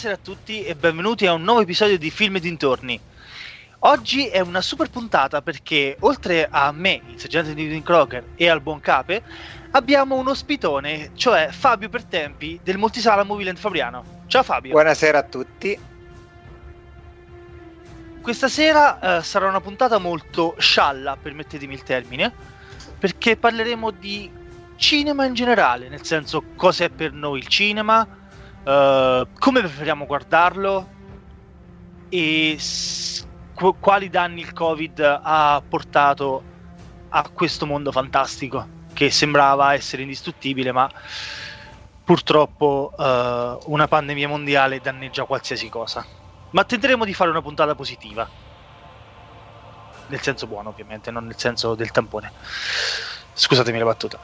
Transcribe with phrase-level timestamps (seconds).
[0.00, 2.98] Buonasera a tutti e benvenuti a un nuovo episodio di Film e dintorni.
[3.80, 8.62] Oggi è una super puntata perché oltre a me, il sergente Newton Crocker e al
[8.62, 9.22] buon Cape,
[9.72, 14.22] abbiamo un ospitone, cioè Fabio Per Tempi del Multisala Moviland Fabriano.
[14.26, 14.70] Ciao Fabio.
[14.70, 15.78] Buonasera a tutti.
[18.22, 22.32] Questa sera eh, sarà una puntata molto scialla, permettetemi il termine,
[22.98, 24.30] perché parleremo di
[24.76, 28.16] cinema in generale, nel senso cosa è per noi il cinema,
[28.62, 30.92] eh, come preferiamo guardarlo
[32.08, 36.46] e s- qu- quali danni il Covid ha portato
[37.08, 40.88] a questo mondo fantastico che sembrava essere indistruttibile, ma
[42.02, 46.06] purtroppo eh, una pandemia mondiale danneggia qualsiasi cosa.
[46.50, 48.30] Ma tenteremo di fare una puntata positiva.
[50.06, 52.32] Nel senso buono, ovviamente, non nel senso del tampone.
[53.32, 54.18] Scusatemi la battuta.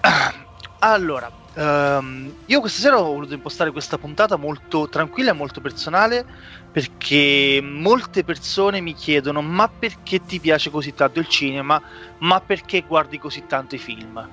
[0.80, 6.24] Allora, ehm, io questa sera ho voluto impostare questa puntata molto tranquilla e molto personale
[6.70, 11.80] perché molte persone mi chiedono ma perché ti piace così tanto il cinema,
[12.18, 14.24] ma perché guardi così tanto i film?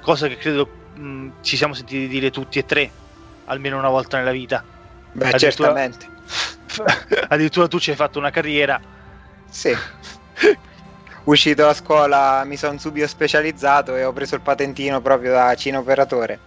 [0.00, 2.94] Cosa che credo mh, ci siamo sentiti dire tutti e tre,
[3.44, 4.64] almeno una volta nella vita.
[5.10, 6.10] Beh, Addirittura- certamente.
[7.28, 8.80] Addirittura tu ci hai fatto una carriera.
[9.44, 9.74] Sì.
[11.28, 16.40] Uscito da scuola mi sono subito specializzato e ho preso il patentino proprio da cineoperatore.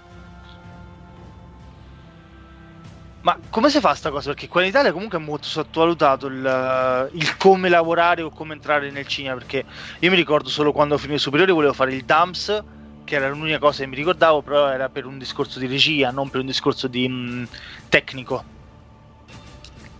[3.21, 4.29] Ma come si fa sta cosa?
[4.29, 8.89] Perché qua in Italia comunque è molto sottovalutato il, il come lavorare o come entrare
[8.89, 9.35] nel cinema.
[9.35, 9.63] Perché
[9.99, 12.63] io mi ricordo solo quando a film superiori volevo fare il DAMS,
[13.05, 16.31] che era l'unica cosa che mi ricordavo, però era per un discorso di regia, non
[16.31, 17.47] per un discorso di mh,
[17.87, 18.43] tecnico.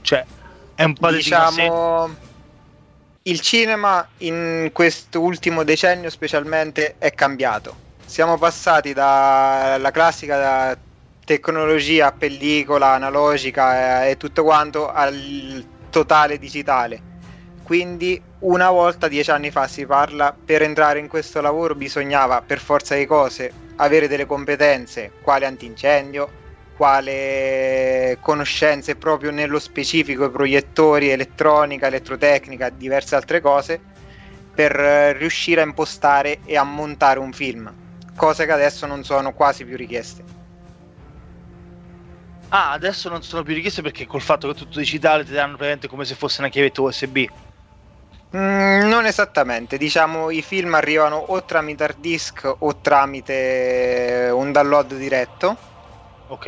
[0.02, 0.26] Cioè,
[0.74, 2.30] è un po' di Diciamo,
[3.24, 7.90] il cinema in questo ultimo decennio specialmente è cambiato.
[8.04, 10.76] Siamo passati dalla classica
[11.24, 17.10] tecnologia pellicola analogica e, e tutto quanto al totale digitale.
[17.64, 22.60] Quindi una volta, dieci anni fa si parla, per entrare in questo lavoro bisognava per
[22.60, 26.40] forza di cose avere delle competenze, quale antincendio,
[26.72, 33.86] quale conoscenze proprio nello specifico i proiettori, elettronica, elettrotecnica, diverse altre cose,
[34.54, 37.74] per eh, riuscire a impostare e a montare un film,
[38.16, 40.26] cose che adesso non sono quasi più richieste.
[42.54, 45.54] Ah, adesso non sono più richieste perché col fatto che è tutto digitale ti danno
[45.56, 47.18] praticamente come se fosse una chiavetta USB.
[48.36, 54.96] Mm, non esattamente, diciamo i film arrivano o tramite hard disk o tramite un download
[54.96, 55.64] diretto.
[56.32, 56.48] Ok.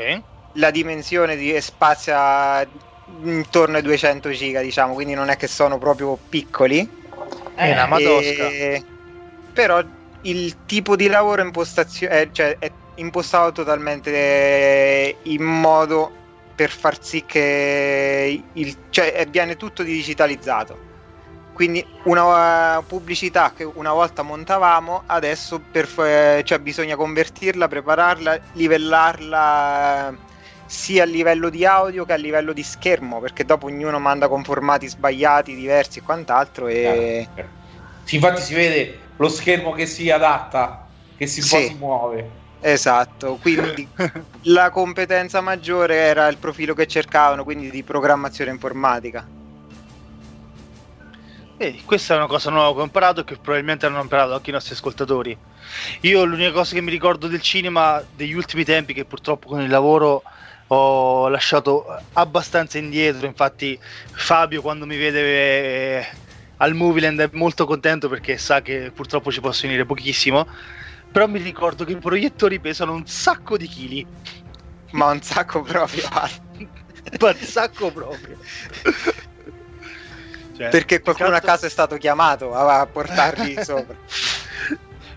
[0.53, 2.61] La dimensione di spazia
[3.05, 6.89] intorno ai 200 giga, diciamo, quindi non è che sono proprio piccoli.
[7.55, 8.49] È una madosca.
[8.49, 8.83] E-
[9.51, 9.81] Però
[10.21, 16.13] il tipo di lavoro è, impostazio- è- cioè, è impostato totalmente eh, in modo
[16.55, 20.79] per far sì che il, cioè, eh, viene tutto digitalizzato.
[21.53, 28.39] Quindi una uh, pubblicità che una volta montavamo, adesso per, fa- cioè, bisogna convertirla, prepararla,
[28.53, 30.17] livellarla eh,
[30.65, 34.43] sia a livello di audio che a livello di schermo, perché dopo ognuno manda con
[34.43, 36.67] formati sbagliati, diversi e quant'altro.
[36.67, 37.29] E...
[38.03, 41.67] Sì, infatti si vede lo schermo che si adatta, che si, Sì.
[41.67, 42.41] si muove.
[42.59, 43.87] Esatto, quindi
[44.45, 49.29] la competenza maggiore era il profilo che cercavano, quindi di programmazione informatica.
[51.65, 54.49] Eh, questa è una cosa nuova che ho imparato e che probabilmente hanno imparato anche
[54.49, 55.39] i nostri ascoltatori.
[56.01, 59.69] Io l'unica cosa che mi ricordo del cinema degli ultimi tempi, che purtroppo con il
[59.69, 60.23] lavoro
[60.67, 63.79] ho lasciato abbastanza indietro, infatti
[64.11, 66.07] Fabio quando mi vede eh,
[66.57, 70.47] al Movieland è molto contento perché sa che purtroppo ci posso venire pochissimo,
[71.11, 74.07] però mi ricordo che i proiettori pesano un sacco di chili,
[74.91, 76.07] Ma un sacco proprio.
[76.11, 76.29] ma
[77.31, 78.37] un sacco proprio.
[80.63, 83.95] Cioè, Perché qualcuno a altro- caso è stato chiamato a a portarli sopra.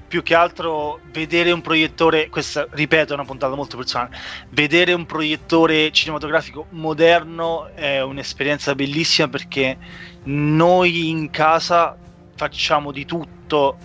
[0.08, 4.10] più che altro vedere un proiettore, questa ripeto è una puntata molto personale,
[4.50, 9.78] vedere un proiettore cinematografico moderno è un'esperienza bellissima perché
[10.24, 11.96] noi in casa
[12.34, 13.78] facciamo di tutto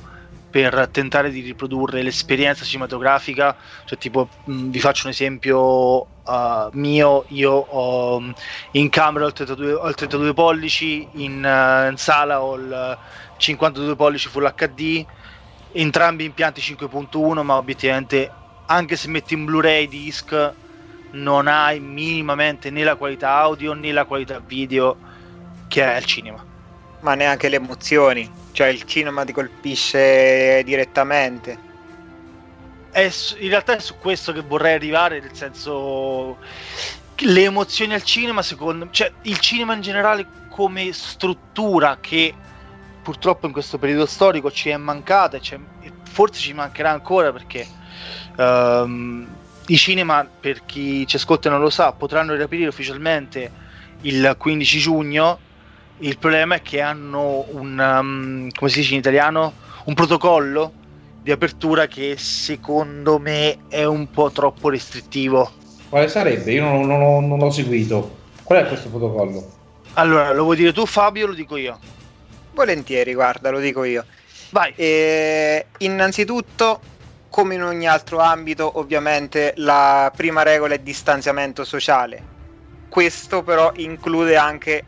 [0.51, 7.25] per tentare di riprodurre l'esperienza cinematografica, cioè tipo mh, vi faccio un esempio uh, mio,
[7.30, 8.33] io ho mh,
[8.71, 13.00] in camera ho il 32, ho il 32 pollici, in, uh, in sala ho il
[13.38, 15.06] 52 pollici Full HD,
[15.71, 20.56] entrambi impianti 5.1 ma obiettivamente anche se metti un Blu-ray disc
[21.12, 25.00] non hai minimamente né la qualità audio né la qualità video
[25.68, 26.45] che hai al cinema
[27.00, 28.31] Ma neanche le emozioni.
[28.51, 31.57] Cioè il cinema ti colpisce direttamente.
[32.92, 33.09] è
[33.39, 36.38] in realtà è su questo che vorrei arrivare, nel senso
[37.15, 42.33] le emozioni al cinema, secondo me, cioè il cinema in generale come struttura che
[43.01, 45.42] purtroppo in questo periodo storico ci è mancata e,
[45.80, 47.68] e forse ci mancherà ancora perché
[48.38, 49.27] ehm,
[49.68, 53.51] i cinema, per chi ci ascolta e non lo sa, potranno riaprire ufficialmente
[54.01, 55.39] il 15 giugno.
[56.01, 59.53] Il problema è che hanno un, um, come si dice in italiano,
[59.86, 60.74] un protocollo
[61.21, 65.51] di apertura che secondo me è un po' troppo restrittivo.
[65.89, 66.53] Quale sarebbe?
[66.53, 68.18] Io non, non non l'ho seguito.
[68.42, 69.48] Qual è questo protocollo?
[69.94, 71.77] Allora, lo vuoi dire tu Fabio o lo dico io?
[72.53, 74.03] Volentieri, guarda, lo dico io.
[74.50, 74.74] Vai.
[74.75, 76.80] E innanzitutto,
[77.30, 82.24] come in ogni altro ambito, ovviamente la prima regola è distanziamento sociale.
[82.89, 84.86] Questo però include anche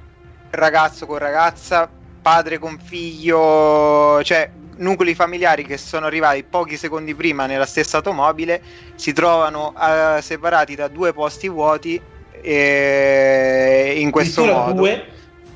[0.53, 1.89] ragazzo con ragazza,
[2.21, 8.61] padre con figlio, cioè nuclei familiari che sono arrivati pochi secondi prima nella stessa automobile,
[8.95, 12.01] si trovano eh, separati da due posti vuoti
[12.41, 14.73] e in questo modo.
[14.73, 15.07] due?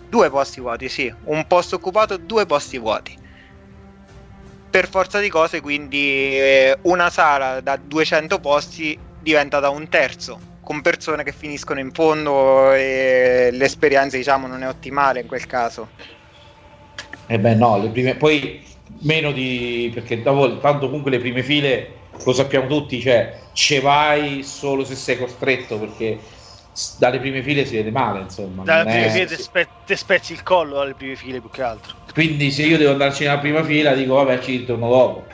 [0.10, 1.14] Due posti vuoti, sì.
[1.26, 3.18] Un posto occupato, due posti vuoti.
[4.70, 10.40] Per forza di cose, quindi eh, una sala da 200 posti diventa da un terzo,
[10.68, 15.94] con persone che finiscono in fondo e l'esperienza, diciamo, non è ottimale in quel caso.
[17.26, 18.62] Eh beh no, le prime, poi
[19.04, 19.90] meno di...
[19.94, 24.96] perché dopo, tanto comunque le prime file, lo sappiamo tutti, cioè ci vai solo se
[24.96, 26.20] sei costretto perché
[26.98, 28.64] dalle prime file si vede male, insomma.
[28.66, 31.62] Dalle prime è- file ti spe- ti spezzi il collo dalle prime file più che
[31.62, 31.96] altro.
[32.14, 35.28] Quindi se io devo andarci nella prima fila dico vabbè ci ritorno dopo.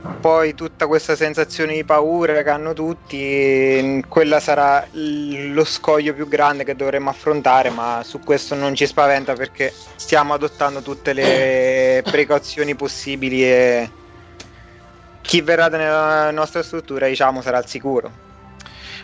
[0.00, 6.64] Poi tutta questa sensazione di paura che hanno tutti, quella sarà lo scoglio più grande
[6.64, 12.74] che dovremmo affrontare, ma su questo non ci spaventa perché stiamo adottando tutte le precauzioni
[12.76, 13.92] possibili e
[15.20, 18.12] chi verrà nella nostra struttura, diciamo, sarà al sicuro.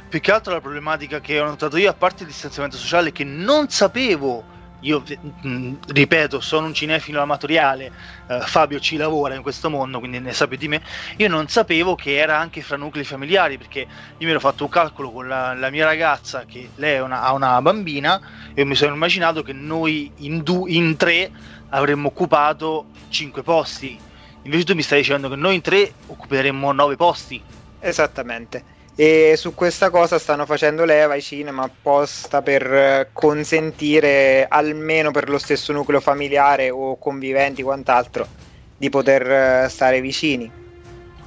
[0.08, 3.24] Più che altro la problematica che ho notato io, a parte il distanziamento sociale, che
[3.24, 4.46] non sapevo.
[4.84, 5.02] Io
[5.42, 7.92] mh, ripeto, sono un cinefilo amatoriale,
[8.26, 10.82] eh, Fabio ci lavora in questo mondo, quindi ne sa più di me.
[11.16, 14.68] Io non sapevo che era anche fra nuclei familiari, perché io mi ero fatto un
[14.68, 18.20] calcolo con la, la mia ragazza, che lei una- ha una bambina,
[18.52, 21.32] e mi sono immaginato che noi in, du- in tre
[21.68, 24.02] avremmo occupato cinque posti.
[24.42, 27.44] Invece tu mi stai dicendo che noi in tre occuperemmo nove posti.
[27.78, 28.64] Esattamente.
[28.96, 35.28] E su questa cosa stanno facendo leva i cinema apposta per eh, consentire almeno per
[35.28, 38.30] lo stesso nucleo familiare o conviventi quant'altro
[38.76, 40.52] di poter eh, stare vicini.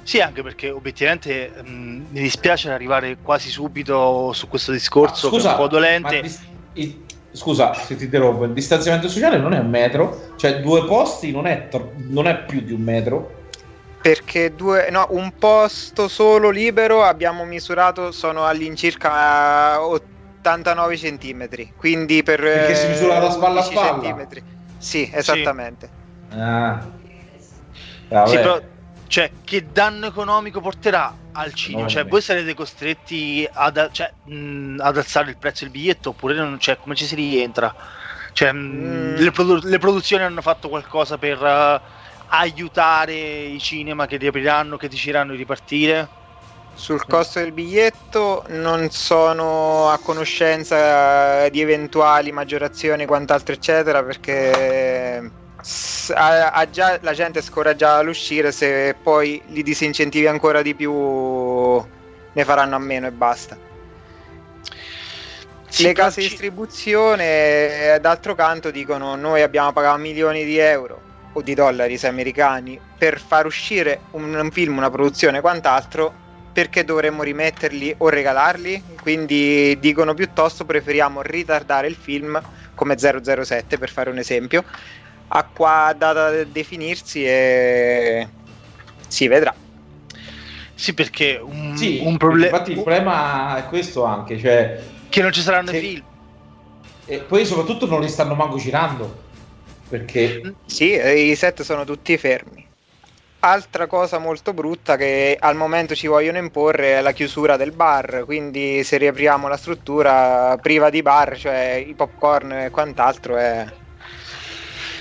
[0.01, 1.67] Sì, anche perché obiettivamente mh,
[2.09, 6.15] mi dispiace arrivare quasi subito su questo discorso è un po' dolente.
[6.15, 6.39] ma dis-
[6.73, 11.31] il- scusa se ti interrompo, il distanziamento sociale non è un metro, cioè due posti
[11.31, 13.37] non è, tro- non è più di un metro.
[14.07, 22.24] Perché due, no, un posto solo libero abbiamo misurato sono all'incirca eh, 89 centimetri, quindi
[22.24, 23.91] per Perché si eh, misura da spalla a 11 spalla?
[24.01, 24.43] centimetri.
[24.77, 25.91] Sì, esattamente.
[26.29, 26.89] Ah.
[28.27, 28.62] Sì, però,
[29.08, 31.84] cioè, che danno economico porterà al cinema?
[31.84, 36.34] No, cioè, voi sarete costretti ad, cioè, mh, ad alzare il prezzo del biglietto oppure
[36.34, 37.75] non, cioè, come ci si rientra?
[38.31, 39.15] Cioè, mh, Mm.
[39.17, 41.81] le, produ- le produzioni hanno fatto qualcosa per eh,
[42.27, 43.13] aiutare
[43.46, 46.12] i cinema che riapriranno, che decideranno di ripartire?
[46.72, 55.34] Sul costo del biglietto non sono a conoscenza di eventuali maggiorazioni, quant'altro, eccetera, perché
[56.13, 60.91] ha- ha già- la gente è scoraggiata all'uscire, se poi li disincentivi ancora di più
[60.93, 63.60] ne faranno a meno e basta.
[65.69, 71.06] Sì, Le case di distribuzione, eh, d'altro canto, dicono noi abbiamo pagato milioni di euro
[71.38, 76.15] o di dollari se americani per far uscire un, un film, una produzione quant'altro,
[76.51, 78.84] perché dovremmo rimetterli o regalarli?
[79.00, 82.41] Quindi dicono piuttosto preferiamo ritardare il film
[82.74, 84.63] come 007 per fare un esempio,
[85.29, 88.34] a qua data da definirsi e
[89.08, 89.56] si vedrà.
[90.74, 95.32] Sì, perché un, Sì, un problema infatti il problema è questo anche, cioè che non
[95.32, 95.77] ci saranno Sì.
[95.77, 96.06] i film.
[97.03, 99.26] e poi soprattutto non li stanno manco girando
[99.88, 102.65] perché Sì, e i set sono tutti fermi.
[103.39, 108.24] Altra cosa molto brutta che al momento ci vogliono imporre è la chiusura del bar,
[108.25, 113.65] quindi se riapriamo la struttura priva di bar, cioè i popcorn e quant'altro è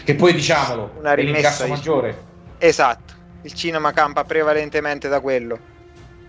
[0.05, 2.25] che poi diciamolo Una è rimessa l'incasso di- maggiore
[2.59, 3.14] esatto.
[3.43, 5.61] Il cinema campa prevalentemente da quello.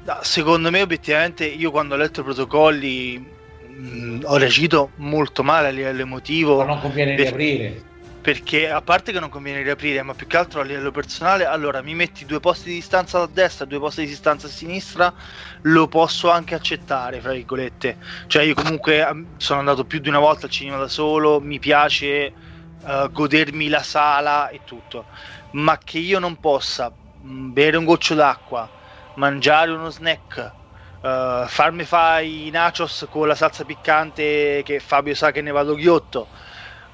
[0.05, 3.17] No, Secondo me, obiettivamente, io quando ho letto i protocolli
[3.59, 6.57] mh, ho reagito molto male a livello emotivo.
[6.57, 7.83] ma non conviene Per- riaprire
[8.27, 11.81] perché a parte che non conviene riaprire, ma più che altro a livello personale, allora
[11.81, 15.13] mi metti due posti di distanza a destra, due posti di distanza a sinistra,
[15.61, 17.97] lo posso anche accettare, fra virgolette.
[18.27, 22.33] Cioè io comunque sono andato più di una volta al cinema da solo, mi piace
[22.79, 25.07] uh, godermi la sala e tutto,
[25.51, 28.69] ma che io non possa mh, bere un goccio d'acqua,
[29.13, 30.55] mangiare uno snack,
[31.01, 35.75] uh, farmi fare i nachos con la salsa piccante che Fabio sa che ne vado
[35.75, 36.29] ghiotto,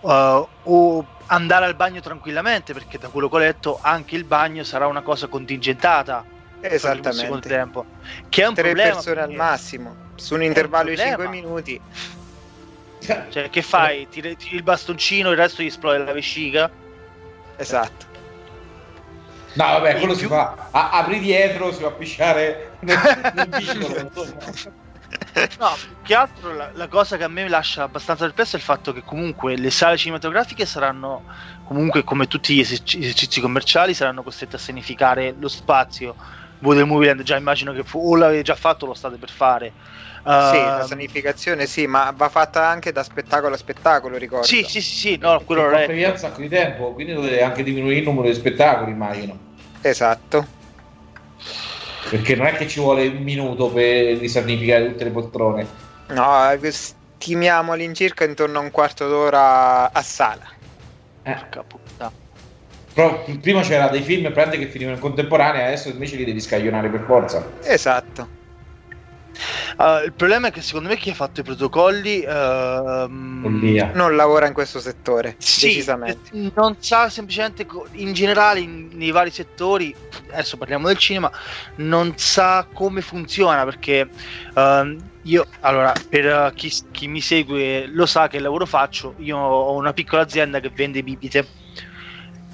[0.04, 4.64] uh, o andare al bagno tranquillamente, perché da quello che ho letto anche il bagno
[4.64, 6.24] sarà una cosa contingentata.
[6.62, 7.50] Esattamente.
[7.50, 7.86] Tempo,
[8.30, 8.94] che è un Tre problema.
[8.94, 11.82] persone al massimo, su un intervallo di 5 minuti.
[13.00, 14.08] Cioè, che fai?
[14.08, 16.72] Tiri, tiri il bastoncino, il resto gli esplode la vescica?
[17.58, 18.06] Esatto.
[19.56, 20.70] No, vabbè, quello si fa.
[20.72, 22.98] A- apri dietro, si va a pisciare nel,
[23.34, 24.12] nel vicolo.
[25.60, 28.66] No, più che altro la, la, cosa che a me lascia abbastanza perplesso è il
[28.66, 31.24] fatto che comunque le sale cinematografiche saranno
[31.64, 36.16] comunque come tutti gli esercizi commerciali saranno costrette a significare lo spazio.
[36.60, 39.30] Voi del Movieland già immagino che fu, o l'avete già fatto o lo state per
[39.30, 39.74] fare.
[40.24, 44.46] Uh, sì, la sanificazione sì, ma va fatta anche da spettacolo a spettacolo, ricordo.
[44.46, 45.92] Sì, sì, sì, sì no, quello è...
[45.92, 49.38] via un sacco di tempo, quindi dovete anche diminuire il numero di spettacoli, immagino.
[49.82, 50.62] Esatto.
[52.10, 55.68] Perché non è che ci vuole un minuto per risanificare tutte le poltrone.
[56.10, 60.46] No, stimiamo all'incirca intorno a un quarto d'ora a sala.
[61.24, 61.38] Eh.
[62.94, 66.90] Però prima c'era dei film prende che finivano in contemporanea, adesso invece li devi scaglionare
[66.90, 67.44] per forza.
[67.64, 68.42] Esatto.
[69.78, 74.48] Uh, il problema è che secondo me chi ha fatto i protocolli uh, non lavora
[74.48, 76.30] in questo settore, sì, decisamente.
[76.54, 79.96] Non sa semplicemente, in generale, in, nei vari settori,
[80.32, 81.32] adesso parliamo del cinema,
[81.76, 84.08] non sa come funziona perché
[84.54, 89.74] uh, io, allora, per chi, chi mi segue lo sa che lavoro faccio, io ho
[89.74, 91.62] una piccola azienda che vende bibite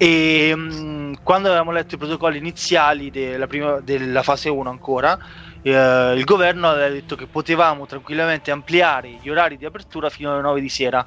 [0.02, 5.18] e um, quando avevamo letto i protocolli iniziali della, prima, della fase 1 ancora
[5.62, 10.42] eh, il governo aveva detto che potevamo tranquillamente ampliare gli orari di apertura fino alle
[10.42, 11.06] 9 di sera.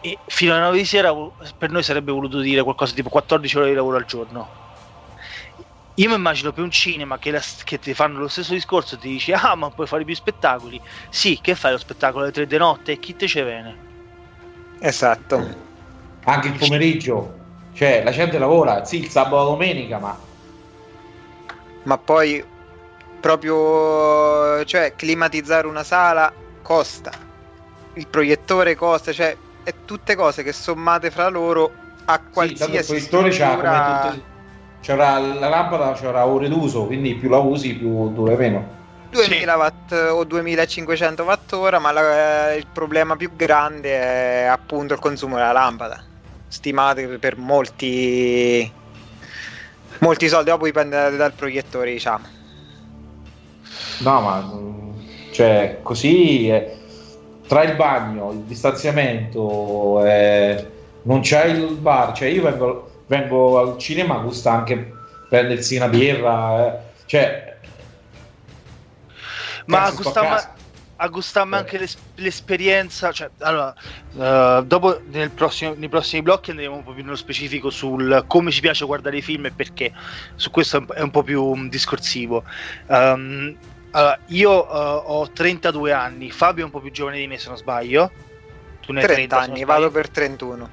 [0.00, 1.14] E fino alle 9 di sera
[1.56, 4.64] per noi sarebbe voluto dire qualcosa tipo 14 ore di lavoro al giorno.
[5.98, 8.98] Io mi immagino per un cinema che, la, che, ti fanno lo stesso discorso e
[8.98, 10.80] ti dici ah ma puoi fare più spettacoli.
[11.08, 13.84] Sì, che fai lo spettacolo alle 3 di notte e chi te ce viene?
[14.80, 15.64] Esatto.
[16.24, 17.44] Anche il pomeriggio.
[17.72, 20.18] Cioè la gente lavora, sì, il sabato e domenica, ma...
[21.82, 22.42] Ma poi
[23.26, 27.10] proprio cioè climatizzare una sala costa.
[27.94, 31.72] Il proiettore costa cioè è tutte cose che sommate fra loro
[32.04, 33.62] a qualsiasi sì, il proiettore struttura...
[33.62, 34.22] c'ha, tutte...
[34.80, 38.74] c'era la lampada c'era ore d'uso quindi più la usi più dura meno.
[39.10, 39.58] 2000 sì.
[39.58, 45.34] watt o 2500 watt ora ma la, il problema più grande è appunto il consumo
[45.34, 46.00] della lampada.
[46.46, 48.70] Stimate per molti
[49.98, 52.35] molti soldi dopo dipende dal proiettore diciamo
[54.00, 54.50] No, ma
[55.32, 56.76] cioè, così è,
[57.46, 60.70] tra il bagno, il distanziamento, eh,
[61.02, 62.12] non c'è il bar.
[62.12, 64.92] Cioè, io vengo, vengo al cinema, gusta anche
[65.28, 67.56] prendersi una birra, eh, cioè,
[69.66, 70.54] ma gusta,
[70.96, 71.58] a gustarmi eh.
[71.58, 73.12] anche l'es- l'esperienza.
[73.12, 73.74] Cioè, allora,
[74.12, 78.50] uh, dopo nel prossimo, nei prossimi blocchi andremo un po' più nello specifico sul come
[78.50, 79.92] ci piace guardare i film e perché.
[80.36, 82.44] Su questo è un po' più um, discorsivo.
[82.86, 83.56] Um,
[83.96, 87.48] allora, io uh, ho 32 anni, Fabio è un po' più giovane di me se
[87.48, 88.12] non sbaglio.
[88.82, 90.70] Tu ne hai 30, 30 anni, vado per 31.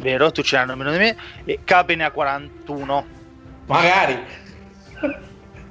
[0.00, 1.14] Vero, tu ce l'hai meno di me.
[1.44, 3.06] E Cape ne ha 41.
[3.66, 4.18] Magari.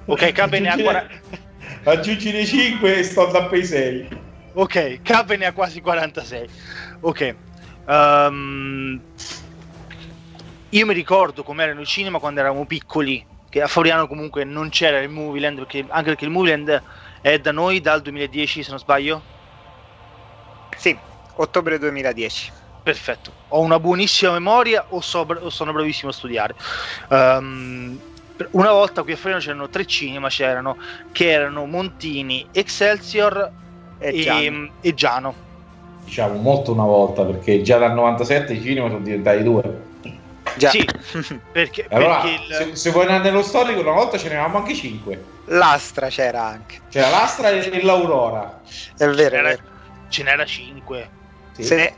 [0.06, 1.14] Ok, Cape ne ha 40.
[1.86, 4.08] Aggiungi dei 5 e sto da pay 6.
[4.54, 6.48] Ok, Cape ne ha quasi 46.
[7.00, 7.36] Ok.
[7.88, 9.02] Um,
[10.70, 14.98] io mi ricordo com'era nel cinema quando eravamo piccoli che a Fabriano comunque non c'era
[14.98, 16.82] il Movieland, perché, anche perché il Movieland
[17.22, 19.22] è da noi dal 2010 se non sbaglio.
[20.76, 20.98] Sì,
[21.36, 22.52] ottobre 2010.
[22.82, 26.56] Perfetto, ho una buonissima memoria o, so, o sono bravissimo a studiare.
[27.10, 28.00] Um,
[28.54, 30.78] una volta qui a Fabriano c'erano tre cinema, c'erano,
[31.12, 33.52] che erano Montini, Excelsior
[34.00, 34.70] e, e, Giano.
[34.82, 35.36] e Giano.
[36.04, 39.92] Diciamo molto una volta perché già dal 97 i cinema sono diventati due.
[40.56, 40.70] Già.
[40.70, 40.88] Sì,
[41.52, 42.54] perché, allora, perché il...
[42.54, 45.24] se, se, vuoi andare nello storico, una volta ce ne avevamo anche 5.
[45.46, 46.82] L'Astra c'era anche.
[46.90, 48.62] C'era l'Astra e l'Aurora.
[48.98, 49.58] È vero, ce n'era,
[50.10, 51.10] ce n'era 5.
[51.54, 51.64] Sì.
[51.64, 51.94] sì.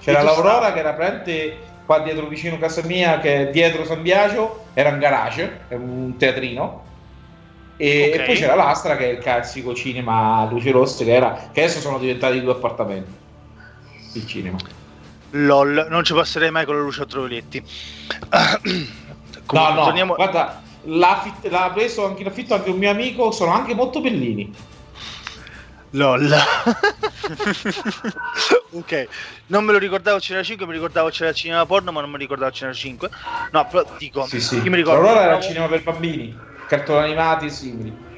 [0.00, 4.02] C'era l'Aurora che era praticamente qua dietro vicino a casa mia, che è dietro San
[4.02, 6.84] Biagio, era un garage, è un teatrino.
[7.76, 8.20] E, okay.
[8.20, 11.62] e, poi c'era l'Astra che è il classico cinema a luci rosse che, era, che
[11.62, 13.12] adesso sono diventati due appartamenti.
[14.14, 14.56] Il cinema.
[15.30, 17.62] LOL, non ci passerei mai con la luce a trovetti.
[19.52, 20.14] no, no, torniamo...
[20.14, 24.00] guarda, l'ha, fit- l'ha preso anche in affitto anche un mio amico, sono anche molto
[24.00, 24.52] bellini.
[25.90, 26.32] LOL.
[28.72, 29.08] ok,
[29.46, 32.18] non me lo ricordavo c'era 5, mi ricordavo c'era il cinema porno, ma non mi
[32.18, 33.08] ricordavo c'era 5.
[33.52, 34.60] No, però dico, sì, sì.
[34.68, 35.06] mi ricordo.
[35.06, 36.36] Allora era il cinema per bambini,
[36.68, 38.14] cartoni animati simili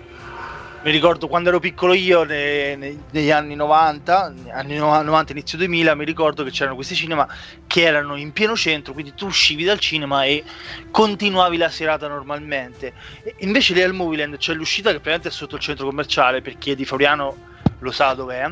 [0.88, 5.94] mi ricordo quando ero piccolo io ne, ne, negli anni 90, anni 90, inizio 2000,
[5.94, 7.28] mi ricordo che c'erano questi cinema
[7.66, 10.42] che erano in pieno centro, quindi tu uscivi dal cinema e
[10.90, 12.94] continuavi la serata normalmente.
[13.22, 16.74] E invece lì al Movieland c'è l'uscita che praticamente è sotto il centro commerciale, perché
[16.74, 17.36] di Fabriano
[17.80, 18.50] lo sa dov'è.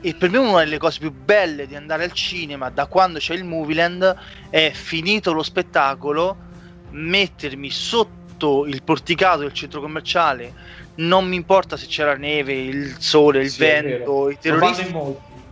[0.00, 3.34] E per me una delle cose più belle di andare al cinema da quando c'è
[3.34, 4.14] il Movieland
[4.48, 6.36] è finito lo spettacolo,
[6.90, 13.42] mettermi sotto il porticato del centro commerciale non mi importa se c'era neve, il sole,
[13.42, 14.92] il sì, vento, i terroristi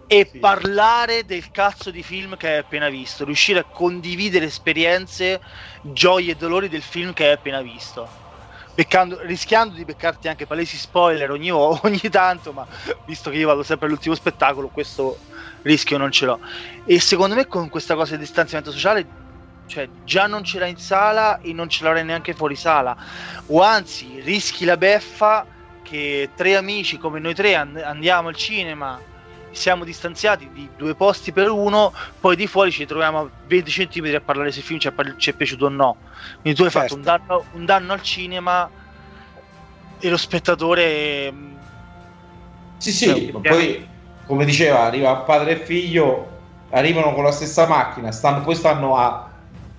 [0.06, 0.38] e sì.
[0.38, 5.40] parlare del cazzo di film che hai appena visto, riuscire a condividere esperienze,
[5.80, 8.12] gioie e dolori del film che hai appena visto.
[8.74, 12.66] Beccando, rischiando di beccarti anche palesi spoiler ogni, ogni tanto, ma
[13.04, 15.22] visto che io vado sempre all'ultimo spettacolo, questo
[15.62, 16.40] rischio non ce l'ho.
[16.84, 19.10] E secondo me con questa cosa di distanziamento sociale
[19.72, 22.94] cioè già non ce l'hai in sala e non ce l'avrai neanche fuori sala
[23.46, 25.46] o anzi rischi la beffa
[25.80, 29.00] che tre amici come noi tre and- andiamo al cinema
[29.50, 34.14] siamo distanziati di due posti per uno poi di fuori ci troviamo a 20 cm
[34.14, 35.96] a parlare se il film ci è, ci è piaciuto o no
[36.42, 36.80] quindi tu hai certo.
[36.80, 38.70] fatto un danno, un danno al cinema
[39.98, 41.32] e lo spettatore
[42.76, 43.88] sì sì cioè, poi
[44.26, 46.28] come diceva arriva padre e figlio
[46.72, 49.31] arrivano con la stessa macchina stanno, poi stanno a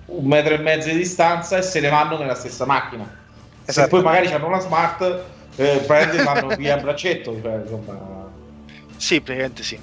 [0.06, 3.22] un metro e mezzo di distanza e se ne vanno nella stessa macchina.
[3.64, 3.86] Esatto.
[3.86, 5.22] Se poi magari hanno una smart,
[5.56, 7.40] eh, prende e vanno via a braccetto.
[7.40, 8.28] Cioè, insomma...
[8.96, 9.78] Sì, praticamente sì.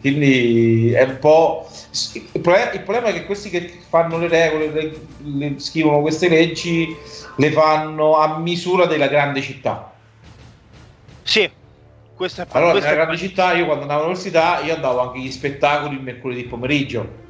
[0.00, 1.68] Quindi è un po'.
[2.12, 6.28] Il problema, il problema, è che questi che fanno le regole, le, le, scrivono queste
[6.28, 6.94] leggi,
[7.36, 9.92] le fanno a misura della grande città.
[11.22, 11.48] Sì,
[12.14, 15.94] questo è Allora, nella grande città, io quando andavo all'università, io andavo anche agli spettacoli
[15.94, 17.20] il mercoledì pomeriggio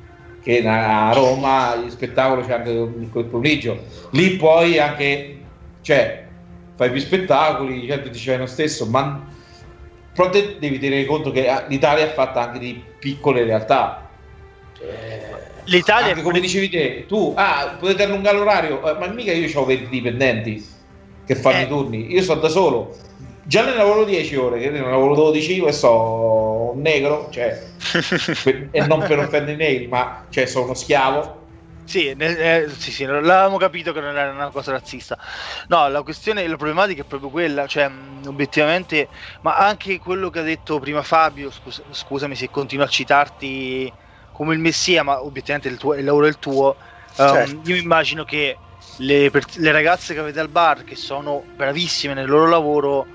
[0.42, 3.84] che a Roma il spettacolo c'è anche quel pomeriggio.
[4.10, 5.38] Lì poi anche,
[5.82, 6.26] cioè,
[6.74, 9.24] fai più spettacoli, certo ti lo stesso, ma
[10.14, 14.10] però te devi tenere conto che l'Italia è fatta anche di piccole realtà.
[15.64, 19.64] L'Italia anche come dicevi te, tu ah, potete allungare l'orario, eh, ma mica io ho
[19.64, 20.66] 20 dipendenti
[21.24, 21.62] che fanno eh.
[21.62, 22.96] i turni, io sto da solo.
[23.44, 27.56] Già ne lavoro 10 ore, che ne lavoro 12 e so un negro, cioè,
[28.70, 31.40] e non per offendere i negri, ma cioè, sono uno schiavo.
[31.84, 35.18] Sì, eh, sì, sì, l'avevamo capito che non era una cosa razzista.
[35.68, 37.90] No, la questione, la problematica è proprio quella, cioè,
[38.26, 39.10] obiettivamente,
[39.42, 43.94] ma anche quello che ha detto prima Fabio, scus- scusami se continuo a citarti
[44.30, 46.76] come il messia, ma obiettivamente il, tuo, il lavoro è il tuo.
[47.12, 47.50] Certo.
[47.50, 48.60] Um, io immagino che
[48.96, 53.08] le, le ragazze che avete al bar, che sono bravissime nel loro lavoro,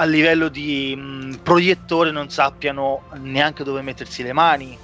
[0.00, 4.76] a livello di mh, proiettore non sappiano neanche dove mettersi le mani.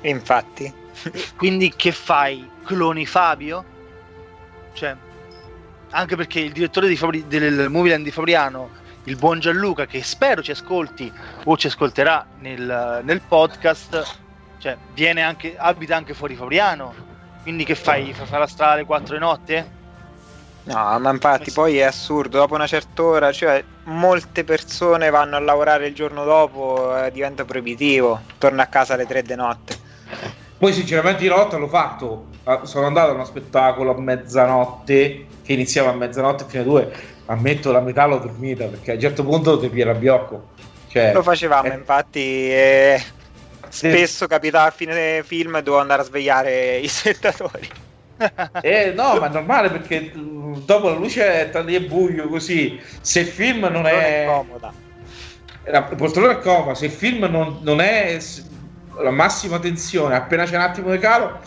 [0.00, 0.72] Infatti.
[1.36, 2.48] Quindi che fai?
[2.64, 3.64] Cloni Fabio?
[4.72, 4.96] Cioè,
[5.90, 8.70] anche perché il direttore di Fabri- del Movieland di Fabriano,
[9.04, 11.12] il buon Gianluca, che spero ci ascolti
[11.44, 14.16] o ci ascolterà nel, nel podcast,
[14.58, 16.94] cioè, viene anche, abita anche fuori Fabriano.
[17.42, 18.14] Quindi che fai?
[18.14, 19.70] Fa la strada alle 4 di notte?
[20.64, 25.40] No, ma infatti poi è assurdo, dopo una certa ora, cioè molte persone vanno a
[25.40, 29.76] lavorare il giorno dopo, eh, diventa proibitivo, torna a casa alle 3 di notte.
[30.58, 32.26] Poi sinceramente di notte l'ho fatto,
[32.62, 36.92] sono andato a uno spettacolo a mezzanotte, che iniziava a mezzanotte fino a due,
[37.26, 40.54] ammetto la metà l'ho dormita perché a un certo punto ti piera biocco.
[40.88, 42.20] Cioè, Lo facevamo, eh, infatti
[42.50, 43.04] eh,
[43.68, 47.68] spesso capitava a fine film dovevo andare a svegliare i spettatori.
[48.62, 52.80] Eh, no, ma è normale perché mm, dopo la lucetta lì è buio così.
[53.00, 54.72] Se il film non, non è, è comoda,
[55.64, 56.74] la poltrona è comoda.
[56.74, 58.18] Se il film non, non, è
[59.00, 61.40] la massima tensione, appena c'è un attimo di calo,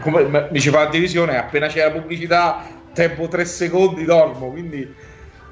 [0.00, 4.50] come diceva la divisione, appena c'è la pubblicità, tempo 3 secondi dormo.
[4.50, 4.92] Quindi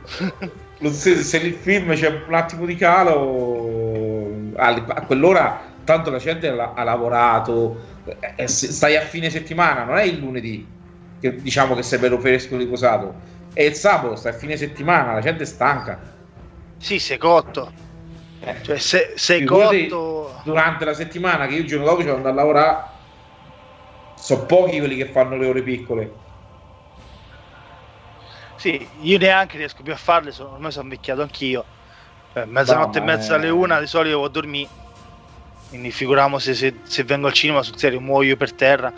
[0.90, 6.83] se, se il film c'è un attimo di calo, a quell'ora tanto la gente ha
[6.85, 7.99] lavorato eh,
[8.44, 10.66] stai a fine settimana, non è il lunedì
[11.20, 13.14] che diciamo che sei bello fresco riposato,
[13.53, 16.01] è il sabato, stai a fine settimana, la gente è stanca.
[16.79, 17.73] Sì, sei cotto.
[18.40, 18.57] Eh.
[18.62, 22.33] Cioè, se, sei cotto durante la settimana che io il giorno dopo ci vado a
[22.33, 22.99] lavorare.
[24.16, 26.12] Sono pochi quelli che fanno le ore piccole.
[28.57, 31.64] Sì, io neanche riesco più a farle, sono, ormai sono invecchiato anch'io.
[32.35, 34.68] Eh, mezzanotte no, e mezza alle una di solito devo dormire
[35.70, 38.92] quindi figuriamo se, se, se vengo al cinema sul serio muoio per terra.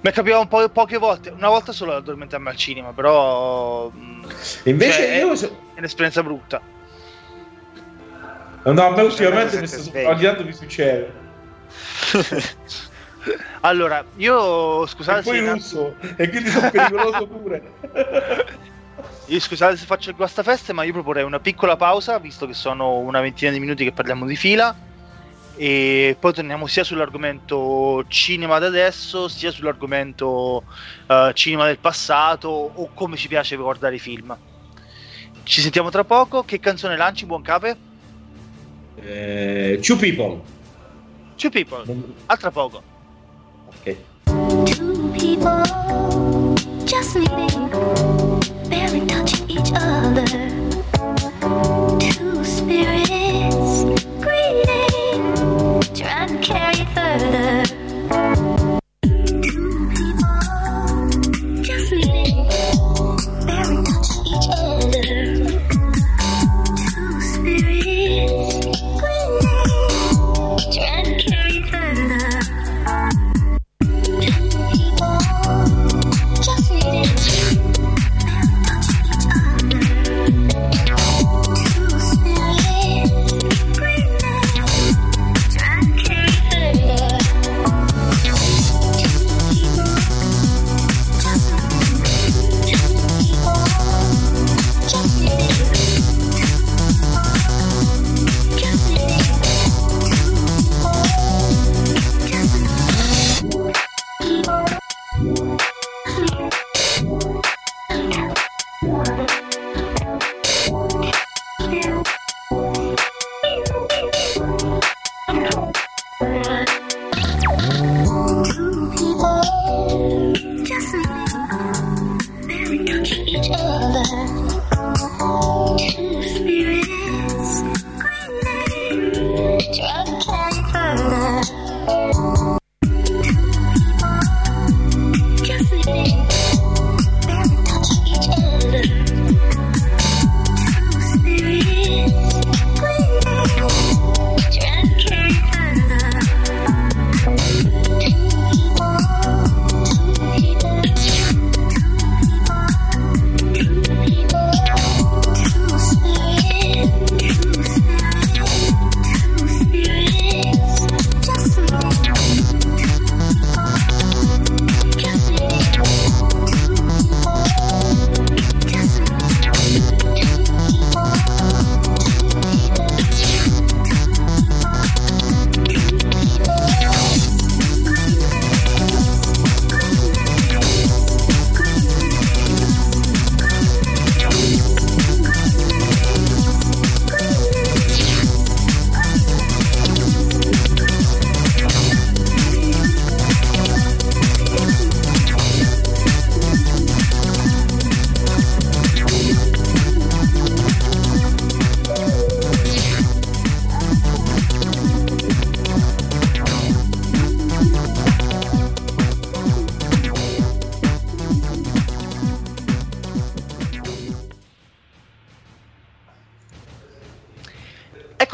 [0.00, 3.90] Mi è capitato un po' poche volte, una volta solo ad addormentarmi al cinema, però...
[4.64, 5.32] Invece cioè, io...
[5.32, 6.60] È, è un'esperienza brutta.
[8.62, 11.12] No, a me ultimamente mi, sto, tanto mi succede.
[13.60, 17.72] allora, io scusate e poi russo, e quindi sono pericoloso pure.
[19.26, 22.98] Io scusate se faccio il guastafeste, ma io proporrei una piccola pausa, visto che sono
[22.98, 24.76] una ventina di minuti che parliamo di fila,
[25.58, 30.62] e poi torniamo sia sull'argomento cinema da adesso, sia sull'argomento
[31.08, 34.36] uh, cinema del passato o come ci piace guardare i film.
[35.42, 36.44] Ci sentiamo tra poco.
[36.44, 37.76] Che canzone lanci, buon cape?
[39.02, 40.40] Eh, two People.
[41.36, 41.84] Two People.
[42.26, 42.82] A tra poco.
[43.66, 43.96] Ok.
[44.76, 45.62] Two people
[46.84, 47.68] just meeting,
[48.68, 50.47] barely touching each other.
[56.48, 57.67] Carry further.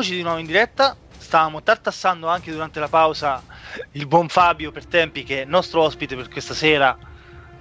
[0.05, 0.95] Eccoci di nuovo in diretta.
[1.17, 3.43] Stavamo tartassando anche durante la pausa
[3.93, 6.95] il buon Fabio per tempi, che è nostro ospite per questa sera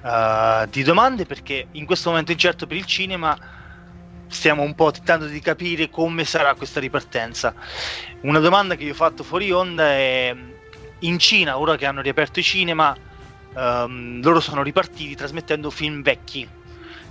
[0.03, 3.33] eh, di domande, perché in questo momento incerto per il cinema
[4.27, 7.55] stiamo un po' tentando di capire come sarà questa ripartenza.
[8.23, 10.35] Una domanda che io ho fatto fuori onda è:
[10.99, 12.93] in Cina, ora che hanno riaperto i cinema,
[13.55, 16.45] ehm, loro sono ripartiti trasmettendo film vecchi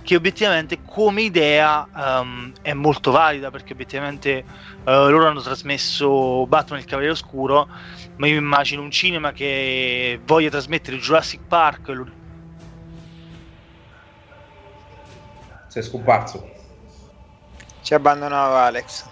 [0.03, 4.43] che obiettivamente come idea um, è molto valida perché obiettivamente
[4.83, 7.69] uh, loro hanno trasmesso Batman il Cavaliere Oscuro
[8.17, 12.05] ma io immagino un cinema che voglia trasmettere Jurassic Park lo...
[15.69, 16.51] Sei scomparso.
[17.81, 19.05] Ci abbandonava Alex.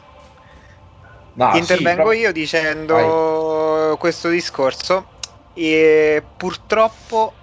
[1.34, 5.08] No, Intervengo sì, io dicendo questo discorso
[5.54, 7.34] e purtroppo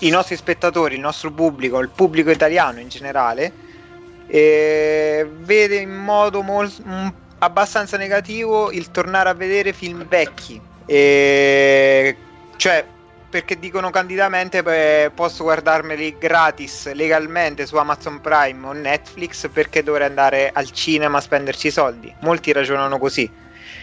[0.00, 3.54] i nostri spettatori, il nostro pubblico, il pubblico italiano in generale,
[4.26, 7.08] eh, vede in modo mol- m-
[7.38, 10.62] abbastanza negativo il tornare a vedere film vecchi.
[10.84, 12.18] E-
[12.56, 12.88] cioè,
[13.28, 20.06] perché dicono candidamente beh, posso guardarmeli gratis legalmente su Amazon Prime o Netflix perché dovrei
[20.08, 22.14] andare al cinema a spenderci i soldi.
[22.20, 23.32] Molti ragionano così.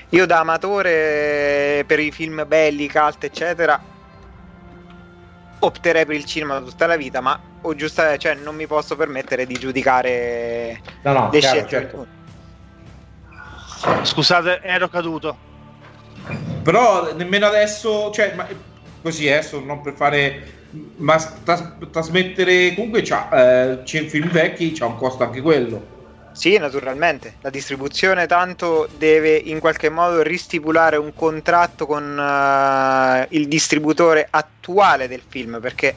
[0.10, 3.82] Io da amatore per i film belli, cult, eccetera,
[5.60, 9.46] opterei per il cinema tutta la vita, ma o giusta, cioè, non mi posso permettere
[9.46, 11.70] di giudicare No, no, le chiaro, scelte.
[11.70, 12.08] certo.
[14.04, 15.38] Scusate, ero caduto.
[16.64, 18.48] Però nemmeno adesso, cioè, ma,
[19.02, 20.66] così adesso non per fare,
[20.98, 25.96] ma tras- trasmettere comunque c'ha, eh, c'è film vecchi, c'ha un costo anche quello.
[26.38, 27.38] Sì, naturalmente.
[27.42, 35.08] La distribuzione tanto deve in qualche modo ristipulare un contratto con eh, il distributore attuale
[35.08, 35.96] del film perché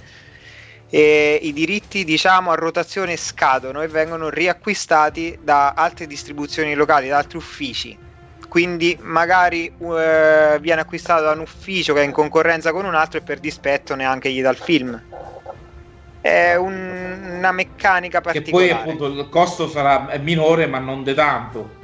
[0.88, 7.18] eh, i diritti diciamo a rotazione scadono e vengono riacquistati da altre distribuzioni locali, da
[7.18, 8.00] altri uffici.
[8.48, 13.18] Quindi magari eh, viene acquistato da un ufficio che è in concorrenza con un altro
[13.18, 15.04] e per dispetto neanche gli dà il film.
[16.20, 18.68] È un- una meccanica Che particolare.
[18.68, 21.80] poi appunto il costo sarà minore, ma non de tanto.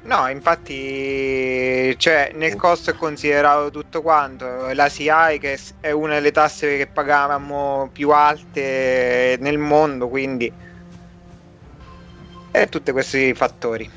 [0.00, 4.72] No, infatti, cioè, nel costo è considerato tutto quanto.
[4.72, 10.54] La CI, che è una delle tasse che pagavamo più alte nel mondo, quindi.
[12.50, 13.90] E tutti questi fattori.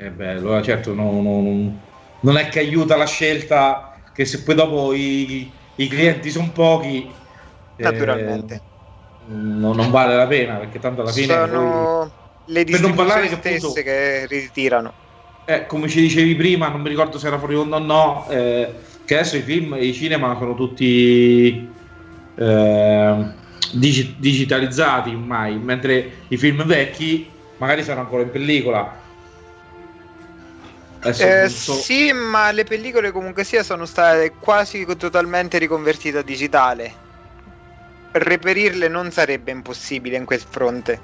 [0.00, 1.86] Eh beh, allora certo non, non-
[2.20, 7.17] non è che aiuta la scelta che se poi dopo i, i clienti sono pochi,
[7.78, 8.62] eh, Naturalmente.
[9.26, 12.12] non, non vale la pena perché tanto alla fine poi- Sono
[12.44, 14.94] le Per non parlare distribuzioni che appunto- stesse che ritirano.
[15.44, 18.80] Eh, come ci dicevi prima, non mi ricordo se era fuori onda o no, eh,
[19.04, 21.74] che adesso i film e i cinema sono tutti
[22.34, 23.24] eh,
[23.72, 29.02] digi- digitalizzati ormai, mentre i film vecchi magari sono ancora in pellicola.
[31.00, 37.07] Eh, so- sì, ma le pellicole comunque sia sono state quasi totalmente riconvertite a digitale.
[38.18, 41.00] Reperirle non sarebbe impossibile in quel fronte.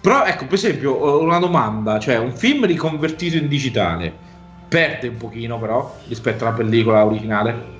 [0.00, 4.28] Però ecco, per esempio, ho una domanda, cioè un film riconvertito in digitale
[4.68, 7.78] perde un pochino però rispetto alla pellicola originale?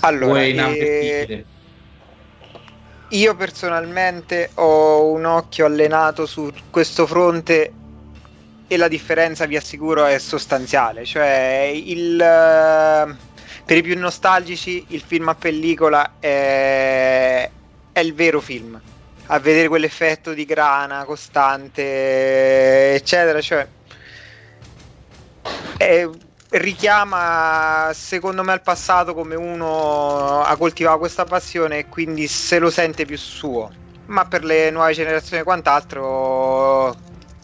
[0.00, 1.46] Allora, o è eh, inammissibile?
[3.12, 7.72] io personalmente ho un occhio allenato su questo fronte
[8.66, 11.04] e la differenza, vi assicuro, è sostanziale.
[11.04, 13.16] Cioè, il, eh,
[13.64, 17.50] per i più nostalgici, il film a pellicola è,
[17.92, 18.80] è il vero film.
[19.26, 23.66] A vedere quell'effetto di grana costante, eccetera, cioè
[25.76, 26.08] è-
[26.50, 32.70] richiama secondo me al passato come uno ha coltivato questa passione e quindi se lo
[32.70, 33.70] sente più suo.
[34.06, 36.94] Ma per le nuove generazioni e quant'altro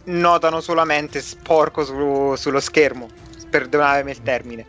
[0.04, 3.09] notano solamente sporco su- sullo schermo,
[3.48, 4.66] perdonatemi il termine.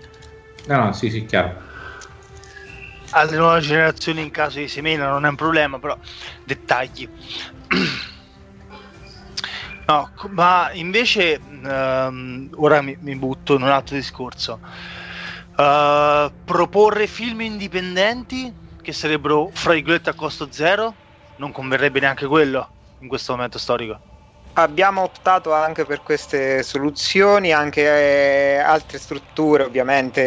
[0.66, 1.68] No, no, sì, sì, chiaro.
[3.12, 5.98] Alle nuove generazioni in caso di semena non è un problema, però
[6.44, 7.10] dettagli.
[9.90, 14.60] No, ma invece ehm, ora mi, mi butto in un altro discorso.
[15.56, 21.00] Eh, proporre film indipendenti che sarebbero fra virgolette a costo zero
[21.36, 24.04] non converrebbe neanche quello in questo momento storico.
[24.54, 27.82] Abbiamo optato anche per queste soluzioni, anche
[28.56, 30.22] eh, altre strutture ovviamente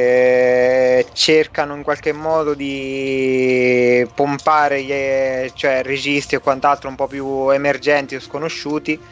[1.00, 7.08] eh, cercano in qualche modo di pompare gli, eh, cioè, registi e quant'altro un po'
[7.08, 9.04] più emergenti o sconosciuti,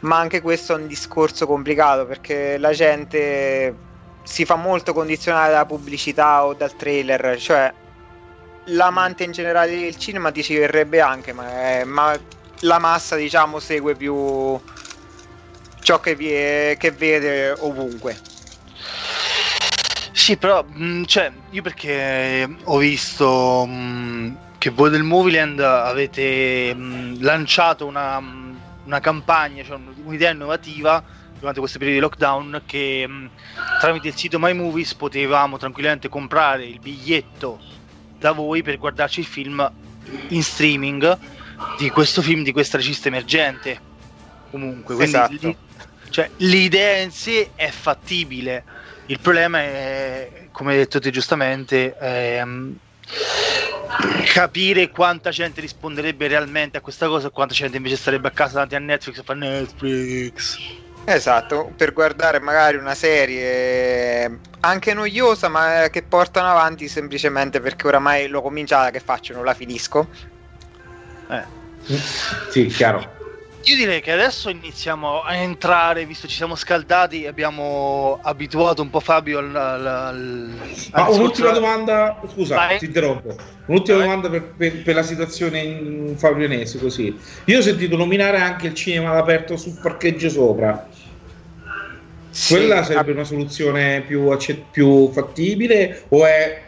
[0.00, 3.82] ma anche questo è un discorso complicato perché la gente
[4.22, 7.72] si fa molto condizionare dalla pubblicità o dal trailer, cioè
[8.70, 12.18] l'amante in generale del cinema ti ci verrebbe anche, ma, ma
[12.60, 14.60] la massa diciamo segue più
[15.82, 18.20] ciò che, vi- che vede ovunque.
[20.12, 27.22] Sì, però, mh, cioè, io perché ho visto mh, che voi del Movieland avete mh,
[27.22, 28.20] lanciato una,
[28.84, 31.02] una campagna, cioè un- un'idea innovativa
[31.38, 33.08] durante questo periodo di lockdown che
[33.80, 37.58] tramite il sito My Movies potevamo tranquillamente comprare il biglietto
[38.18, 39.72] da voi per guardarci il film
[40.28, 41.18] in streaming
[41.78, 43.80] di questo film di questa regista emergente.
[44.50, 45.36] Comunque, quindi Esatto.
[45.40, 45.56] lì-
[46.10, 48.64] cioè, l'idea in sé è fattibile.
[49.06, 52.76] Il problema è, come hai detto te giustamente, ehm,
[54.32, 58.54] capire quanta gente risponderebbe realmente a questa cosa e quanta gente invece starebbe a casa
[58.54, 60.58] davanti a Netflix e fa Netflix.
[61.04, 68.28] Esatto, per guardare magari una serie anche noiosa ma che portano avanti semplicemente perché oramai
[68.28, 69.32] l'ho cominciata, che faccio?
[69.32, 70.08] Non la finisco.
[71.30, 71.58] Eh.
[72.50, 73.18] Sì, chiaro.
[73.64, 78.88] Io direi che adesso iniziamo a entrare, visto che ci siamo scaldati, abbiamo abituato un
[78.88, 79.54] po' Fabio al...
[79.54, 80.58] al, al-
[80.92, 82.78] Ma al un'ultima domanda, scusa, Vai.
[82.78, 83.36] ti interrompo.
[83.66, 84.06] Un'ultima Vai.
[84.06, 87.20] domanda per, per- per la situazione in Fabrianese, così.
[87.46, 90.88] Io ho sentito nominare anche il cinema all'aperto sul parcheggio sopra.
[92.30, 96.62] Sì, Quella sarebbe una soluzione più, accet- più fattibile o è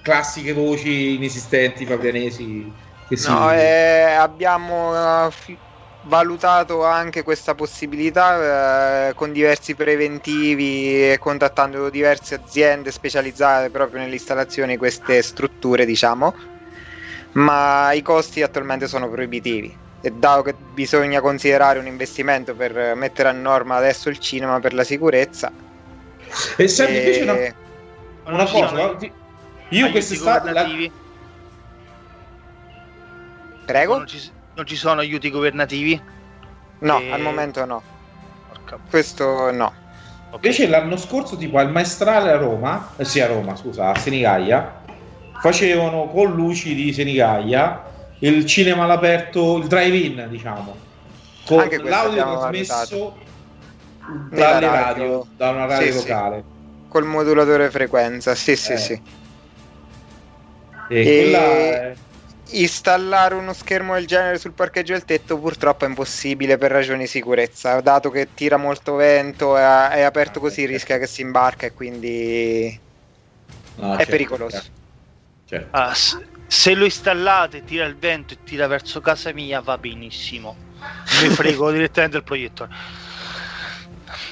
[0.00, 3.28] classiche voci inesistenti fabrianesi si...
[3.30, 5.30] No, eh, abbiamo eh,
[6.02, 14.72] valutato anche questa possibilità eh, con diversi preventivi e contattando diverse aziende specializzate proprio nell'installazione
[14.72, 16.34] di queste strutture, diciamo,
[17.32, 19.76] ma i costi attualmente sono proibitivi.
[20.00, 24.72] E dato che bisogna considerare un investimento per mettere a norma adesso il cinema per
[24.72, 25.52] la sicurezza,
[26.56, 28.80] E senti, eh, invece una, Ma una non ci cosa,
[29.70, 30.52] io aiuti quest'estate...
[30.52, 31.06] la-?
[33.68, 33.96] Prego?
[33.98, 36.00] Non ci, non ci sono aiuti governativi?
[36.80, 37.82] No, eh, al momento no.
[38.48, 39.72] Porca- Questo no.
[40.30, 40.42] ok.
[40.44, 44.82] Invece l'anno scorso, tipo al Maestrale a Roma, eh sì a Roma, scusa, a Senigallia,
[45.40, 47.84] facevano con luci di Senigallia
[48.20, 50.76] il cinema all'aperto, il drive-in, diciamo,
[51.44, 53.16] con Anche l'audio trasmesso
[54.30, 54.70] dalle radio.
[54.70, 56.08] radio, da una radio Sì, sì.
[56.08, 56.44] locale.
[56.88, 58.76] Col modulatore frequenza, sì, sì, Eh.
[58.78, 59.02] sì.
[60.90, 61.96] E, E- quella è-
[62.50, 67.06] Installare uno schermo del genere sul parcheggio del tetto purtroppo è impossibile per ragioni di
[67.06, 70.66] sicurezza, dato che tira molto vento, è, è aperto Ah, così, certo.
[70.66, 72.82] rischia che si imbarca e quindi
[73.76, 74.62] no, è certo, pericoloso.
[74.62, 74.72] certo,
[75.44, 75.70] certo.
[75.70, 80.56] Ah, s- se lo installate, tira il vento e tira verso casa mia, va benissimo.
[81.10, 82.70] Mi frego direttamente il proiettore.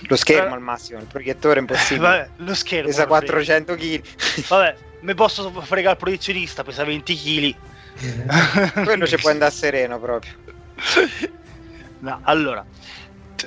[0.09, 0.55] Lo schermo Eh.
[0.55, 2.09] al massimo, il proiettore è impossibile.
[2.09, 2.89] Vabbè, lo schermo.
[2.89, 3.33] Pesa me lo frego.
[3.35, 4.03] 400 kg.
[4.49, 7.57] Vabbè, mi posso fregare il proiezionista, pesa 20 kg.
[8.85, 10.33] Quello ci può andare sereno proprio.
[12.01, 12.65] No, allora,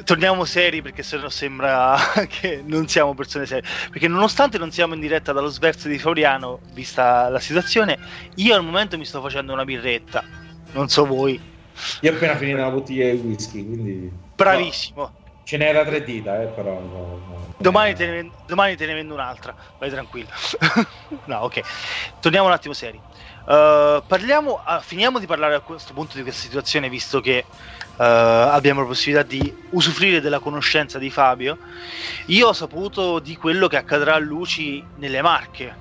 [0.03, 3.67] torniamo seri perché sennò sembra che non siamo persone serie.
[3.89, 7.97] Perché nonostante non siamo in diretta dallo sverso di Fauriano, vista la situazione,
[8.35, 10.23] io al momento mi sto facendo una birretta.
[10.71, 11.39] Non so voi.
[12.01, 14.11] Io ho appena finito una bottiglia di whisky, quindi...
[14.35, 15.17] Bravissimo.
[15.43, 16.73] Ce n'era tre dita, eh, però...
[16.73, 17.53] no, no.
[17.57, 20.29] Domani te, ne, domani te ne vendo un'altra, vai tranquillo.
[21.25, 21.61] no, ok.
[22.21, 22.99] Torniamo un attimo seri.
[23.49, 27.95] Uh, parliamo, ah, finiamo di parlare a questo punto di questa situazione, visto che uh,
[27.95, 31.57] abbiamo la possibilità di usufruire della conoscenza di Fabio.
[32.27, 35.75] Io ho saputo di quello che accadrà a Luci nelle Marche.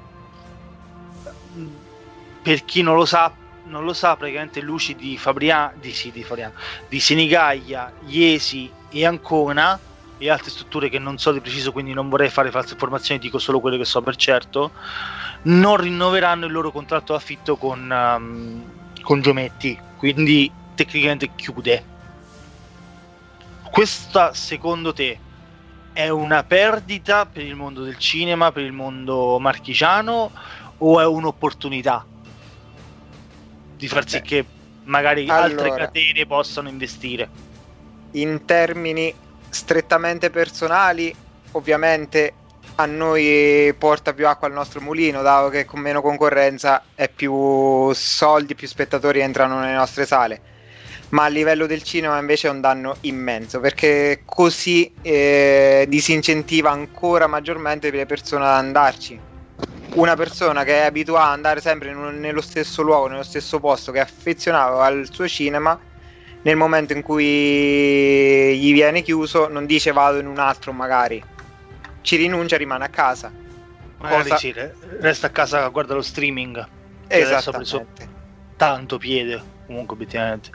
[2.40, 3.31] Per chi non lo sa,
[3.64, 6.54] non lo sa, praticamente Luci di Fabriano, di, sì, di, Fabriano,
[6.88, 9.78] di Senigallia, Iesi e Ancona
[10.16, 13.38] e altre strutture che non so di preciso, quindi non vorrei fare false informazioni, dico
[13.38, 14.72] solo quello che so per certo,
[15.42, 18.64] non rinnoveranno il loro contratto d'affitto con, um,
[19.03, 21.85] con Giometti, quindi tecnicamente chiude.
[23.70, 25.18] Questa secondo te
[25.92, 30.31] è una perdita per il mondo del cinema, per il mondo marchigiano
[30.79, 32.07] o è un'opportunità
[33.77, 34.44] di far sì che
[34.85, 35.87] magari altre allora.
[35.87, 37.29] catene possano investire?
[38.12, 39.14] In termini
[39.48, 41.14] strettamente personali,
[41.53, 42.35] ovviamente
[42.81, 47.93] a noi porta più acqua al nostro mulino, dato che con meno concorrenza e più
[47.93, 50.41] soldi, più spettatori entrano nelle nostre sale.
[51.11, 57.27] Ma a livello del cinema invece è un danno immenso perché così eh, disincentiva ancora
[57.27, 59.19] maggiormente le persone ad andarci.
[59.95, 63.91] Una persona che è abituata ad andare sempre un- nello stesso luogo, nello stesso posto,
[63.91, 65.77] che è affezionato al suo cinema,
[66.43, 71.21] nel momento in cui gli viene chiuso, non dice vado in un altro magari,
[72.09, 73.31] ci rinuncia, rimane a casa.
[73.99, 76.66] Cosa- sì, re- resta a casa, guarda lo streaming.
[77.07, 77.87] Adesso ha preso
[78.57, 80.49] tanto piede, comunque obiettivamente.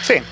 [0.00, 0.22] Sì,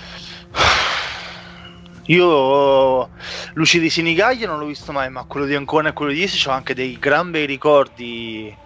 [2.07, 3.11] Io
[3.53, 6.48] Luci di Senigallia non l'ho visto mai, ma quello di Ancona e quello di Iesi
[6.48, 8.57] ho anche dei gran bei ricordi.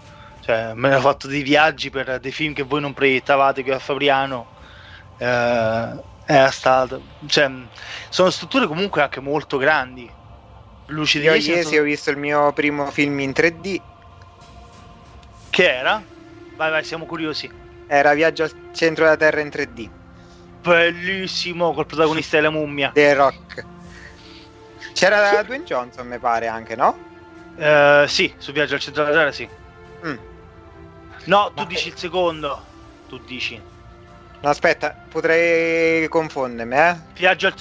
[0.42, 3.72] Cioè, me ne ho fatto dei viaggi per dei film che voi non proiettavate qui
[3.72, 4.46] a Fabriano.
[5.16, 7.02] Eh, è stato.
[7.26, 7.50] Cioè,
[8.10, 10.08] sono strutture comunque anche molto grandi.
[10.86, 13.82] Luci di io ieri ho visto il mio primo film in 3D,
[15.50, 16.04] che era?
[16.56, 17.48] Vai, vai, siamo curiosi.
[17.86, 19.90] era Viaggio al centro della Terra in 3D,
[20.62, 22.92] Bellissimo col protagonista della mummia.
[22.94, 23.66] The Rock.
[24.94, 27.00] C'era Dwayne Johnson, mi pare anche, no?
[27.56, 29.48] Eh, sì, su Viaggio al centro della Terra, sì.
[30.06, 30.16] Mm.
[31.26, 32.62] No, tu Ma- dici il secondo.
[33.06, 33.62] Tu dici.
[34.44, 36.96] No, aspetta, potrei confondermi, eh?
[37.16, 37.54] Viaggio al,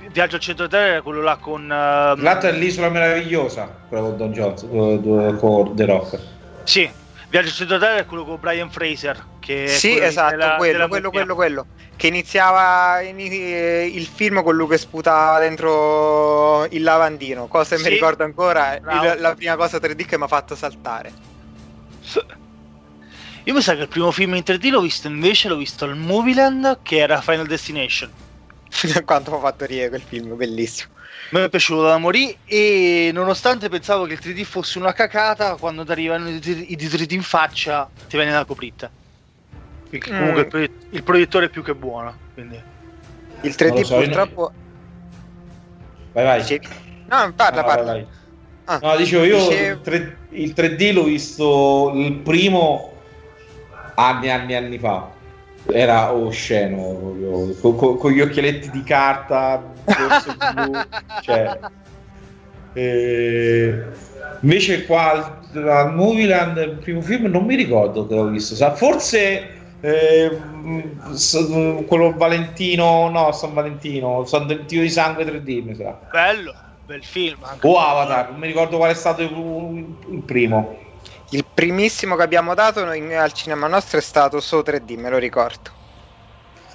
[0.00, 1.62] eh, Viaggio al centro Terra è quello là con.
[1.62, 6.18] ehm, L'altro è l'isola meravigliosa, quello con Don Johnson, con, con- The Rock.
[6.62, 6.88] Sì,
[7.30, 9.26] Viaggio al centro Terra è quello con Brian Fraser.
[9.40, 11.66] Che è Sì, quello esatto, della- quello, della quello, quello, quello.
[11.96, 17.48] Che iniziava in- eh, il film con lui che sputava dentro il lavandino.
[17.48, 17.88] Cosa che Sì.
[17.88, 21.12] mi ricordo ancora, il- la prima cosa 3D che mi ha fatto saltare.
[23.50, 25.96] Io mi sa che il primo film in 3D l'ho visto invece, l'ho visto al
[25.96, 28.14] Movieland che era Final Destination.
[29.04, 30.90] Quanto mi ha fatto ridere quel film, bellissimo.
[31.32, 35.84] Mi è piaciuto da morire e nonostante pensavo che il 3D fosse una cacata, quando
[35.84, 38.88] ti arrivano i i detriti in faccia ti viene la copritta.
[39.88, 40.16] Perché Mm.
[40.16, 42.16] comunque il, proiett- il proiettore è più che buono.
[42.32, 42.64] Quindi.
[43.42, 44.54] Il 3D Non lo so, purtroppo...
[46.14, 46.40] Vai, vai.
[46.40, 46.66] Dicevi?
[47.06, 47.92] No, parla, No, parla.
[47.92, 48.08] vai, vai.
[48.66, 52.99] Ah, No, dicevo, io 3, il 3D l'ho visto il primo
[54.08, 55.08] anni e anni e anni fa.
[55.66, 59.62] Era osceno, proprio, co- co- con gli occhialetti di carta,
[60.54, 60.72] blu,
[61.20, 61.58] cioè...
[62.72, 63.82] eh,
[64.40, 69.58] invece qua al, Movieland, il primo film, non mi ricordo che l'ho visto, forse...
[69.80, 70.30] eh,
[71.12, 75.98] s- quello Valentino, no, San Valentino, San Valentino di sangue 3D, mi sa.
[76.10, 76.52] Bello,
[76.84, 77.36] bel film.
[77.42, 77.66] Anche.
[77.66, 80.78] O Avatar, non mi ricordo qual è stato il, il primo.
[81.32, 85.18] Il primissimo che abbiamo dato noi al cinema nostro è stato So 3D, me lo
[85.18, 85.70] ricordo.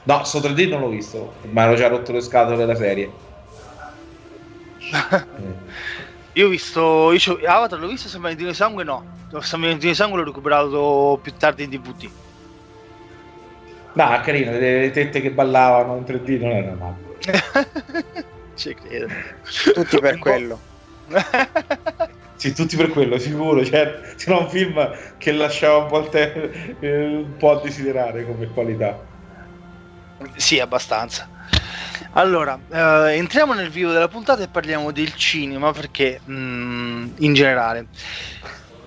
[0.04, 3.12] No, sto 3D non l'ho visto, ma ero già rotto le scatole della serie.
[6.34, 7.12] Io ho visto.
[7.12, 9.04] Io c'ho- Avatar l'ho visto, San Valentino di Sangue no.
[9.40, 12.10] San Valentino di Sangue l'ho recuperato più tardi in DVD.
[13.94, 16.96] No, carino, le, le tette che ballavano in 3D non era male.
[18.56, 19.08] Ci credo.
[19.74, 20.60] Tutti per quello.
[22.46, 23.66] Sì, tutti per quello, sicuro.
[23.66, 28.24] Cioè, c'era un film che lasciava un po', il te- eh, un po' a desiderare
[28.28, 29.04] come qualità.
[30.36, 31.28] Sì, abbastanza.
[32.12, 37.88] Allora, eh, entriamo nel vivo della puntata e parliamo del cinema perché mm, in generale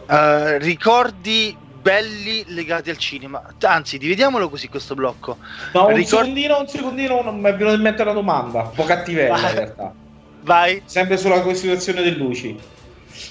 [0.07, 3.43] eh, ricordi belli legati al cinema.
[3.67, 5.39] Anzi, dividiamolo così questo blocco.
[5.73, 8.73] No, un Ricord- secondino, un secondino, non mi è venuta in mente una domanda, un
[8.73, 9.51] po' cattivella Vai.
[9.51, 9.97] in realtà.
[10.43, 10.83] Vai.
[10.87, 12.77] Sempre sulla situazione delle luci.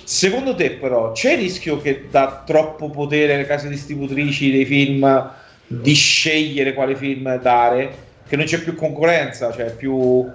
[0.04, 5.32] Secondo te, però, c'è il rischio che dà troppo potere alle case distributrici dei film
[5.66, 8.06] di scegliere quale film dare?
[8.28, 10.30] Che non c'è più concorrenza, cioè più.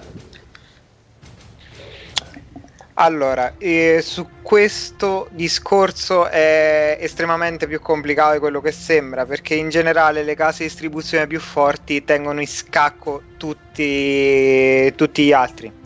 [2.94, 9.68] Allora, eh, su questo discorso è estremamente più complicato di quello che sembra, perché in
[9.68, 15.81] generale le case di distribuzione più forti tengono in scacco tutti, tutti gli altri.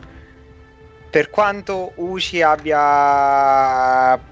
[1.17, 4.23] Per quanto UCI abbia,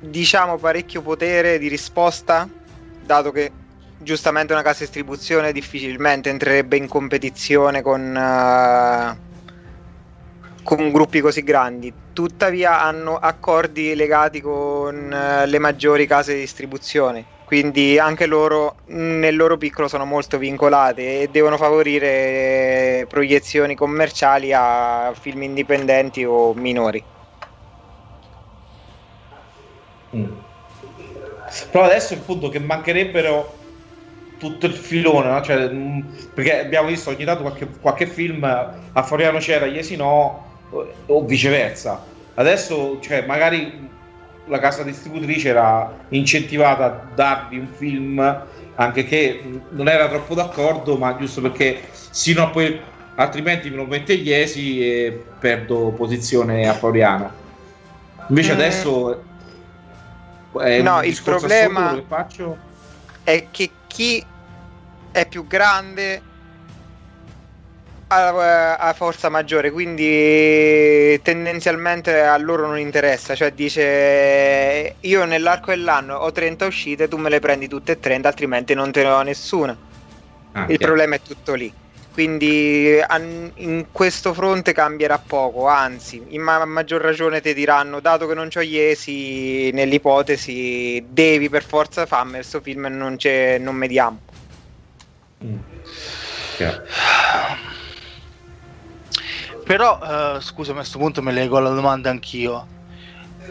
[0.00, 2.48] diciamo, parecchio potere di risposta,
[2.98, 3.52] dato che
[3.96, 8.16] giustamente una casa di distribuzione difficilmente entrerebbe in competizione con...
[8.16, 9.20] eh,
[10.64, 11.94] con gruppi così grandi.
[12.12, 17.28] Tuttavia hanno accordi legati con eh, le maggiori case di distribuzione.
[17.48, 25.14] Quindi anche loro nel loro piccolo sono molto vincolate e devono favorire proiezioni commerciali a
[25.18, 27.02] film indipendenti o minori.
[30.14, 30.26] Mm.
[31.70, 33.56] Però adesso il punto che mancherebbero
[34.36, 35.40] tutto il filone, no?
[35.40, 36.00] Cioè, mm,
[36.34, 40.66] perché abbiamo visto ogni tanto qualche, qualche film a Floriano c'era, Iesi no,
[41.06, 42.06] o viceversa.
[42.34, 43.97] Adesso, cioè, magari
[44.48, 50.96] la casa distributrice era incentivata a darvi un film anche che non era troppo d'accordo,
[50.96, 52.80] ma giusto perché sino a poi
[53.16, 57.36] altrimenti me lo mette Iesi e perdo posizione a Floriano.
[58.28, 58.54] Invece Mm.
[58.54, 59.22] adesso
[60.50, 62.58] No, il problema- che.
[63.22, 64.26] È che chi
[65.10, 66.27] è più grande
[68.08, 76.16] ha, ha forza maggiore, quindi tendenzialmente a loro non interessa, cioè dice io nell'arco dell'anno
[76.16, 79.22] ho 30 uscite, tu me le prendi tutte e 30, altrimenti non te ne ho
[79.22, 79.76] nessuna.
[80.52, 80.84] Ah, Il chiaro.
[80.86, 81.72] problema è tutto lì.
[82.10, 88.00] Quindi an- in questo fronte cambierà poco, anzi, in ma- a maggior ragione ti diranno,
[88.00, 93.58] dato che non c'ho Iesi, nell'ipotesi devi per forza farmi questo film e non, c'è,
[93.58, 94.18] non mediamo.
[95.44, 95.56] Mm.
[96.56, 96.82] Chiaro.
[99.68, 102.66] Però, eh, scusami, a questo punto me leggo alla domanda anch'io.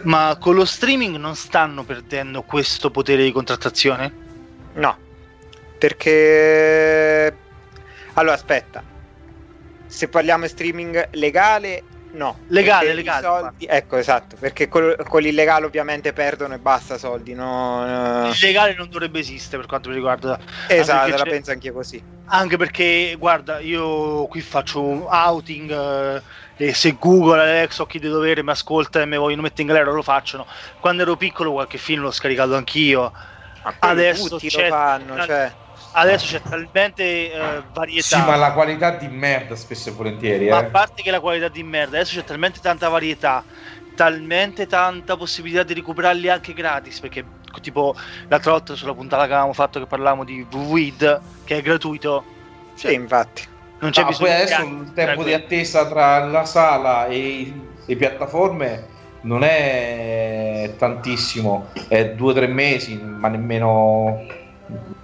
[0.02, 4.12] Ma con lo streaming non stanno perdendo questo potere di contrattazione?
[4.74, 4.98] No,
[5.78, 7.38] perché...
[8.14, 8.82] Allora, aspetta.
[9.86, 11.84] Se parliamo di streaming legale,
[12.18, 12.40] no.
[12.48, 18.28] Legale, legale, soldi- Ecco, esatto, perché col- con l'illegale ovviamente perdono e basta soldi, no?
[18.30, 20.40] Il legale non dovrebbe esistere per quanto mi riguarda.
[20.68, 22.04] Esatto, la c'è- penso anche così.
[22.30, 25.72] Anche perché, guarda, io qui faccio un outing.
[25.72, 26.24] eh,
[26.58, 29.68] e se Google, Alexa o chi di dovere mi ascolta e mi vogliono mettere in
[29.68, 30.46] galera, lo facciano.
[30.80, 33.14] Quando ero piccolo, qualche film l'ho scaricato anch'io.
[33.64, 35.56] Ma Adesso tutti lo fanno, cioè...
[36.00, 38.06] Adesso c'è talmente eh, varietà.
[38.08, 40.48] Sì, ma la qualità di merda spesso e volentieri.
[40.48, 40.66] Ma Eh.
[40.66, 43.44] a parte che la qualità di merda, adesso c'è talmente tanta varietà,
[43.96, 47.00] talmente tanta possibilità di recuperarli anche gratis.
[47.00, 47.26] Perché,
[47.62, 47.96] tipo,
[48.28, 52.28] l'altra volta sulla puntata che avevamo fatto che parlavamo di VVID, che è gratuito,
[52.74, 53.42] Sì, infatti.
[53.80, 57.08] Non c'è Ah, bisogno poi adesso di- il tempo di eh, attesa tra la sala
[57.08, 57.54] e
[57.86, 58.90] le piattaforme
[59.22, 64.26] non è tantissimo, è due o tre mesi, ma nemmeno,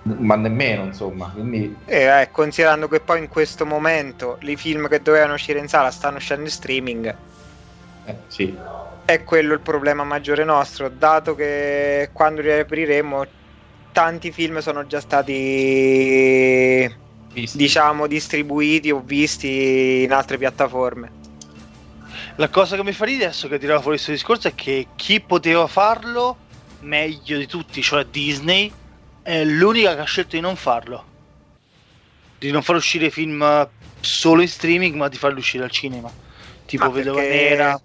[0.04, 1.32] ma nemmeno insomma.
[1.34, 5.68] Quindi E eh, considerando che poi in questo momento i film che dovevano uscire in
[5.68, 7.16] sala stanno uscendo in streaming,
[8.06, 8.56] eh, sì.
[9.06, 13.26] è quello il problema maggiore nostro, dato che quando riapriremo
[13.92, 16.94] tanti film sono già stati
[17.32, 17.58] Visti.
[17.58, 21.22] diciamo distribuiti o visti in altre piattaforme.
[22.38, 25.22] La cosa che mi fa ridere adesso che tirava fuori questo discorso è che chi
[25.22, 26.38] poteva farlo
[26.80, 28.72] meglio di tutti, cioè Disney,
[29.24, 31.12] è l'unica che ha scelto di non farlo.
[32.38, 33.68] Di non far uscire film
[34.02, 36.12] solo in streaming, ma di farli uscire al cinema.
[36.66, 37.82] Tipo Ma Vedova Nera.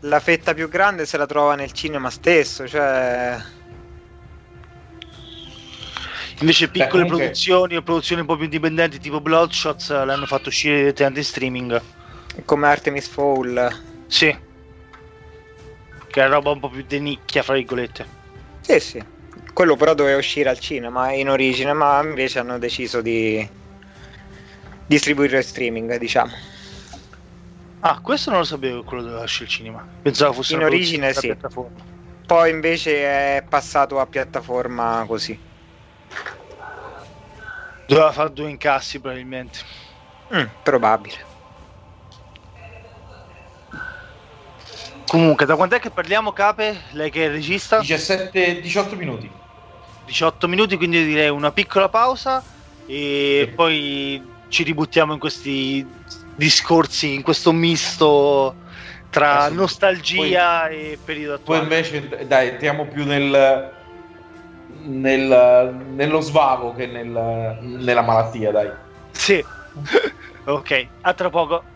[0.00, 3.40] La fetta più grande se la trova nel cinema stesso, cioè
[6.40, 10.48] Invece piccole comunque- produzioni o produzioni un po' più indipendenti, tipo Bloodshot, eh, l'hanno fatto
[10.48, 11.82] uscire direttamente in streaming.
[12.44, 13.82] come Artemis Fowl.
[14.08, 14.36] Sì.
[16.08, 18.06] Che è roba un po' più di nicchia, fra virgolette.
[18.62, 19.04] Sì, sì.
[19.52, 23.46] Quello però doveva uscire al cinema in origine, ma invece hanno deciso di
[24.86, 26.32] distribuirlo in streaming, diciamo.
[27.80, 29.86] Ah, questo non lo sapevo che quello doveva uscire al cinema.
[30.02, 31.26] Pensavo fosse In origine sì.
[31.26, 31.70] piattaforma.
[32.24, 32.96] Poi invece
[33.36, 35.38] è passato a piattaforma così.
[37.86, 39.58] Doveva fare due incassi probabilmente.
[40.34, 41.30] Mm, probabile.
[45.06, 46.84] Comunque, da quant'è che parliamo, Cape?
[46.92, 47.80] Lei che è il regista?
[47.80, 49.41] 17-18 minuti.
[50.04, 52.44] 18 minuti, quindi direi una piccola pausa
[52.84, 53.54] e Sì.
[53.54, 58.58] poi ci ributtiamo in questi discorsi, in questo misto
[59.08, 61.62] tra Adesso- nostalgia e periodo Poi attuale.
[61.62, 63.80] invece, dai, entriamo più nel,
[64.66, 68.70] nel- nello svago che nel- nella malattia, dai.
[69.10, 69.44] Sì.
[70.44, 71.71] ok, a tra poco.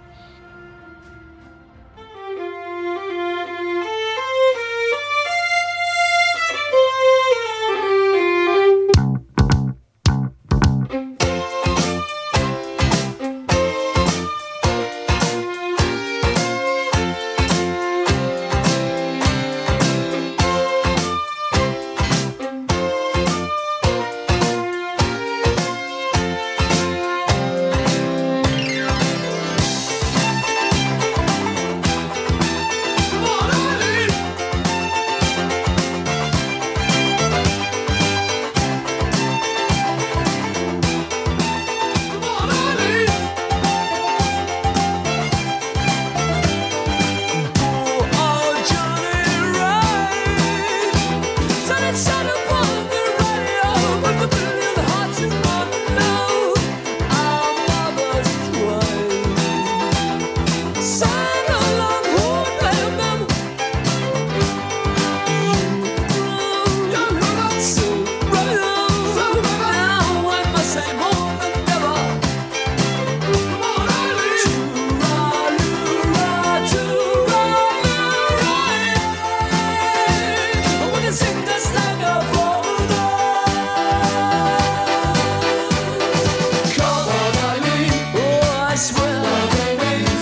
[88.76, 89.16] swear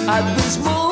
[0.09, 0.84] I was more.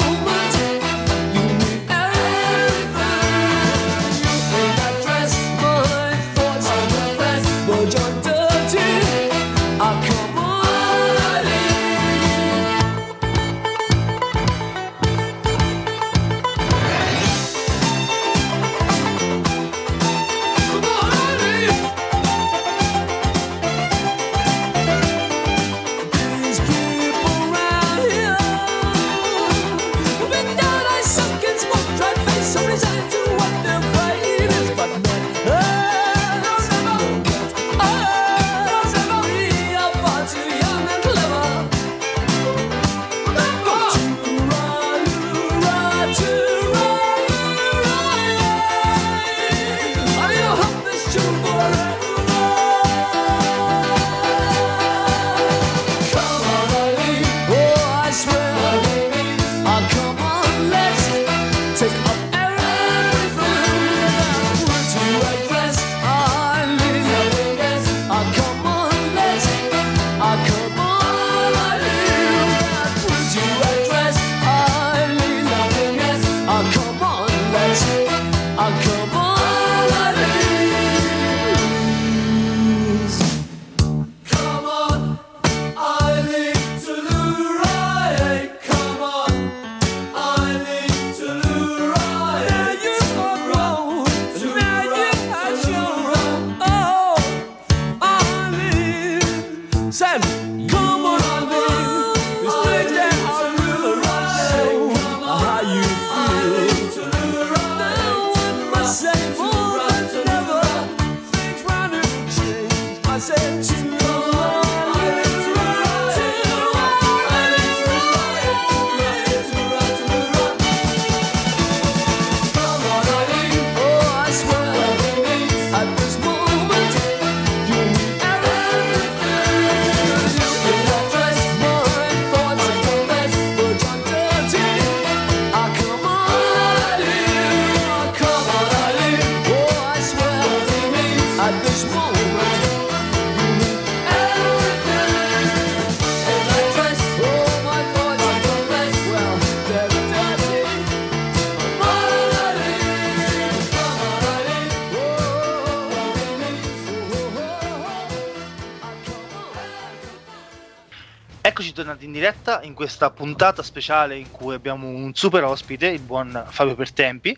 [162.23, 167.31] Diretta in questa puntata speciale in cui abbiamo un super ospite, il buon Fabio Pertempi.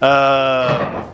[0.00, 1.12] Eh,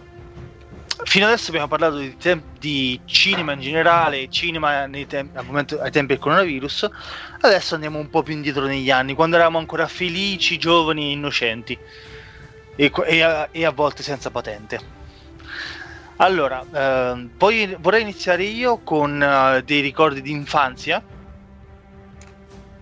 [1.04, 5.90] fino adesso abbiamo parlato di, tem- di cinema in generale, cinema tem- al momento- ai
[5.90, 6.88] tempi del coronavirus.
[7.40, 11.78] Adesso andiamo un po' più indietro negli anni, quando eravamo ancora felici, giovani e innocenti
[12.76, 14.80] e, e a- e a volte senza patente.
[16.16, 21.02] Allora, ehm, poi vorrei iniziare io con eh, dei ricordi di infanzia,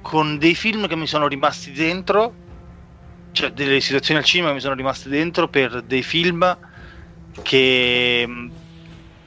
[0.08, 2.38] con dei film che mi sono rimasti dentro,
[3.30, 6.58] cioè delle situazioni al cinema che mi sono rimaste dentro per dei film
[7.42, 8.48] che mm,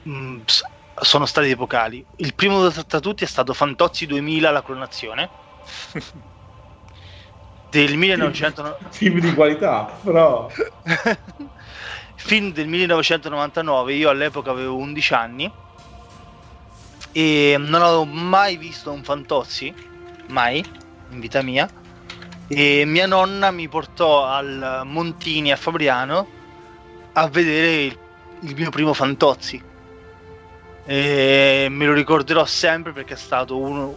[0.08, 2.04] mm, s- sono stati epocali.
[2.16, 5.30] Il primo tra tutti è stato Fantozzi 2000, la clonazione,
[7.68, 8.78] del 1900...
[8.90, 10.48] Film di qualità, però...
[12.16, 15.54] film del 1999, io all'epoca avevo 11 anni.
[17.12, 19.72] E non avevo mai visto un Fantozzi,
[20.32, 20.64] mai,
[21.10, 21.68] in vita mia,
[22.48, 26.26] e mia nonna mi portò al Montini a Fabriano
[27.12, 27.98] a vedere il,
[28.40, 29.62] il mio primo Fantozzi.
[30.84, 33.94] E me lo ricorderò sempre perché è stato uno,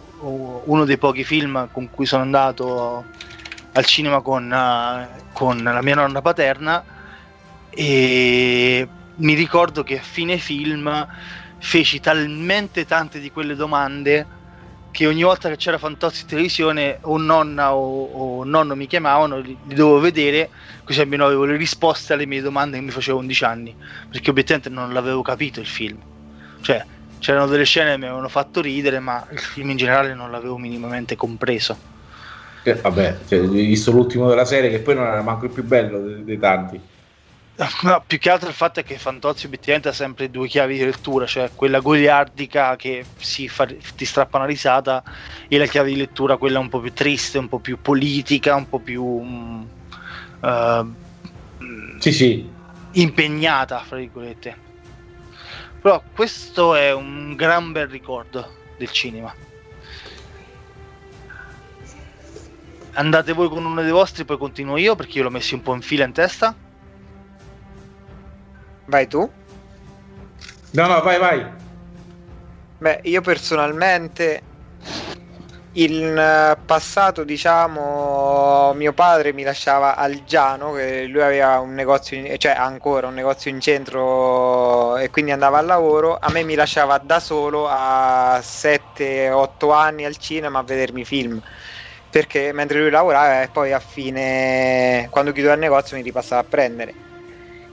[0.66, 3.04] uno dei pochi film con cui sono andato
[3.74, 4.56] al cinema con,
[5.34, 6.84] con la mia nonna paterna
[7.72, 11.08] e mi ricordo che a fine film
[11.58, 14.26] feci talmente tante di quelle domande
[14.96, 19.40] che ogni volta che c'era Fantozzi in televisione o nonna o, o nonno mi chiamavano,
[19.40, 20.52] li, li dovevo vedere
[20.86, 23.76] così almeno avevo le risposte alle mie domande che mi facevo a 11 anni
[24.10, 26.02] perché obiettivamente non l'avevo capito il film
[26.62, 26.86] cioè
[27.18, 30.58] c'erano delle scene che mi avevano fatto ridere ma il film in generale non l'avevo
[30.58, 31.82] minimamente compreso
[32.68, 36.02] Eh, vabbè, cioè, visto l'ultimo della serie che poi non era manco il più bello
[36.02, 36.82] dei, dei tanti.
[37.84, 40.84] No, più che altro il fatto è che Fantozzi obiettivamente ha sempre due chiavi di
[40.84, 45.02] lettura, cioè quella goliardica che si fa, ti strappa una risata
[45.48, 48.68] e la chiave di lettura quella un po' più triste, un po' più politica, un
[48.68, 49.66] po' più mm,
[52.00, 52.58] Sì, sì.
[52.92, 54.64] impegnata, fra virgolette.
[55.80, 59.34] Però questo è un gran bel ricordo del cinema.
[62.98, 65.74] Andate voi con uno dei vostri, poi continuo io perché io l'ho messi un po'
[65.76, 66.58] in fila in testa.
[68.88, 69.22] Vai tu?
[70.74, 71.40] No, no, vai, vai.
[72.78, 74.42] Beh, io personalmente
[75.78, 82.18] in eh, passato, diciamo, mio padre mi lasciava al Giano, che lui aveva un negozio,
[82.18, 86.18] in- cioè ancora un negozio in centro e quindi andava al lavoro.
[86.20, 91.40] A me mi lasciava da solo a 7-8 anni al cinema a vedermi film.
[92.10, 96.46] Perché mentre lui lavorava e poi a fine, quando chiudeva il negozio, mi ripassava a
[96.46, 96.96] prendere.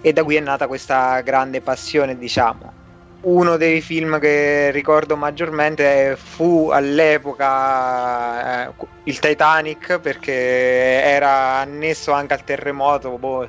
[0.02, 2.80] E da qui è nata questa grande passione, diciamo
[3.22, 8.72] uno dei film che ricordo maggiormente fu all'epoca eh,
[9.04, 13.48] il Titanic perché era annesso anche al terremoto boh.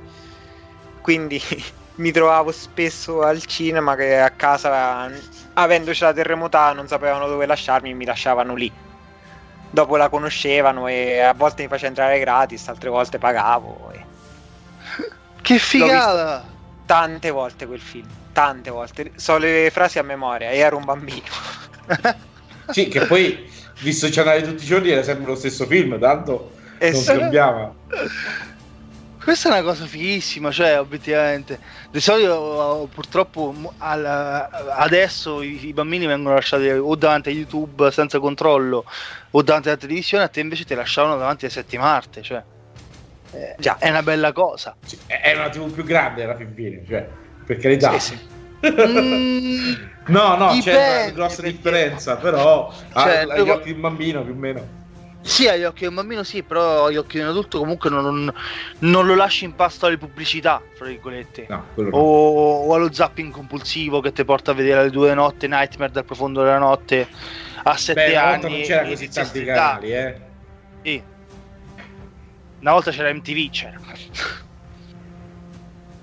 [1.01, 1.41] quindi
[1.95, 5.09] mi trovavo spesso al cinema che a casa
[5.53, 8.71] avendoci la terremotata non sapevano dove lasciarmi e mi lasciavano lì
[9.71, 14.12] dopo la conoscevano e a volte mi faceva entrare gratis altre volte pagavo e
[15.43, 16.51] Che figata!
[16.85, 21.27] tante volte quel film tante volte so le frasi a memoria e ero un bambino
[22.71, 25.99] Sì, che poi, visto che ci andare tutti i giorni, era sempre lo stesso film,
[25.99, 27.75] tanto E non se- cambiava.
[29.21, 31.59] Questa è una cosa fighissima, cioè, obiettivamente.
[31.91, 34.05] Di solito, purtroppo, mo- al-
[34.77, 38.85] adesso i, i bambini vengono lasciati o davanti a YouTube senza controllo
[39.31, 42.43] o davanti alla televisione, a te invece ti lasciavano davanti a settima arte, cioè.
[43.33, 43.77] Eh, Già.
[43.79, 44.75] È una bella cosa.
[44.85, 47.07] Sì, Era una TV più grande alla fin fine, cioè,
[47.45, 47.97] per carità.
[47.99, 48.31] Sì, sì.
[48.71, 49.73] Mm,
[50.07, 53.81] No, no, c'è Dipende, una grossa perché- differenza, però Cioè, agli devo- occhi di un
[53.81, 54.67] bambino più o meno.
[55.21, 58.03] sì, agli occhi di un bambino sì, però agli occhi di un adulto comunque non,
[58.03, 58.33] non-
[58.79, 61.45] non lo lasci in pasto alle pubblicità, fra virgolette.
[61.47, 61.95] No, quello no.
[61.97, 66.03] o, o allo zapping compulsivo che ti porta a vedere alle due notte Nightmare dal
[66.03, 67.07] profondo della notte
[67.63, 70.15] a sette Beh, anni non c'era così ti tanti canali, eh.
[70.83, 71.03] Sì.
[72.63, 73.79] Una volta c'era MTV c'era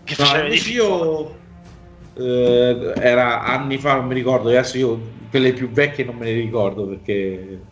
[0.05, 0.67] che No, faceva film.
[0.67, 1.41] io
[2.15, 6.33] eh, era anni fa, non mi ricordo, adesso io quelle più vecchie non me le
[6.35, 7.67] ricordo perché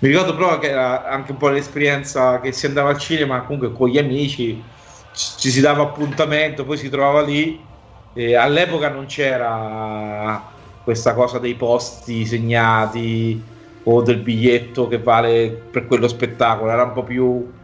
[0.00, 3.72] mi ricordo però che era anche un po' l'esperienza che si andava al cinema comunque
[3.72, 4.72] con gli amici,
[5.10, 7.76] ci, ci si dava appuntamento, poi si trovava lì
[8.12, 10.52] e all'epoca non c'era
[10.82, 13.52] questa cosa dei posti segnati
[13.84, 17.57] o del biglietto che vale per quello spettacolo, era un po' più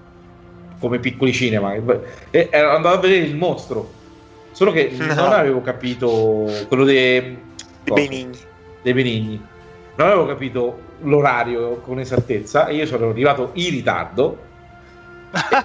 [0.84, 1.74] come piccoli cinema.
[2.30, 3.90] E ero andato a vedere il mostro.
[4.52, 5.06] Solo che No.
[5.14, 7.16] non avevo capito quello dei
[7.84, 8.38] I Benigni.
[8.82, 9.40] dei Benigni.
[9.96, 14.38] Non avevo capito l'orario con esattezza e io sono arrivato in ritardo.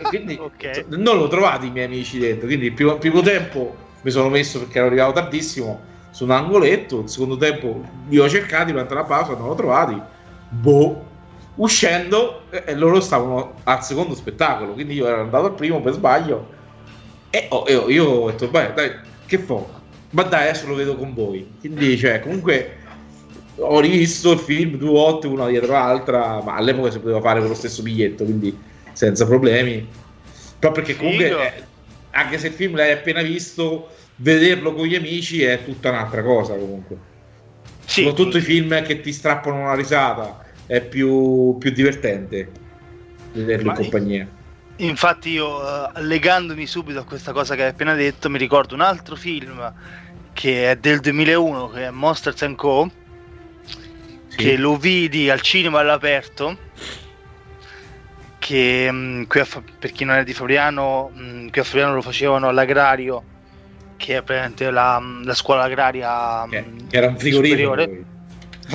[0.08, 0.86] Quindi Ok.
[0.90, 2.48] non l'ho trovato i miei amici dentro.
[2.48, 7.02] Quindi il primo, primo tempo mi sono messo perché ero arrivato tardissimo su un angoletto.
[7.02, 10.02] Il secondo tempo li ho cercati durante la pausa non l'ho trovati.
[10.50, 11.06] Boh
[11.60, 15.94] uscendo eh, e loro stavano al secondo spettacolo quindi io ero andato al primo per
[15.94, 16.50] sbaglio
[17.30, 18.92] e ho- ho- io ho detto beh dai
[19.26, 19.78] che fo
[20.12, 21.48] ma dai adesso lo vedo con voi.
[21.60, 22.78] Quindi cioè comunque
[23.58, 27.50] ho rivisto il film due volte una dietro l'altra ma all'epoca si poteva fare con
[27.50, 28.58] lo stesso biglietto quindi
[28.94, 29.88] senza problemi.
[30.60, 31.64] Proprio perché comunque eh,
[32.12, 36.56] anche se il film l'hai appena visto vederlo con gli amici è tutta un'altra cosa
[36.56, 36.98] comunque.
[37.86, 42.52] Sì, soprattutto i film che ti strappano una risata è più, più divertente
[43.32, 44.28] vederlo in compagnia
[44.78, 48.82] Infatti io, eh, legandomi subito a questa cosa che hai appena detto, mi ricordo un
[48.82, 49.74] altro film
[50.32, 52.90] che è del 2001, che è Monsters Co.,
[54.28, 54.36] Sì.
[54.38, 56.58] che lo vidi al cinema all'aperto,
[58.38, 63.24] che Fa- per chi non è di Fabriano, mh, qui a Fabriano lo facevano all'agrario,
[63.98, 67.86] che è praticamente la, la scuola agraria che, mh, che era un frigorifero.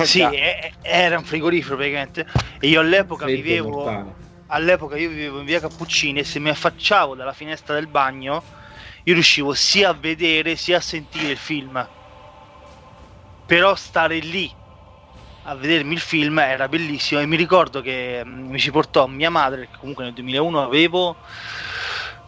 [0.01, 0.29] Sì, Già.
[0.31, 2.25] è- era un frigorifero praticamente.
[2.59, 4.17] E io all'epoca Freddo vivevo mortale.
[4.47, 8.47] all'epoca io vivevo in via Cappuccini e se mi affacciavo dalla finestra del bagno
[9.03, 11.83] io riuscivo sia a vedere sia a sentire il film
[13.45, 14.53] però stare lì
[15.47, 19.29] a vedermi il film era bellissimo e mi ricordo che mm, mi ci portò mia
[19.29, 21.19] madre perché comunque nel 2001 avevo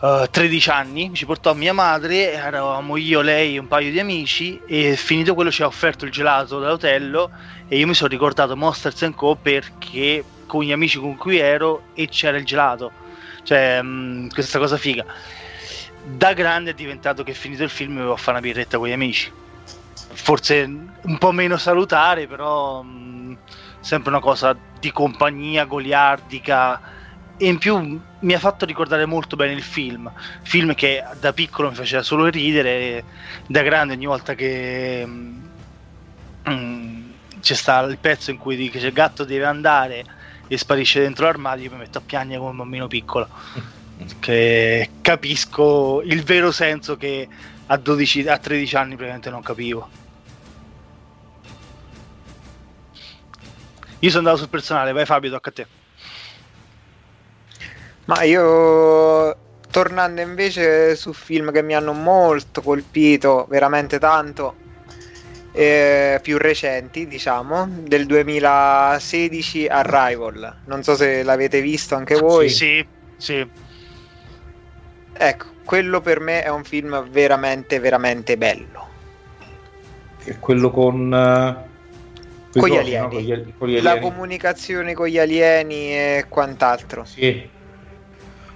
[0.01, 4.59] eh, 13 anni ci portò mia madre eravamo io, lei e un paio di amici
[4.67, 7.29] e finito quello ci ha offerto il gelato dall'hotel
[7.67, 12.07] e io mi sono ricordato Monsters Co perché con gli amici con cui ero e
[12.07, 12.91] c'era il gelato.
[13.43, 15.05] Cioè mh, questa cosa figa.
[16.03, 18.93] Da grande è diventato che finito il film avevo a fare una birretta con gli
[18.93, 19.31] amici.
[20.13, 23.37] Forse un po' meno salutare però mh,
[23.79, 26.79] sempre una cosa di compagnia goliardica
[27.37, 30.11] e in più mi ha fatto ricordare molto bene il film.
[30.41, 33.03] Film che da piccolo mi faceva solo ridere e
[33.45, 35.43] da grande ogni volta che mh,
[36.49, 37.09] mm,
[37.39, 40.03] c'è sta il pezzo in cui dice il gatto deve andare
[40.47, 43.27] e sparisce dentro l'armadio io mi metto a piangere come un bambino piccolo.
[44.19, 47.27] Che capisco il vero senso che
[47.65, 49.89] a 12 a 13 anni praticamente non capivo.
[53.99, 55.67] Io sono andato sul personale vai Fabio tocca a te
[58.07, 59.37] Ma io
[59.69, 64.55] tornando invece su film che mi hanno molto colpito, veramente tanto,
[65.51, 70.61] eh, più recenti, diciamo, del 2016 Arrival.
[70.65, 72.49] Non so se l'avete visto anche voi.
[72.49, 72.85] sì
[73.17, 73.45] sì
[75.19, 78.85] Ecco, quello per me è un film veramente, veramente bello.
[80.23, 83.01] È quello con coi Con gli cosi, alieni.
[83.01, 83.09] no?
[83.09, 84.09] Con gli ali- con gli La alieni.
[84.09, 87.03] comunicazione con gli alieni e quant'altro.
[87.05, 87.56] Sì.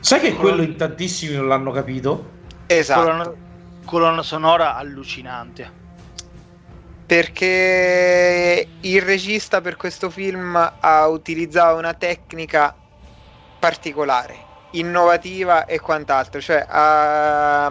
[0.01, 2.39] Sai che quello in tantissimi non l'hanno capito?
[2.65, 3.01] Esatto.
[3.01, 3.35] colonna,
[3.85, 5.79] colonna sonora allucinante
[7.11, 12.73] perché il regista per questo film ha utilizzato una tecnica
[13.59, 17.69] particolare, innovativa e quant'altro, cioè ha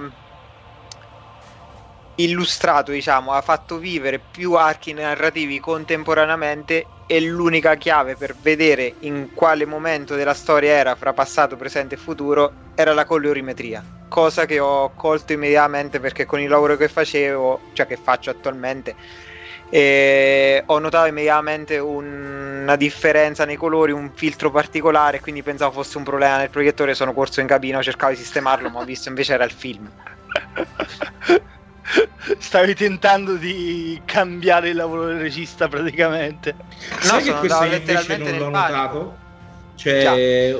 [2.16, 9.30] illustrato, diciamo, ha fatto vivere più archi narrativi contemporaneamente e l'unica chiave per vedere in
[9.32, 14.60] quale momento della storia era fra passato, presente e futuro era la colorimetria, cosa che
[14.60, 18.96] ho colto immediatamente perché con il lavoro che facevo, cioè che faccio attualmente,
[19.68, 25.98] e ho notato immediatamente un- una differenza nei colori, un filtro particolare, quindi pensavo fosse
[25.98, 29.32] un problema nel proiettore, sono corso in cabina, cercavo di sistemarlo, ma ho visto invece
[29.34, 29.92] era il film.
[32.38, 36.54] stavi tentando di cambiare il lavoro del regista praticamente
[37.00, 38.58] Sai che questo invece non l'ho panico.
[38.58, 39.16] notato?
[39.74, 40.56] Cioè...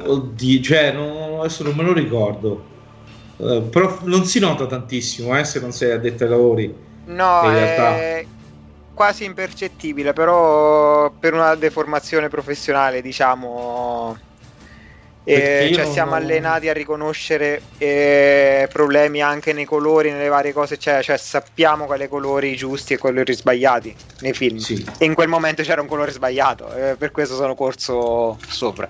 [0.00, 2.64] Oddio, cioè, no, adesso non me lo ricordo.
[3.38, 6.74] Eh, però non si nota tantissimo, eh, se non sei addetto ai lavori.
[7.06, 7.96] No, In realtà.
[7.96, 8.26] è
[8.92, 14.16] quasi impercettibile, però per una deformazione professionale, diciamo,
[15.34, 20.52] eh, io cioè non- siamo allenati a riconoscere eh, problemi anche nei colori, nelle varie
[20.52, 24.56] cose, cioè, cioè sappiamo quali colori giusti e colori sbagliati nei film.
[24.56, 24.84] Sì.
[24.98, 28.88] E in quel momento c'era un colore sbagliato, eh, per questo sono corso sopra.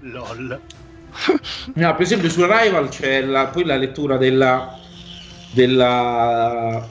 [0.00, 0.60] lol
[1.74, 4.78] No, per esempio su Arrival c'è la- poi la lettura della,
[5.52, 6.88] della-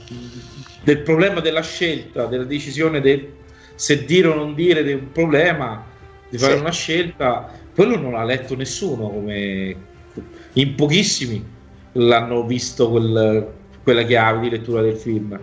[0.83, 3.39] del problema della scelta, della decisione del
[3.75, 5.83] se dire o non dire di un problema,
[6.29, 6.59] di fare Sì.
[6.59, 7.51] una scelta.
[7.73, 9.87] Quello non l'ha letto nessuno, come
[10.53, 11.59] in pochissimi
[11.93, 15.39] l'hanno visto quel- quella chiave di lettura del film.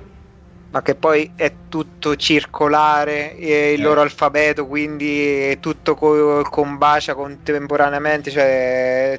[0.70, 3.82] Ma che poi è tutto circolare, e il Eh.
[3.82, 9.18] loro alfabeto, quindi è tutto co- combacia contemporaneamente, cioè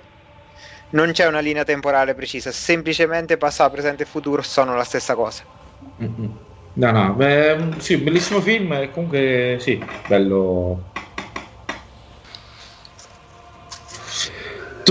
[0.89, 5.43] non c'è una linea temporale precisa, semplicemente passato, presente e futuro sono la stessa cosa.
[6.01, 6.47] Mm-mm.
[6.75, 10.93] No, no, beh, sì, bellissimo film comunque sì, bello.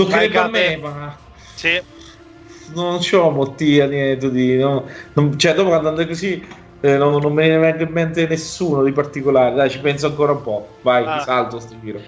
[0.03, 1.19] Toccherebbe a me, ma
[1.55, 1.81] Sì,
[2.73, 4.87] non c'ho molti aneddoti, no?
[5.13, 6.45] Non- cioè dopo andando così
[6.81, 10.31] eh, non, non me ne venga in mente nessuno di particolare, dai ci penso ancora
[10.31, 11.19] un po', vai, Ah.
[11.19, 11.99] salto sto giro.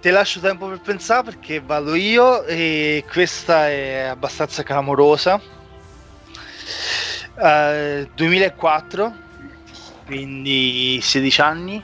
[0.00, 5.40] Ti lascio tempo per pensare perché vado io e questa è abbastanza clamorosa.
[7.42, 9.12] Eh, 2004,
[10.04, 11.82] quindi 16 anni.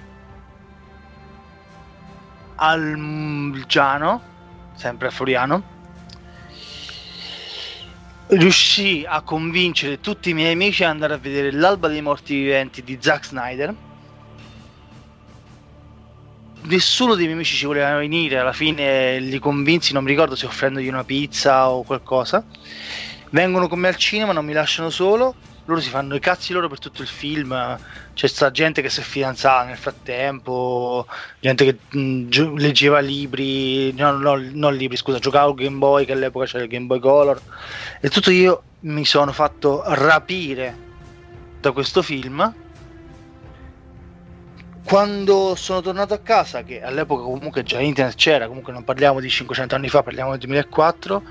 [2.56, 4.22] Algiano,
[4.80, 5.62] sempre a Floriano.
[8.28, 12.82] Riuscì a convincere tutti i miei amici ad andare a vedere l'alba dei morti viventi
[12.82, 13.74] di Zack Snyder
[16.62, 20.46] nessuno dei miei amici ci voleva venire, alla fine li convinsi, non mi ricordo se
[20.46, 22.44] offrendogli una pizza o qualcosa.
[23.30, 26.68] Vengono con me al cinema, non mi lasciano solo, loro si fanno i cazzi loro
[26.68, 27.78] per tutto il film,
[28.12, 31.06] c'è sta gente che si è fidanzata nel frattempo,
[31.38, 36.12] gente che mh, gio- leggeva libri, no, no, non libri, scusa, giocava Game Boy che
[36.12, 37.42] all'epoca c'era il Game Boy Color.
[38.00, 40.82] E tutto io mi sono fatto rapire
[41.58, 42.54] da questo film
[44.82, 49.28] quando sono tornato a casa, che all'epoca comunque già internet c'era, comunque non parliamo di
[49.30, 51.22] 500 anni fa, parliamo del 2004,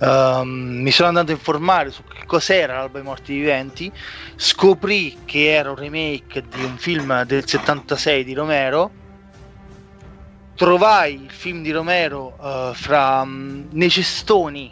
[0.00, 3.92] ehm, mi sono andato a informare su che cos'era l'alba dei morti viventi,
[4.36, 8.90] scoprì che era un remake di un film del 76 di Romero,
[10.56, 14.70] trovai il film di Romero eh, fra mm, nei cestoni,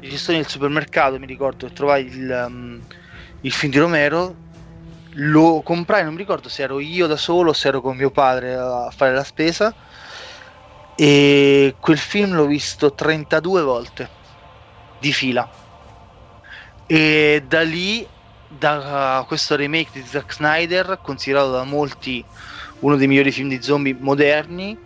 [0.00, 2.80] nei cestoni del supermercato, mi ricordo, trovai il, mm,
[3.42, 4.44] il film di Romero,
[5.18, 8.10] lo comprai, non mi ricordo se ero io da solo o se ero con mio
[8.10, 9.74] padre a fare la spesa
[10.94, 14.15] e quel film l'ho visto 32 volte
[14.98, 15.48] di fila.
[16.86, 18.06] E da lì
[18.48, 22.24] da questo remake di Zack Snyder considerato da molti
[22.80, 24.76] uno dei migliori film di zombie moderni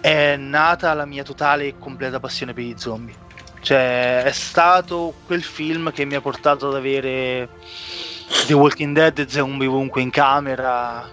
[0.00, 3.14] è nata la mia totale e completa passione per i zombie.
[3.60, 7.48] Cioè è stato quel film che mi ha portato ad avere
[8.46, 11.08] The Walking Dead e zombie ovunque in camera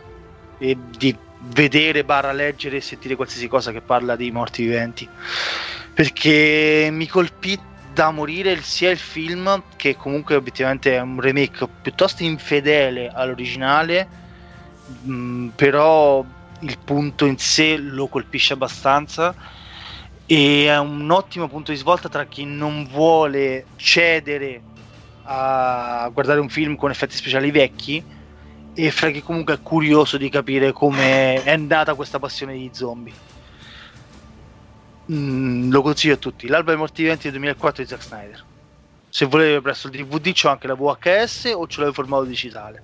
[0.58, 5.08] e di vedere, barra leggere e sentire qualsiasi cosa che parla di morti viventi.
[5.94, 7.58] Perché mi colpì
[7.92, 14.10] da morire sia il film che comunque obiettivamente è un remake piuttosto infedele all'originale
[14.84, 16.26] mh, però
[16.60, 19.36] il punto in sé lo colpisce abbastanza
[20.26, 24.66] e è un ottimo punto di svolta tra chi non vuole cedere
[25.24, 28.04] a guardare un film con effetti speciali vecchi
[28.74, 33.18] e fra chi comunque è curioso di capire come è nata questa passione di zombie.
[35.12, 36.48] Mm, lo consiglio a tutti.
[36.48, 38.44] L'alba dei morti viventi del 2004 di Zack Snyder.
[39.10, 42.82] Se volete presso il DVD c'ho anche la VHS o ce l'ho in formato digitale.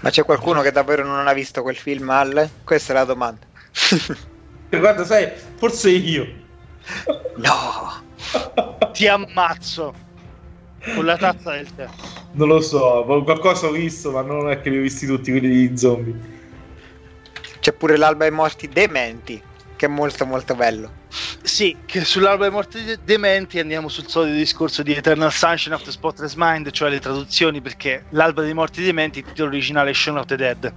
[0.00, 2.48] Ma c'è qualcuno che davvero non ha visto quel film, Al?
[2.64, 3.46] Questa è la domanda.
[4.68, 6.26] Guarda, sai, forse io.
[7.36, 8.02] no!
[8.92, 9.94] Ti ammazzo
[10.94, 11.86] con la tazza del tè.
[12.32, 15.68] Non lo so, qualcosa ho visto, ma non è che li ho visti tutti quelli
[15.68, 16.38] di zombie.
[17.60, 19.40] C'è pure l'alba ai morti dementi,
[19.80, 20.94] che è molto molto bello.
[21.42, 25.82] Sì, che sull'alba dei morti de- dementi andiamo sul solito discorso di Eternal Sunshine of
[25.82, 29.94] the Spotless Mind, cioè le traduzioni, perché l'alba dei morti dementi, il titolo originale è
[29.94, 30.76] Shaun of the Dead.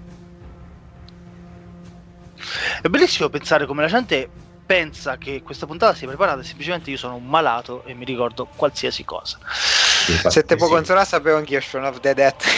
[2.82, 4.34] È bellissimo pensare come la gente
[4.66, 9.04] pensa che questa puntata sia preparata semplicemente io sono un malato e mi ricordo qualsiasi
[9.04, 9.38] cosa.
[10.32, 12.36] Se te può consolare, sapevo anch'io Shaun of the Dead,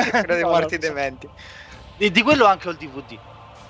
[0.00, 0.78] era quello dei No, morti so.
[0.78, 1.30] dementi.
[1.96, 3.20] E di quello anche ho il DVD.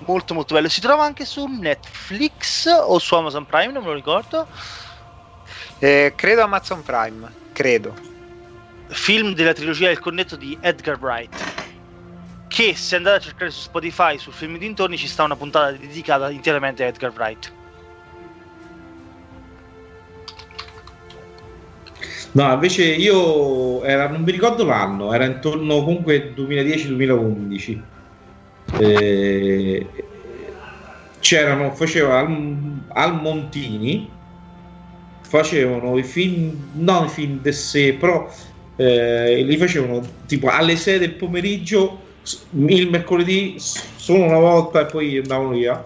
[0.05, 0.69] Molto molto bello.
[0.69, 4.47] Si trova anche su Netflix o su Amazon Prime, non me lo ricordo.
[5.79, 7.95] Eh, credo Amazon Prime, credo.
[8.87, 11.57] film della trilogia del cornetto di Edgar Wright
[12.47, 16.31] che se andate a cercare su Spotify sul film dintorni ci sta una puntata dedicata
[16.31, 17.53] interamente a Edgar Wright
[22.31, 27.81] No, invece io era, non mi ricordo l'anno, era intorno comunque 2010-2011.
[28.77, 29.85] Eh,
[31.19, 34.09] c'erano, faceva al, al Montini,
[35.21, 38.29] facevano i film, non i film de sé, però
[38.75, 42.07] eh, li facevano tipo alle 6 del pomeriggio,
[42.51, 45.85] il mercoledì, solo una volta e poi andavano via.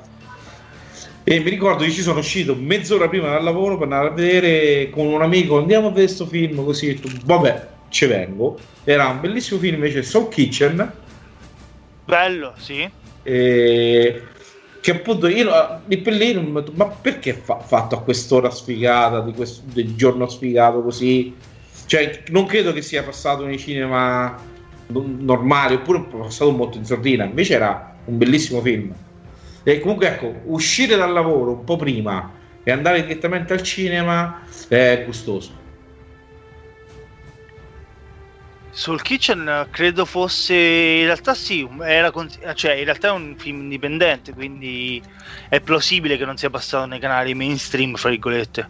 [1.25, 4.89] E mi ricordo che ci sono uscito mezz'ora prima dal lavoro per andare a vedere
[4.89, 5.57] con un amico.
[5.57, 6.99] Andiamo a vedere questo film così.
[7.23, 8.59] Vabbè, ci vengo.
[8.83, 10.91] Era un bellissimo film invece Soul Kitchen.
[12.05, 12.89] Bello, sì.
[13.23, 14.23] E
[14.81, 15.49] che appunto io
[15.87, 19.61] per lì non mi ho detto, ma perché fa, fatto a quest'ora sfigata di questo
[19.71, 21.33] del giorno sfigato così?
[21.85, 24.37] Cioè non credo che sia passato nei cinema
[24.87, 28.93] normali oppure è passato molto in sordina invece era un bellissimo film.
[29.63, 32.31] E comunque ecco uscire dal lavoro un po' prima
[32.61, 35.62] e andare direttamente al cinema è gustoso
[38.75, 43.61] Soul Kitchen credo fosse in realtà sì, era con- cioè in realtà è un film
[43.61, 45.01] indipendente, quindi
[45.47, 48.69] è plausibile che non sia passato nei canali mainstream, fra virgolette.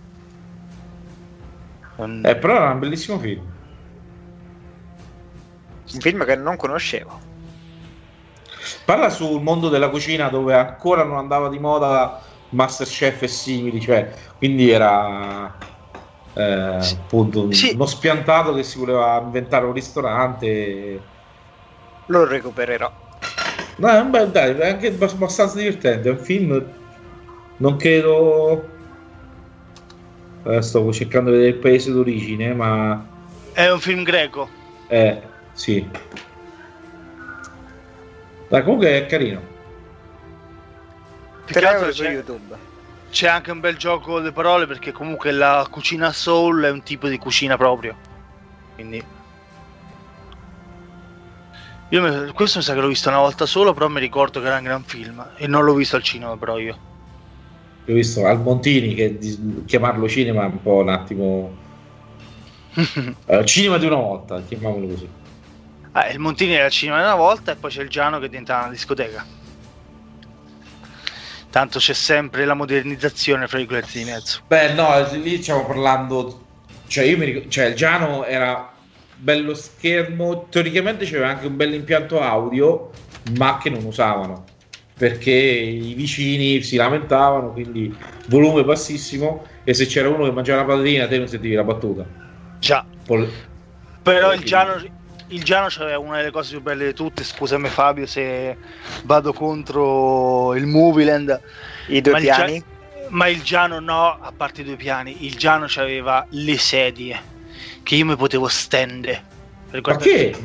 [1.97, 3.41] Non- eh, però era un bellissimo film
[5.93, 7.19] Un film che non conoscevo.
[8.85, 14.13] Parla sul mondo della cucina dove ancora non andava di moda Masterchef e simili, cioè,
[14.37, 15.55] quindi era
[16.33, 16.95] eh, Sì.
[16.95, 17.71] appunto Sì.
[17.73, 21.09] uno spiantato che si voleva inventare un ristorante.
[22.07, 22.91] Lo recupererò.
[23.77, 26.73] No, è un bel- dai, è anche abbast- abbastanza divertente, è un film,
[27.57, 28.69] non credo...
[30.45, 33.07] Eh, stavo cercando di vedere il paese d'origine, ma...
[33.53, 34.51] È un film greco.
[34.87, 35.89] Eh, sì.
[38.49, 39.41] Dai, comunque è carino.
[41.45, 42.59] Più che 3 altro euro su c'è, YouTube.
[43.13, 47.07] C'è anche un bel gioco di parole perché comunque la cucina soul è un tipo
[47.07, 47.99] di cucina proprio.
[48.73, 49.07] Quindi...
[51.89, 54.47] Io me- questo mi sa che l'ho visto una volta solo, però mi ricordo che
[54.47, 55.31] era un gran film.
[55.37, 56.81] E non l'ho visto al cinema però io.
[57.87, 61.61] Ho visto al Montini che di- chiamarlo cinema è un po' un attimo...
[63.25, 65.13] Eh, cinema di una volta, chiamiamolo così.
[65.93, 68.57] Ah, il Montini era al cinema una volta e poi c'è il Giano che diventa
[68.59, 69.25] una discoteca.
[71.53, 74.39] Tanto c'è sempre la modernizzazione fra virgolette di mezzo.
[74.47, 76.45] Beh, no, lì stiamo parlando.
[76.87, 77.47] Cioè, io mi ricordo.
[77.47, 78.73] Cioè, il Giano era
[79.17, 80.47] bello schermo.
[80.49, 82.89] Teoricamente c'era anche un bel impianto audio,
[83.37, 84.45] ma che non usavano
[84.97, 87.51] perché i vicini si lamentavano.
[87.51, 87.95] Quindi,
[88.29, 89.45] volume bassissimo.
[89.63, 92.03] E se c'era uno che mangiava la patatina, te non sentivi la battuta.
[92.57, 93.29] Già, Pol-
[94.01, 94.41] però il.
[94.41, 94.81] Giano,
[95.27, 97.23] il Giano c'aveva una delle cose più belle di tutte.
[97.23, 98.57] Scusami Fabio se
[99.03, 101.39] vado contro il Movieland.
[101.87, 102.59] I due Ma il piani.
[102.59, 102.65] Gia-
[103.09, 105.25] ma il Giano no, a parte i due piani.
[105.25, 107.21] Il Giano c'aveva le sedie
[107.83, 109.23] che io mi potevo stendere.
[109.81, 110.35] Ma che?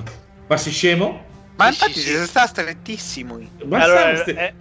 [0.47, 1.26] Ma sei scemo?
[1.57, 2.26] Ma Sì, infatti sì, si sì.
[2.26, 3.39] sta strettissimo.
[3.64, 4.55] Ma Allora, stai- eh,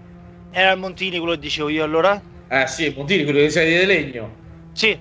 [0.49, 2.21] era il Montini quello che dicevo io allora?
[2.49, 4.35] Eh sì, Montini, quello che sei di legno.
[4.73, 4.97] Sì,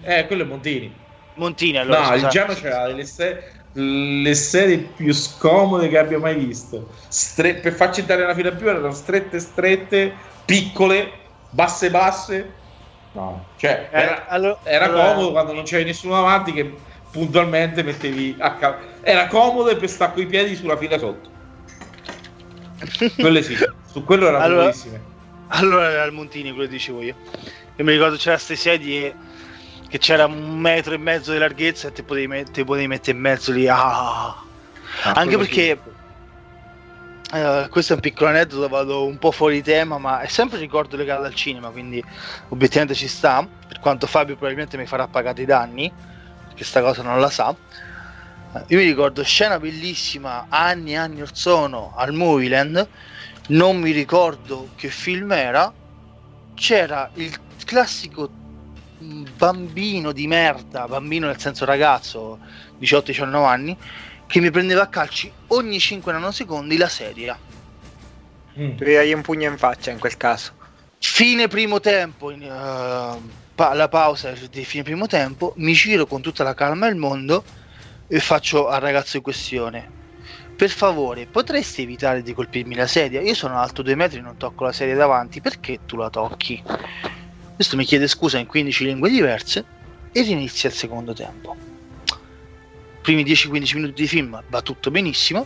[0.00, 0.94] Eh, quello è Montini.
[1.34, 2.00] Montini allora.
[2.00, 2.28] no, il scusa.
[2.28, 3.42] Giano c'era delle se-
[3.80, 6.88] le serie più scomode che abbia mai visto.
[7.08, 10.12] Stre- per farci entrare nella fila più erano strette strette,
[10.44, 11.12] piccole,
[11.50, 12.52] basse basse.
[13.12, 16.74] No, cioè Eh, era, allo- era allora- comodo quando non c'era nessuno davanti che
[17.10, 21.30] puntualmente mettevi a ca- Era comodo e per stare coi piedi sulla fila sotto.
[23.16, 23.56] Quelle sì,
[23.90, 25.00] su quello erano Allora- bellissime.
[25.50, 27.14] Allora era il Montini quello che dicevo io.
[27.76, 29.14] Io mi ricordo c'era queste sedie
[29.88, 33.16] che c'era un metro e mezzo di larghezza e te potevi, met- te potevi mettere
[33.16, 33.66] in mezzo lì.
[33.68, 34.28] ah.
[35.02, 35.82] Ah, Anche quello perché
[37.32, 40.96] eh, questo è un piccolo aneddoto, vado un po' fuori tema, ma è sempre ricordo
[40.96, 42.04] legato al cinema, quindi
[42.48, 43.48] obiettivamente ci sta.
[43.66, 45.94] Per quanto Fabio probabilmente mi farà pagare i danni,
[46.46, 47.56] perché sta cosa non la sa.
[48.54, 52.88] Eh, Io mi ricordo scena bellissima anni e anni or sono al Movieland,
[53.48, 55.74] non mi ricordo che film era,
[56.54, 57.34] c'era il
[57.64, 58.34] classico
[58.98, 62.40] bambino di merda, bambino nel senso ragazzo,
[62.78, 63.78] 18-19 anni,
[64.26, 67.38] che mi prendeva a calci ogni 5 nanosecondi la sedia.
[68.58, 68.76] Mm.
[68.76, 70.52] Devi dargli un pugno in faccia in quel caso.
[70.98, 76.20] Fine primo tempo, in, eh, pa- la pausa di fine primo tempo, mi giro con
[76.20, 77.44] tutta la calma del mondo
[78.06, 79.92] e faccio al ragazzo in questione.
[80.56, 83.20] Per favore, potresti evitare di colpirmi la sedia?
[83.20, 86.60] Io sono alto due metri e non tocco la sedia davanti, perché tu la tocchi?
[87.58, 89.64] Questo mi chiede scusa in 15 lingue diverse
[90.12, 91.56] e rinizia il secondo tempo.
[93.02, 95.44] Primi 10-15 minuti di film va tutto benissimo.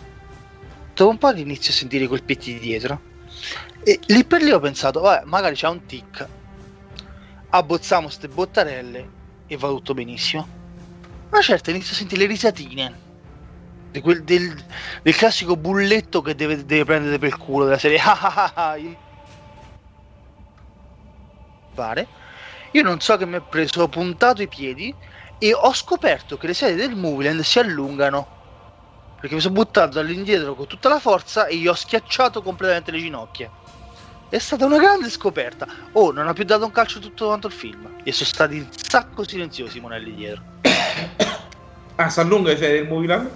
[0.93, 3.01] Dopo un po' inizio a sentire i colpetti di dietro.
[3.83, 6.29] E lì per lì ho pensato, vabbè, magari c'è un tic.
[7.49, 9.09] Abbozziamo ste bottarelle
[9.47, 10.47] e va tutto benissimo.
[11.31, 13.01] Ma certo, inizio a sentire le risatine.
[14.03, 14.55] Quel- del,
[15.03, 18.01] del classico bulletto che deve, deve prendere per il culo della serie.
[18.05, 18.77] Ah, ah, ah, ah,
[21.73, 22.09] pare.
[22.73, 24.95] Io non so che mi ha preso ho puntato i piedi
[25.39, 28.29] e ho scoperto che le sedie del Movieland si allungano.
[29.15, 32.99] Perché mi sono buttato all'indietro con tutta la forza e gli ho schiacciato completamente le
[32.99, 33.51] ginocchia.
[34.29, 35.69] È stata una grande scoperta.
[35.93, 37.93] Oh, non ha più dato un calcio tutto quanto il film.
[38.03, 40.45] E sono stati un sacco silenziosi i monelli dietro.
[41.97, 43.31] ah, si allunga le sedie del Movieland?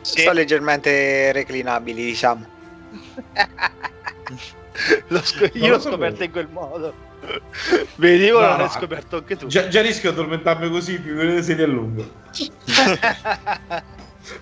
[0.00, 0.22] Sì.
[0.22, 2.48] Sono leggermente reclinabili, diciamo.
[5.08, 6.94] L'ho sc- io l'ho scoperto in quel modo.
[7.96, 9.46] Vedi, ora no, l'hai scoperto anche tu.
[9.46, 12.04] Già, già rischio di addormentarmi così, più figurate se a lungo.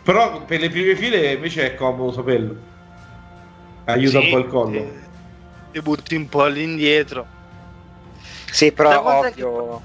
[0.04, 2.68] Però per le prime file invece è comodo saperlo.
[3.84, 4.78] Aiuta sì, un po' il collo.
[4.78, 5.08] Eh,
[5.72, 7.26] ti butti un po' all'indietro.
[8.52, 9.84] Sì, però ovvio, che...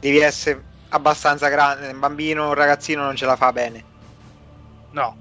[0.00, 1.88] devi essere abbastanza grande.
[1.88, 3.84] Un bambino, un ragazzino non ce la fa bene.
[4.90, 5.16] No,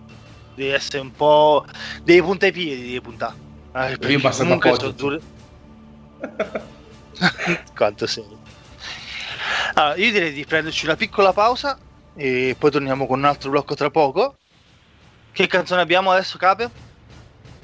[0.53, 1.63] devi essere un po'.
[2.03, 3.35] devi puntare i piedi, devi puntare.
[3.73, 5.21] Eh, Io basta comunque sono dure.
[7.75, 8.25] Quanto sei.
[9.73, 11.77] Allora, io direi di prenderci una piccola pausa
[12.15, 14.35] e poi torniamo con un altro blocco tra poco.
[15.31, 16.69] Che canzone abbiamo adesso, Cape?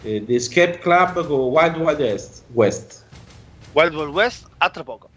[0.03, 1.99] Eh, The Escape Club con Wild Wild
[2.53, 3.05] West.
[3.73, 5.09] Wild Wild West, a tra poco.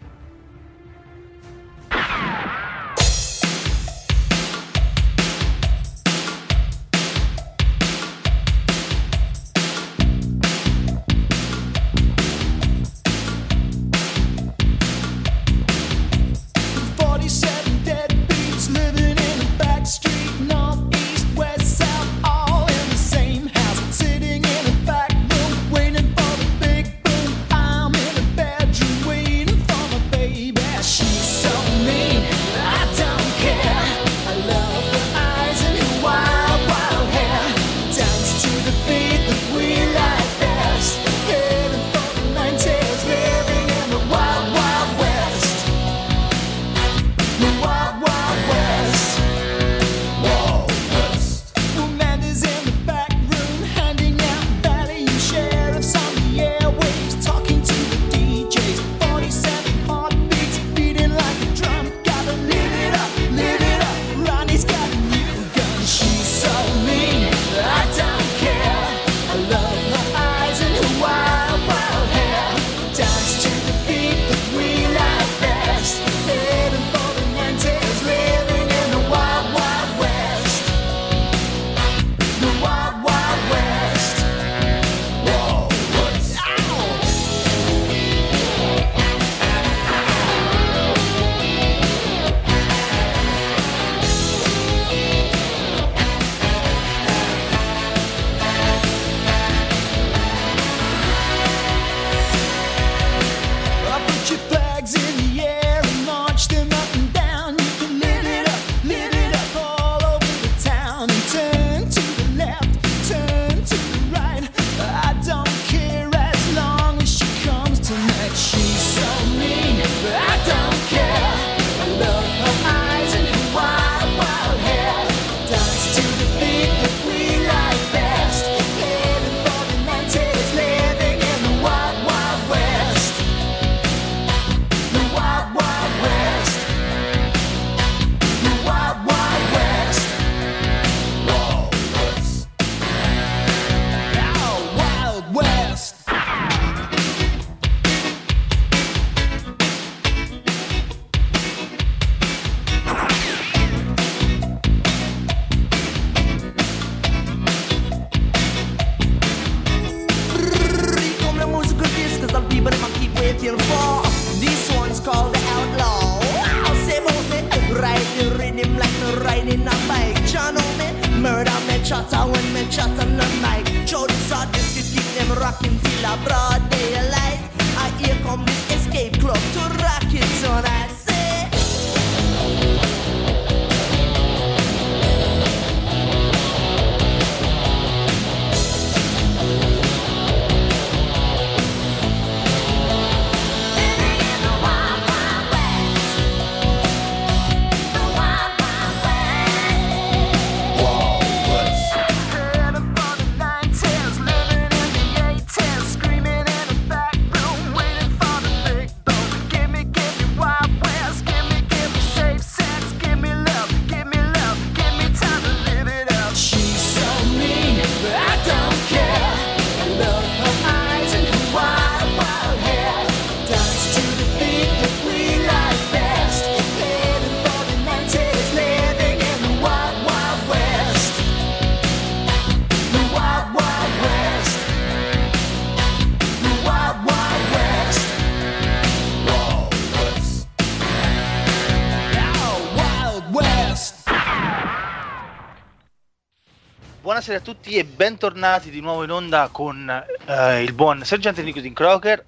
[247.21, 249.87] Buonasera a tutti e bentornati di nuovo in onda con
[250.25, 252.25] eh, il buon sergente Nicodin Crocker,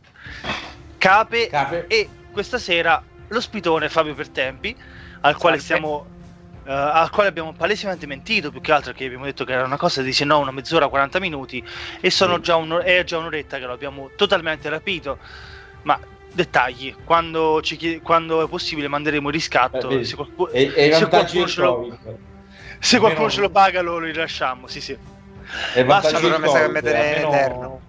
[0.99, 1.87] Cape, Cape.
[1.87, 4.77] e questa sera l'ospitone Fabio Pertempi,
[5.21, 6.05] al quale, stiamo,
[6.63, 9.77] eh, al quale abbiamo palesemente mentito, più che altro che abbiamo detto che era una
[9.77, 11.63] cosa di se no una mezz'ora, 40 minuti,
[11.99, 12.41] e sono Sì.
[12.41, 15.17] già un- è già un'oretta che lo abbiamo totalmente rapito,
[15.85, 15.99] ma
[16.31, 20.93] dettagli, quando, ci chiede- quando è possibile manderemo il riscatto, Eh, se qualcuno- E, e
[20.93, 21.97] se qualcuno ce lo-.
[22.83, 24.97] Se qualcuno Almeno- ce lo paga lo rilasciamo, sì sì.
[25.75, 27.83] E vantaggi Allora, mi sa che Covid, me te ne- almeno- eterno.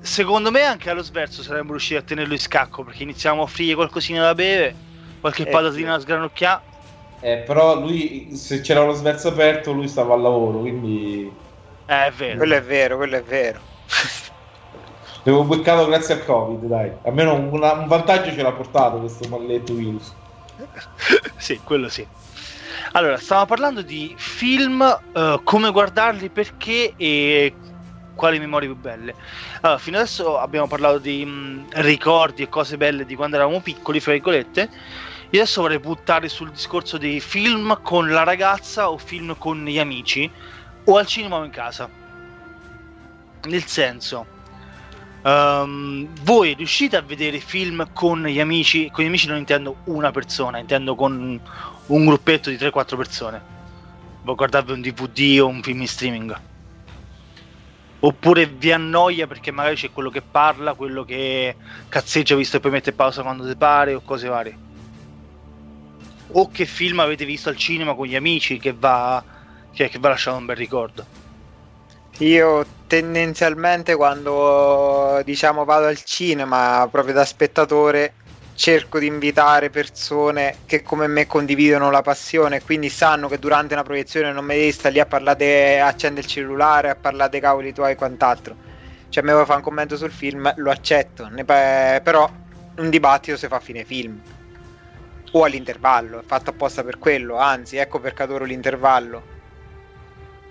[0.00, 3.74] Secondo me anche allo sverso saremmo riusciti a tenerlo in scacco perché iniziamo a offrire
[3.74, 4.80] qualcosina da bere,
[5.20, 6.64] qualche Eh, patatina da sgranocchiare.
[7.20, 11.40] Eh, però lui, se c'era lo sverso aperto, lui stava al lavoro, quindi
[11.86, 12.38] Eh, è vero.
[12.38, 13.62] Quello è vero, quello è vero.
[15.24, 16.98] avevo beccato grazie al Covid, dai.
[17.02, 20.20] Almeno un, un vantaggio ce l'ha portato questo maledetto virus.
[21.36, 22.08] sì, quello sì.
[22.94, 24.82] Allora, stavamo parlando di film,
[25.12, 27.56] eh, come guardarli, perché e
[28.12, 29.16] quali memorie più belle.
[29.62, 33.98] Allora, fino adesso abbiamo parlato di mh, ricordi e cose belle di quando eravamo piccoli,
[34.00, 34.70] fra virgolette.
[35.30, 39.78] Io adesso vorrei buttare sul discorso dei film con la ragazza o film con gli
[39.78, 40.30] amici
[40.84, 41.90] o al cinema o in casa.
[43.48, 44.28] Nel senso,
[45.22, 48.88] ehm, voi riuscite a vedere film con gli amici?
[48.90, 51.40] Con gli amici non intendo una persona, intendo con
[51.86, 53.42] un gruppetto di 3-4 persone.
[54.22, 56.40] Voi guardarvi un DVD o un film in streaming.
[58.00, 61.56] Oppure vi annoia perché magari c'è quello che parla, quello che
[61.88, 64.58] cazzeggia visto che poi mette pausa quando ti pare o cose varie.
[66.32, 69.22] O che film avete visto al cinema con gli amici che va,
[69.72, 71.04] che, che va lasciato un bel ricordo.
[72.18, 78.14] Io tendenzialmente quando diciamo vado al cinema proprio da spettatore
[78.62, 83.82] cerco di invitare persone che come me condividono la passione quindi sanno che durante una
[83.82, 87.72] proiezione non mi devi stare lì a parlare, accende il cellulare, a parlare dei cavoli
[87.72, 88.54] tuoi e quant'altro.
[89.08, 92.30] Cioè, me vuoi fare un commento sul film, lo accetto, ne però
[92.76, 94.20] un dibattito si fa a fine film.
[95.32, 99.24] O all'intervallo, è fatto apposta per quello, anzi, ecco perché adoro l'intervallo.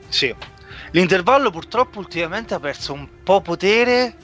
[0.10, 0.36] Sì.
[0.92, 4.16] L'intervallo purtroppo ultimamente ha perso un po' potere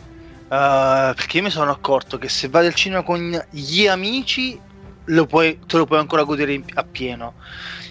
[0.50, 4.62] eh, perché io mi sono accorto che se vai al cinema con gli amici
[5.10, 7.36] lo puoi, te lo puoi ancora godere in- appieno.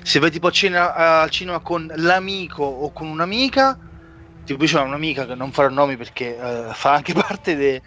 [0.03, 3.79] Se vai tipo a cena, al cinema con l'amico o con un'amica,
[4.45, 7.83] tipo c'ho un'amica che non farò nomi perché eh, fa anche parte de-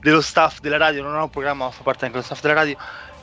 [0.00, 2.54] dello staff della radio, non ha un programma ma fa parte anche dello staff della
[2.54, 2.74] radio,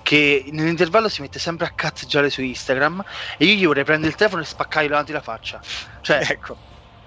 [0.01, 3.01] che nell'intervallo si mette sempre a cazzeggiare su Instagram
[3.37, 5.59] e io gli vorrei prendere il telefono e spaccargli davanti la faccia.
[6.01, 6.59] Cioè, Ecco.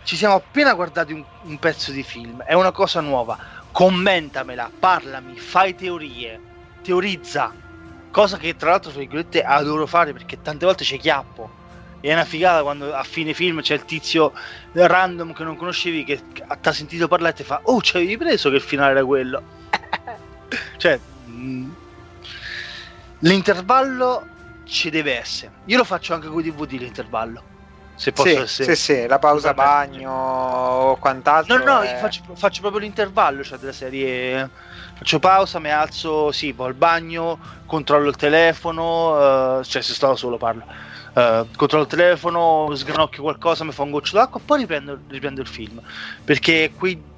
[0.02, 3.36] ci siamo appena guardati un, un pezzo di film, è una cosa nuova,
[3.74, 6.40] commentamela, parlami, fai teorie,
[6.80, 7.52] teorizza,
[8.12, 11.50] cosa che tra l'altro, tra virgolette, adoro fare perché tante volte c'è chiappo.
[12.00, 14.32] E è una figata quando a fine film c'è il tizio
[14.74, 18.16] random che non conoscevi che ti ha sentito parlare e ti fa Oh, ci avevi
[18.16, 19.42] preso che il finale era quello?
[20.76, 21.72] cioè, mh,
[23.18, 24.28] l'intervallo
[24.62, 25.58] ci deve essere.
[25.64, 27.44] Io lo faccio anche con i DVD l'intervallo.
[27.94, 28.74] Se posso Sì, essere...
[28.74, 29.54] sì, sì, la pausa Vabbè.
[29.54, 31.58] bagno o quant'altro.
[31.58, 34.50] No, no, è- io faccio, faccio proprio l'intervallo, cioè della serie.
[34.94, 40.16] Faccio pausa, mi alzo, sì, vado al bagno, controllo il telefono, eh, cioè se sto
[40.16, 40.64] solo parlo.
[41.14, 45.46] Eh, controllo il telefono, sgranocchio qualcosa, mi fa un goccio d'acqua, poi riprendo, riprendo il
[45.46, 45.78] film.
[46.24, 47.13] Perché quei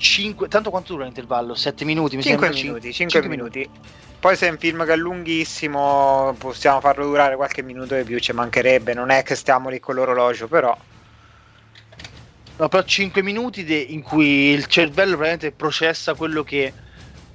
[0.00, 0.48] 5.
[0.48, 1.54] Tanto quanto dura l'intervallo?
[1.54, 2.16] 7 minuti?
[2.16, 2.48] Mi 5 sembra?
[2.48, 3.70] minuti, Cin- 5 cinque minuti.
[4.18, 8.18] Poi se è un film che è lunghissimo possiamo farlo durare qualche minuto di più,
[8.18, 10.76] ci mancherebbe, non è che stiamo lì con l'orologio, però
[12.56, 16.74] No, però 5 minuti de- in cui il cervello praticamente processa quello che,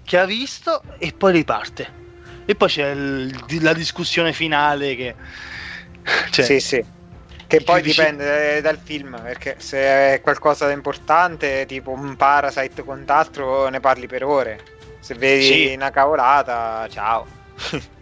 [0.03, 1.93] che ha visto e poi riparte.
[2.45, 5.15] E poi c'è il- la discussione finale che...
[6.29, 6.85] Cioè, sì, sì.
[7.57, 9.77] Che poi dici- dipende eh, dal film, perché se
[10.15, 14.59] è qualcosa di importante, tipo un Parasite o quant'altro, ne parli per ore.
[14.99, 15.73] Se vedi Sì.
[15.75, 17.27] una cavolata, ciao.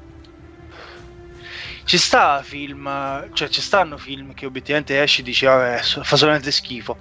[1.85, 6.51] Ci sta film, cioè ci stanno film che obiettivamente esci e dici vabbè, fa solamente
[6.51, 6.99] schifo.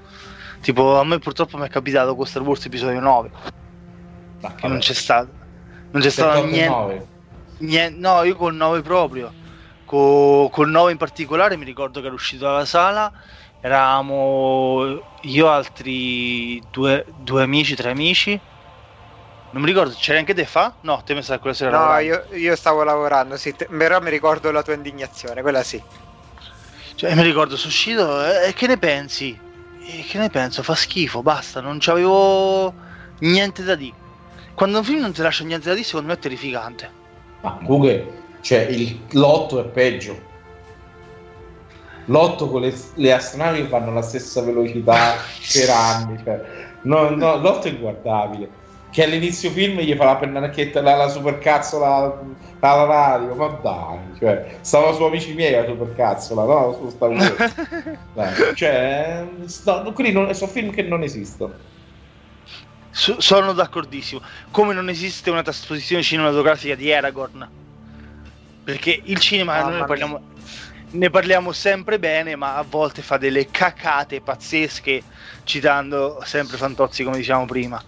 [0.61, 3.31] Tipo a me purtroppo mi è capitato con Star Wars episodio 9,
[4.41, 5.37] Ma che non c'è stato.
[5.91, 6.69] Non c'è stato niente.
[6.69, 7.07] 9.
[7.59, 9.33] Nien- no, io col 9 proprio.
[9.93, 13.13] Co- col 9 in particolare mi ricordo che ero uscito dalla sala.
[13.61, 18.43] Eravamo io altri due, due amici, tre amici.
[19.51, 20.77] Non mi ricordo, c'era anche te fa?
[20.83, 24.01] No, te mi sa che quella sera No, io, io stavo lavorando, sì, te- però
[24.01, 25.85] mi ricordo la tua indignazione, quella sì.
[26.95, 29.43] Cioè, mi ricordo, sono uscito eh, e che ne pensi?
[29.71, 30.63] E che ne penso?
[30.63, 32.77] Fa schifo, basta, non c'avevo
[33.19, 33.99] niente da dire.
[34.55, 36.97] Quando un film non ti lascia niente da dire, secondo me è terrificante.
[37.43, 40.31] Ma comunque, cioè, il lotto è peggio.
[42.07, 45.15] l'otto con le, le astronavi che vanno alla stessa velocità
[45.53, 46.21] per anni.
[46.23, 46.41] Cioè,
[46.83, 48.61] no, no, l'otto è inguardabile.
[48.91, 52.21] Che all'inizio film gli fa la pennacchietta, la, la supercazzola
[52.59, 56.73] alla radio, ma dai, cioè, stava su amici miei la supercazzola, no?
[56.75, 57.55] Su Star Wars.
[58.13, 59.25] Dai, cioè,
[59.65, 61.55] no, quelli non, sono film che non esistono.
[62.91, 64.21] So- sono d'accordissimo.
[64.51, 67.62] Come non esiste una trasposizione cinematografica di Aragorn.
[68.65, 70.21] Perché il cinema Mamma noi ne parliamo,
[70.91, 75.03] ne parliamo sempre bene, ma a volte fa delle cacate pazzesche,
[75.45, 77.83] citando sempre Fantozzi come diciamo prima.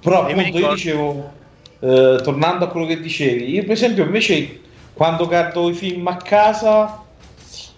[0.00, 1.32] Però E appunto io ricordo- dicevo,
[1.80, 4.60] eh, tornando a quello che dicevi, io per esempio invece
[4.92, 7.02] quando guardo i film a casa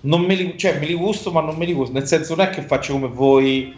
[0.03, 2.47] non me li, cioè, me li gusto ma non me li gusto, nel senso non
[2.47, 3.75] è che faccio come voi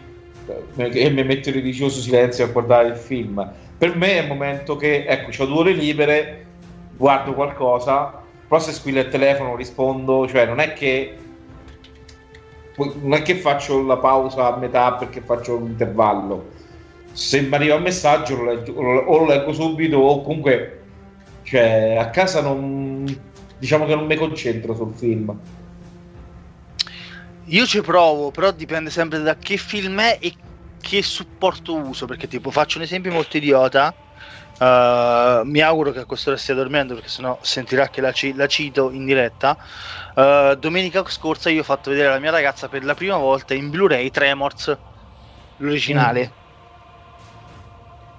[0.77, 3.51] eh, e mi metto in religioso silenzio a guardare il film.
[3.77, 6.45] Per me è il momento che, ecco, ho due ore libere,
[6.95, 8.20] guardo qualcosa,
[8.51, 11.17] però se squilla il telefono rispondo, cioè non è che
[12.75, 16.49] non è che faccio la pausa a metà perché faccio un intervallo
[17.13, 20.81] se mi arriva un messaggio lo leggo, o lo leggo subito o comunque
[21.43, 23.05] cioè a casa non
[23.57, 25.33] diciamo che non mi concentro sul film
[27.45, 30.33] Io ci provo, però dipende sempre da che film è e
[30.81, 32.05] che supporto uso.
[32.05, 33.93] Perché, tipo, faccio un esempio molto idiota.
[34.61, 38.47] Eh, mi auguro che a quest'ora stia dormendo perché sennò sentirà che la, ci- la
[38.47, 39.57] cito in diretta.
[40.15, 43.69] Eh, domenica scorsa io ho fatto vedere alla mia ragazza per la prima volta in
[43.69, 44.79] Blu-ray Tremors,
[45.57, 46.35] l'originale.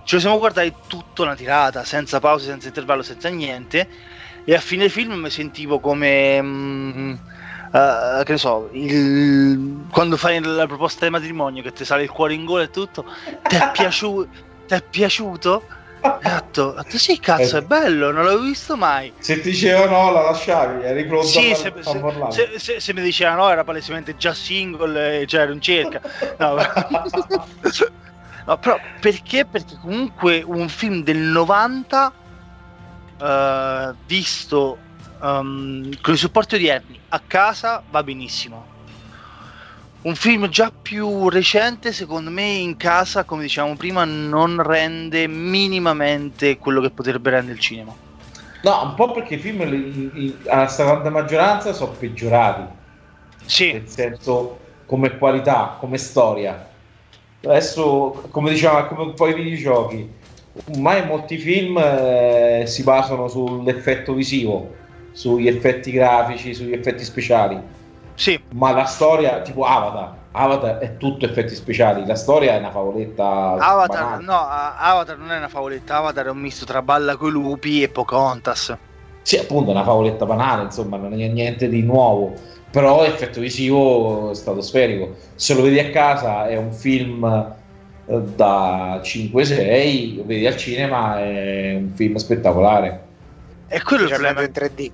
[0.05, 3.89] Ce lo siamo guardati tutto una tirata, senza pause, senza intervallo, senza niente.
[4.45, 6.43] E a fine film mi sentivo come.
[6.43, 7.13] mm,
[7.73, 12.11] eh, che ne so, il- quando fai la proposta di matrimonio che ti sale il
[12.11, 13.05] cuore in gola e tutto.
[13.47, 13.69] Ti è,
[14.91, 15.67] piaciuto?
[16.03, 19.13] E detto, sì, cazzo, è bello, non l'avevo visto mai.
[19.19, 22.81] se ti diceva no la lasciavi eri pronto Sì, a, se, a se- se- se-
[22.81, 26.01] se mi diceva no, era palesemente già single, e c'era un cerca.
[26.39, 26.73] No, però-
[28.47, 29.47] no, però perché?
[29.47, 32.13] Perché comunque un film del 90
[33.19, 34.81] eh, visto
[35.23, 38.72] ehm, con i supporti odierni a casa va benissimo.
[40.03, 46.59] Un film già più recente, secondo me, in casa, come dicevamo prima, non rende minimamente
[46.59, 47.97] quello che potrebbe rendere il cinema.
[48.63, 52.63] no un po' perché i film li- li- alla stragrande maggioranza sono peggiorati.
[53.45, 56.69] Sì, nel senso come qualità come storia.
[57.45, 60.09] Adesso come diciamo come un po' i videogiochi
[60.67, 64.77] ormai molti film eh, si basano sull'effetto visivo
[65.11, 67.61] sugli effetti grafici sugli effetti speciali
[68.15, 72.71] sì, ma la storia tipo Avatar Avatar è tutto effetti speciali la storia è una
[72.71, 73.25] favoletta
[73.59, 74.25] Avatar, banale.
[74.25, 77.89] no, Avatar non è una favoletta, Avatar è un misto tra Balla coi lupi e
[77.89, 78.77] Pocahontas.
[79.23, 82.35] sì appunto è una favoletta banale insomma non è niente di nuovo
[82.71, 87.25] però effetto visivo stratosferico se lo vedi a casa è un film
[88.05, 93.11] eh, da 5-6 lo vedi al cinema è un film spettacolare
[93.69, 94.43] E quello è il problema.
[94.43, 94.93] in 3D.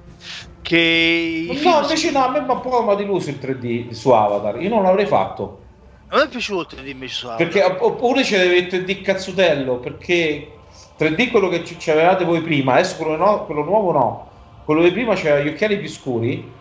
[0.69, 3.39] Che no film- invece no a me mi ha un po' mi ha deluso il
[3.39, 5.65] 3D su Avatar io non l'avrei fatto.
[6.11, 7.47] A me è piaciuto il 3D invece su Avatar.
[7.49, 10.65] perché oppure ci deve il 3D cazzutello perché
[10.97, 14.27] 3D quello che ci avevate voi prima adesso quello, no- quello nuovo no.
[14.63, 16.57] Quello di prima c'era gli occhiali più scuri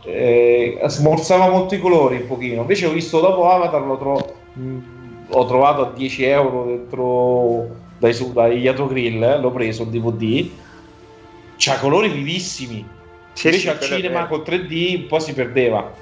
[0.00, 2.60] eh, smorzava molto i colori un pochino.
[2.62, 4.78] Invece ho visto dopo Avatar l'ho tro- mh,
[5.30, 9.90] ho trovato a 10 euro dentro dai, su, dai Yato Grill eh, l'ho preso il
[9.90, 10.66] DVD
[11.58, 12.96] c'ha colori vivissimi.
[13.32, 15.94] Sì, invece sì, al cinema col 3D un po' si perdeva.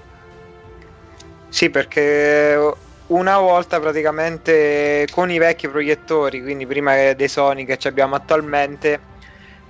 [1.49, 2.59] Sì, perché
[3.07, 9.09] una volta praticamente con i vecchi proiettori, quindi prima dei Sony che ci abbiamo attualmente,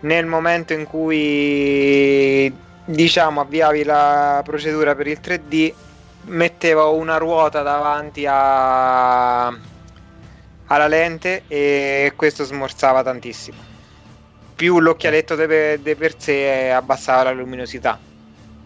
[0.01, 5.77] nel momento in cui diciamo avviavi la procedura per il 3D,
[6.23, 13.67] metteva una ruota davanti a- alla lente e questo smorzava tantissimo.
[14.57, 18.01] Più l'occhialetto de per, de per sé abbassava la luminosità.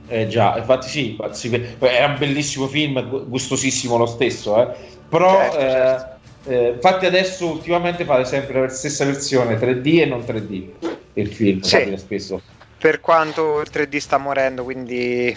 [0.06, 4.74] Eh già, infatti sì, sì, è un bellissimo film, gu- gustosissimo lo stesso, eh.
[5.08, 6.20] però Certo, eh, certo.
[6.42, 10.72] eh, infatti adesso ultimamente fate sempre la stessa versione 3D e non 3D
[11.14, 11.96] il film, Sì.
[11.96, 12.42] spesso.
[12.76, 15.36] Per quanto il 3D sta morendo, quindi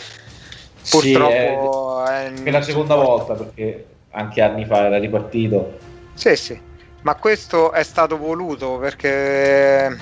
[0.82, 5.78] Sì, purtroppo è, è, è la seconda volta perché anche anni fa era ripartito.
[6.16, 6.60] Sì, sì.
[7.02, 9.96] Ma questo è stato voluto perché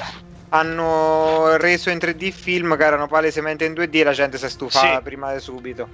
[0.54, 4.50] hanno reso in 3D film che erano palesemente in 2D e la gente si è
[4.50, 5.02] stufata Sì.
[5.02, 5.94] prima di subito.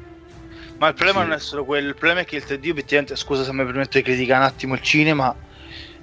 [0.79, 1.25] Ma il problema Sì.
[1.27, 3.97] non è solo quello, il problema è che il 3D obiettivamente, scusa se mi permetto
[3.97, 5.35] di criticare un attimo il cinema,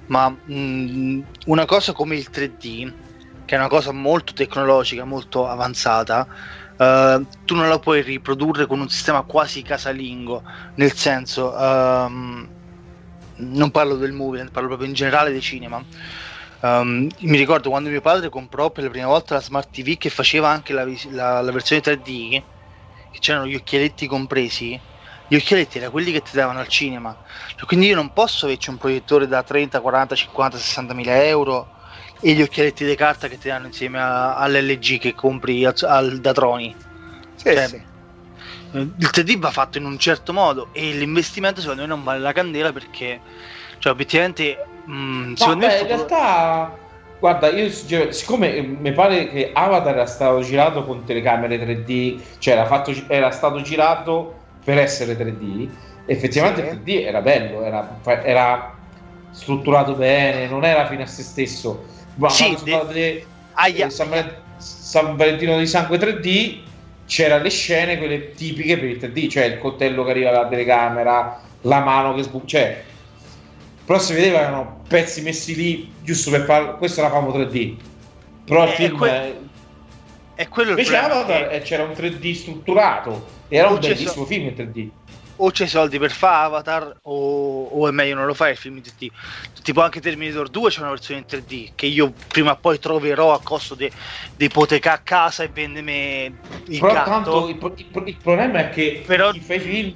[0.07, 2.93] ma mh, una cosa come il 3D,
[3.45, 6.27] che è una cosa molto tecnologica, molto avanzata,
[6.77, 10.43] eh, tu non la puoi riprodurre con un sistema quasi casalingo,
[10.75, 12.49] nel senso, ehm,
[13.37, 15.85] non parlo del movie, parlo proprio in generale dei cinema.
[16.65, 20.09] Ehm, mi ricordo quando mio padre comprò per la prima volta la Smart TV che
[20.09, 22.29] faceva anche la, la- la versione 3D,
[23.09, 24.81] che c'erano gli occhialetti compresi.
[25.27, 27.17] Gli occhialetti erano quelli che ti davano al cinema.
[27.55, 31.71] Cioè, quindi io non posso averci un proiettore da 30, 40, 50, 60 mila euro
[32.19, 36.19] e gli occhialetti di carta che ti danno insieme a- all'LG che compri al, al
[36.19, 36.75] Datroni.
[37.33, 37.87] Sì, Cioè, sì.
[38.71, 42.33] Il 3D va fatto in un certo modo e l'investimento secondo me non vale la
[42.33, 43.23] candela perché,
[43.79, 46.79] cioè, obiettivamente, mh, No, beh, in realtà,
[47.17, 47.69] guarda, io
[48.11, 52.91] siccome eh, mi pare che Avatar era stato girato con telecamere 3D, cioè era, fatto,
[53.07, 56.67] era stato girato per essere 3D, effettivamente Sì.
[56.67, 58.79] il 3D era bello, era, era
[59.29, 61.89] strutturato bene, non era fine a se stesso.
[62.13, 66.63] Ma Sì, quando de- andate, Aia, eh, San, Valen- San Valentino di Sangue 3D
[67.05, 71.41] c'era le scene quelle tipiche per il 3D, cioè il coltello che arriva dalla telecamera,
[71.61, 72.85] la mano che sbuca, cioè
[73.85, 77.77] però si vedeva che erano pezzi messi lì giusto per fare questo era famo 3D.
[78.43, 79.49] Però il Eh, film que-
[80.33, 83.89] è- quello il invece Avatar che eh, c'era un 3D strutturato, era un Non c'è
[83.89, 84.89] bellissimo so- film in 3D.
[85.37, 88.57] o c'hai i soldi per fare Avatar o, o è meglio non lo fai il
[88.57, 89.07] film in 3D.
[89.61, 93.33] Tipo anche Terminator 2 c'è una versione in 3D che io prima o poi troverò
[93.33, 93.91] a costo di
[94.35, 97.09] de ipotecare a casa e vendermi il Però gatto.
[97.09, 99.93] tanto il, pro- il pro- il problema è che Però- chi fa i film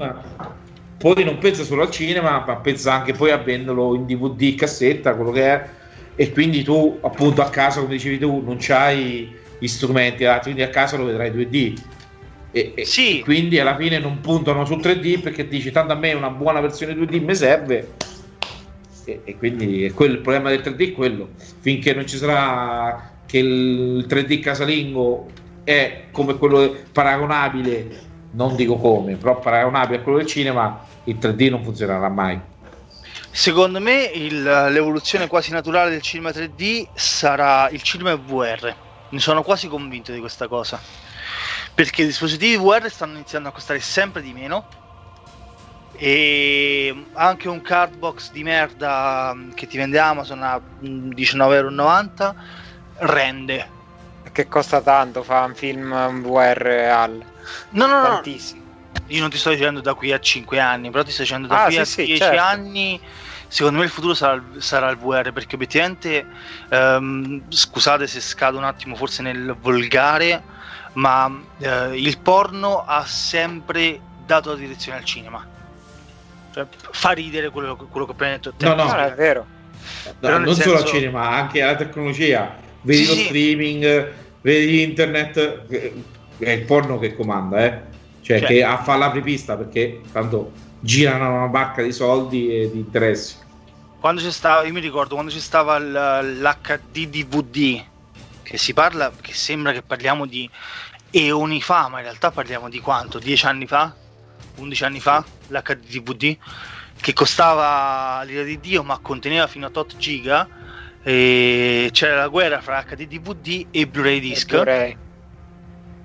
[1.00, 5.16] poi non pensa solo al cinema, ma pensa anche poi a venderlo in DVD, cassetta,
[5.16, 5.66] quello che è.
[6.16, 10.62] E quindi tu, appunto, a casa, come dicevi tu, non c'hai gli strumenti adatti, quindi
[10.64, 11.82] a casa lo vedrai 2D.
[12.52, 13.20] E, Sì.
[13.20, 16.60] e quindi alla fine non puntano sul 3D perché dici tanto a me una buona
[16.60, 17.94] versione 2D mi serve.
[19.06, 21.30] E, e quindi è quello, il problema del 3D è quello.
[21.62, 25.30] Finché non ci sarà che il 3D casalingo
[25.64, 27.88] è come quello paragonabile,
[28.32, 32.40] non dico come, però paragonabile a quello del cinema, il 3D non funzionerà mai.
[33.32, 38.76] Secondo me il- l'evoluzione quasi naturale del cinema 3D sarà il cinema VR.
[39.10, 40.80] Ne sono quasi convinto di questa cosa.
[41.74, 44.68] Perché i dispositivi VR stanno iniziando a costare sempre di meno.
[45.92, 52.36] E anche un cardbox di merda che ti vende Amazon a mm, 19,90€
[53.00, 53.79] rende.
[54.40, 57.22] Che costa tanto fa un film VR al
[57.72, 58.64] No, no, no, tantissimo.
[59.08, 61.64] io non ti sto dicendo da qui a 5 anni, però ti sto dicendo da
[61.64, 62.42] Ah, qui sì, a sì, 10 certo.
[62.42, 63.02] anni.
[63.50, 66.26] Secondo me il futuro sarà, il- sarà il VR perché obiettivamente,
[66.70, 70.42] ehm, scusate se scado un attimo forse nel volgare,
[70.94, 71.30] ma
[71.60, 75.46] eh, il porno ha sempre dato la direzione al cinema.
[76.54, 78.54] Cioè, fa ridere quello, quello che ho appena detto.
[78.60, 78.86] No, no.
[78.86, 79.48] No, è vero.
[80.20, 82.68] No, non solo al senso- cinema, anche alla tecnologia.
[82.82, 83.26] Lo sì.
[83.26, 84.14] streaming,
[84.50, 85.68] vedi internet,
[86.40, 87.82] è il porno che comanda, eh.
[88.22, 92.80] Cioè, Cioè- che a fare l'apripista perché tanto girano una barca di soldi e di
[92.80, 93.38] interessi.
[94.00, 97.84] Quando c'è stava, io mi ricordo quando c'è stava l'HD DVD,
[98.42, 100.50] che si parla, che sembra che parliamo di
[101.12, 103.20] eoni fa, ma in realtà parliamo di quanto?
[103.20, 103.94] 10 anni fa?
[104.56, 105.26] 11 anni fa?
[105.48, 106.38] L'HD DVD?
[107.02, 110.48] Che costava l'ira di Dio, ma conteneva fino a 8 giga.
[111.02, 114.98] E c'era la guerra fra HD DVD e Blu-ray disc Blu-ray.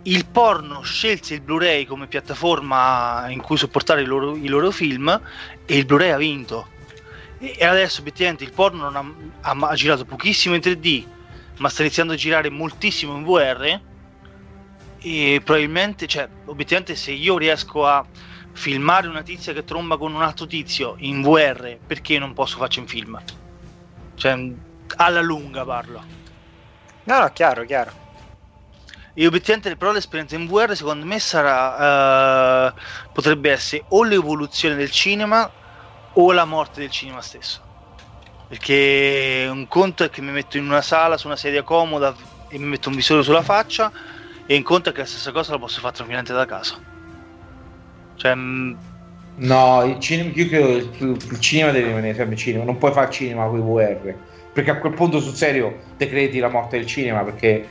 [0.02, 5.08] il porno scelse il Blu-ray come piattaforma in cui sopportare i loro, i loro film
[5.64, 6.68] e il Blu-ray ha vinto.
[7.38, 11.08] E e adesso obiettivamente il porno ha- ha girato pochissimo in 3D,
[11.58, 13.80] ma sta iniziando a girare moltissimo in VR.
[14.98, 18.08] E probabilmente, cioè, obiettivamente, se io riesco a
[18.52, 22.78] filmare una tizia che tromba con un altro tizio in VR, perché non posso farci
[22.78, 23.22] un film?
[24.14, 24.54] Cioè,
[24.96, 26.04] alla lunga parlo.
[27.04, 27.94] No, no, chiaro, chiaro.
[29.16, 32.80] E obiettivamente però l'esperienza in VR secondo me sarà eh,
[33.12, 35.52] potrebbe essere o l'evoluzione del cinema
[36.12, 37.62] o la morte del cinema stesso.
[38.46, 42.14] Perché un conto è che mi metto in una sala su una sedia comoda
[42.46, 43.92] e mi metto un visore sulla faccia
[44.44, 46.82] e un conto è che la stessa cosa la posso fare tranquillamente da casa.
[48.14, 48.74] Cioè, mm,
[49.36, 52.92] No, il cinema, io credo che il, il cinema deve rimanere sempre cinema, non puoi
[52.92, 54.22] fare cinema con i VR.
[54.54, 57.66] Perché a quel punto sul serio decreti la morte del cinema perché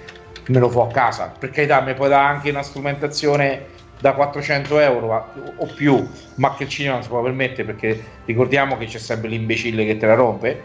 [0.47, 1.33] me lo fo a casa.
[1.39, 6.05] Per carità, mi puoi dare anche una strumentazione da 400 euro o più,
[6.35, 9.95] ma che il cinema non si può permettere perché ricordiamo che c'è sempre l'imbecille che
[9.97, 10.63] te la rompe.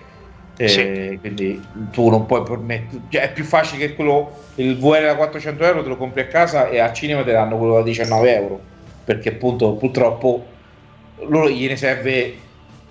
[0.56, 1.18] eh, Sì.
[1.20, 5.64] Quindi tu non puoi permettere, cioè, è più facile che quello il VR da 400
[5.64, 8.60] euro te lo compri a casa e al cinema te danno quello da 19 euro
[9.04, 10.46] perché appunto purtroppo
[11.28, 12.34] loro gliene serve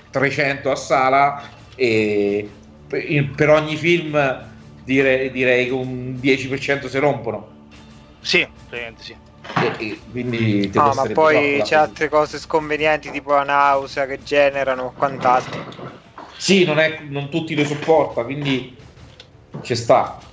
[0.10, 1.44] 300 a sala
[1.76, 2.50] e
[2.88, 4.18] per ogni film
[4.84, 7.56] direi, direi che un 10% si rompono
[8.20, 9.20] sì, praticamente sì.
[9.60, 14.22] E, e quindi No, ma poi c'è la- altre cose sconvenienti tipo la nausea che
[14.22, 15.68] generano o quant'altro.
[16.36, 18.90] Sì, non, è, non tutti lo sopporta, quindi
[19.60, 20.27] ci sta.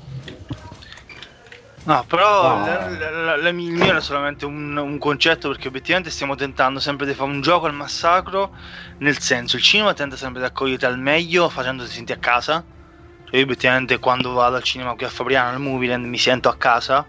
[1.86, 2.65] No, però No.
[2.66, 6.81] la- la- la- la- il mio era solamente un, un concetto perché obiettivamente stiamo tentando
[6.81, 8.55] sempre di fare un gioco al massacro,
[8.98, 12.65] nel senso il cinema tenta sempre di accoglierti al meglio facendoti sentire a casa.
[13.24, 16.56] Cioè io obiettivamente quando vado al cinema qui a Fabriano, al Movieland, mi sento a
[16.56, 17.06] casa, a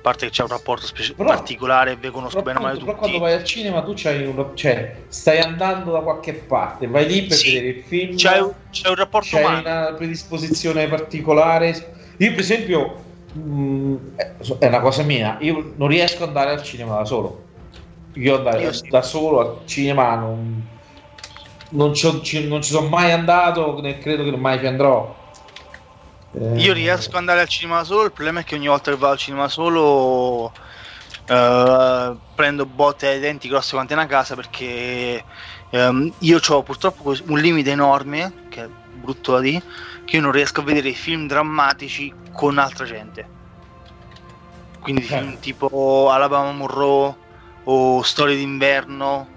[0.00, 2.96] parte che c'è un rapporto specie- Però- particolare e vi conosco bene male appunto, però
[2.96, 3.10] tutti.
[3.10, 7.24] quando vai al cinema tu c'hai un, cioè, stai andando da qualche parte, vai lì
[7.26, 9.60] per Sì, vedere il film, C'è, c'è un rapporto c'hai umano.
[9.60, 11.92] una predisposizione particolare.
[12.18, 13.02] Io per esempio,
[13.36, 14.14] mh,
[14.58, 17.44] è una cosa mia, io non riesco ad andare al cinema da solo.
[18.14, 18.88] Io andare Io sì.
[18.88, 20.62] da solo al cinema non,
[21.70, 25.14] non, ci, non ci sono mai andato, né credo che mai ci andrò.
[26.32, 28.96] Eh, Io riesco ad andare al cinema solo, il problema è che ogni volta che
[28.96, 30.52] vado al cinema solo
[31.26, 35.24] eh, prendo botte ai denti grosse quante una casa perché
[35.70, 38.32] ehm, io ho purtroppo un limite enorme,
[39.06, 39.62] brutto da dire,
[40.04, 43.26] che io non riesco a vedere film drammatici con altra gente.
[44.80, 45.06] Quindi Eh.
[45.06, 47.14] film tipo Alabama Monroe
[47.64, 49.28] o Storie d'inverno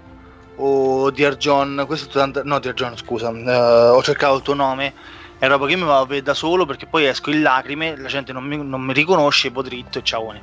[0.56, 4.54] o Dear John, questo è tanta- no Dear John scusa, eh, ho cercato il tuo
[4.54, 4.92] nome
[5.38, 8.08] è roba che mi vado a vedere da solo perché poi esco in lacrime, la
[8.08, 10.34] gente non mi, non mi riconosce, vado dritto e ciao.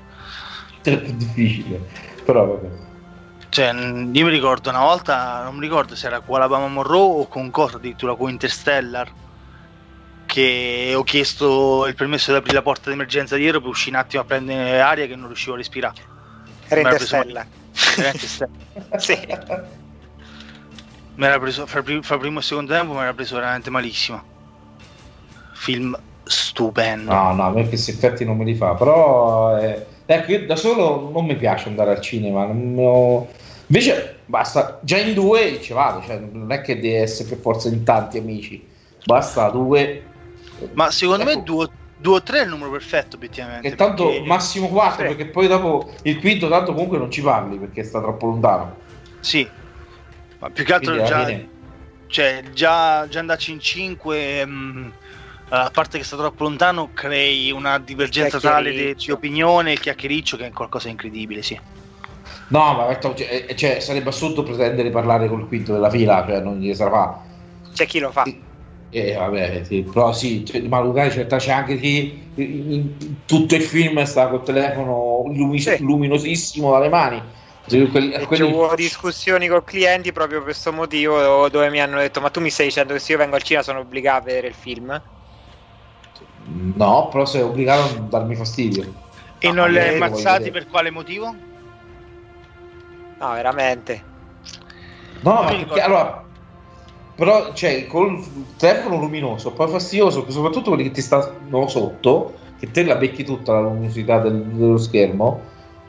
[0.81, 1.87] È difficile,
[2.25, 2.86] però vabbè.
[3.57, 7.27] Cioè, io mi ricordo una volta, non mi ricordo se era con Alabama Monroe o
[7.27, 9.11] con cosa, addirittura con Interstellar,
[10.27, 14.21] che ho chiesto il permesso di aprire la porta d'emergenza dietro per uscire un attimo
[14.21, 16.01] a prendere aria che non riuscivo a respirare.
[16.67, 17.47] Era Interstellar.
[17.97, 18.55] Era Interstellar.
[18.99, 19.27] Sì.
[21.15, 24.23] Mi era preso, fra, fra primo e secondo tempo mi era preso veramente malissimo.
[25.53, 27.11] Film stupendo.
[27.11, 30.55] No, no, a me questi effetti non me li fa, però eh, ecco, io da
[30.55, 33.25] solo non mi piace andare al cinema, non
[33.67, 37.67] invece basta, già in due ci vado, cioè, non è che deve essere per forza
[37.69, 38.67] in tanti amici,
[39.05, 40.03] basta due,
[40.73, 41.41] Ma secondo me Ecco.
[41.41, 43.67] due, due o tre è il numero perfetto, obiettivamente.
[43.67, 45.15] e tanto perché- massimo quattro, Sì.
[45.15, 48.85] perché poi dopo il quinto tanto comunque non ci parli perché sta troppo lontano.
[49.19, 49.49] Sì,
[50.39, 51.49] ma più che altro Quindi già, fine-
[52.07, 54.47] cioè, già, già andarci in 5,
[55.49, 60.47] a parte che sta troppo lontano, crei una divergenza tale di opinione, il chiacchiericcio che
[60.47, 61.59] è qualcosa di incredibile, sì.
[62.49, 66.25] No, ma ecco, cioè, eh, cioè, sarebbe assurdo pretendere di parlare col quinto della fila,
[66.25, 67.21] cioè non gli sarà fa.
[67.73, 68.23] C'è chi lo fa.
[68.23, 68.45] Sì.
[68.89, 73.61] Eh, vabbè, sì, però sì, cioè, ma magari c'è, c'è anche chi in- tutto il
[73.61, 75.77] film sta col telefono lumi- Sì.
[75.79, 77.21] luminosissimo dalle mani.
[77.67, 82.29] Cioè, quelli- quelli- discussioni con clienti proprio per questo motivo dove mi hanno detto ma
[82.29, 84.53] tu mi stai dicendo che se io vengo al cinema sono obbligato a vedere il
[84.53, 85.01] film?
[86.75, 88.83] No, però sei obbligato a non darmi fastidio.
[89.39, 91.35] E No, non li hai ammazzati per quale motivo?
[93.19, 94.03] No, veramente.
[95.21, 96.21] No, ma perché allora.
[97.15, 102.83] Però, cioè, col telefono luminoso, poi fastidioso, soprattutto quelli che ti stanno sotto, che te
[102.83, 105.43] la becchi tutta la luminosità del- dello schermo,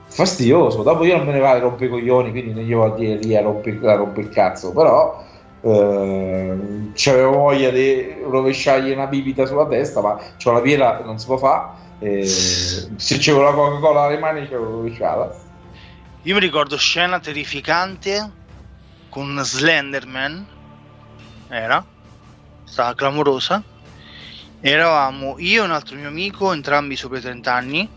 [0.06, 0.82] fastidioso.
[0.82, 3.16] Dopo io non me ne vado a rompere i coglioni, quindi non io a dire
[3.16, 5.22] lì a rompere, a rompere il cazzo, però
[5.60, 11.26] ehm, c'avevo voglia di rovesciargli una bibita sulla testa, ma c'ho la piena, non si
[11.26, 11.76] può fare.
[11.98, 12.24] e
[12.96, 15.47] se c'avevo la Coca-Cola alle mani, c'avevo rovesciata.
[16.22, 18.32] Io mi ricordo scena terrificante
[19.08, 20.46] con Slenderman,
[21.46, 21.86] era,
[22.64, 23.64] stava clamorosa.
[24.60, 27.88] Eravamo io e un altro mio amico, entrambi sopra i 30 anni.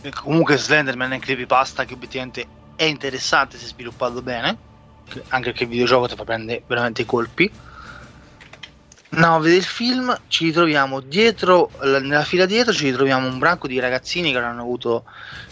[0.00, 4.58] E comunque Slenderman è un creepypasta che obiettivamente è interessante se sviluppato bene,
[5.06, 7.56] che- anche perché il videogioco ti fa prendere veramente i colpi.
[9.16, 13.68] No, a vedere il film ci ritroviamo dietro, nella fila dietro ci ritroviamo un branco
[13.68, 15.04] di ragazzini che hanno avuto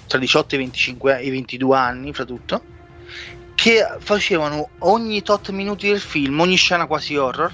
[0.06, 2.66] tra i 18 e i 25 e i 22 anni, fra tutto,
[3.54, 7.52] che facevano ogni tot minuti del film, ogni scena quasi horror,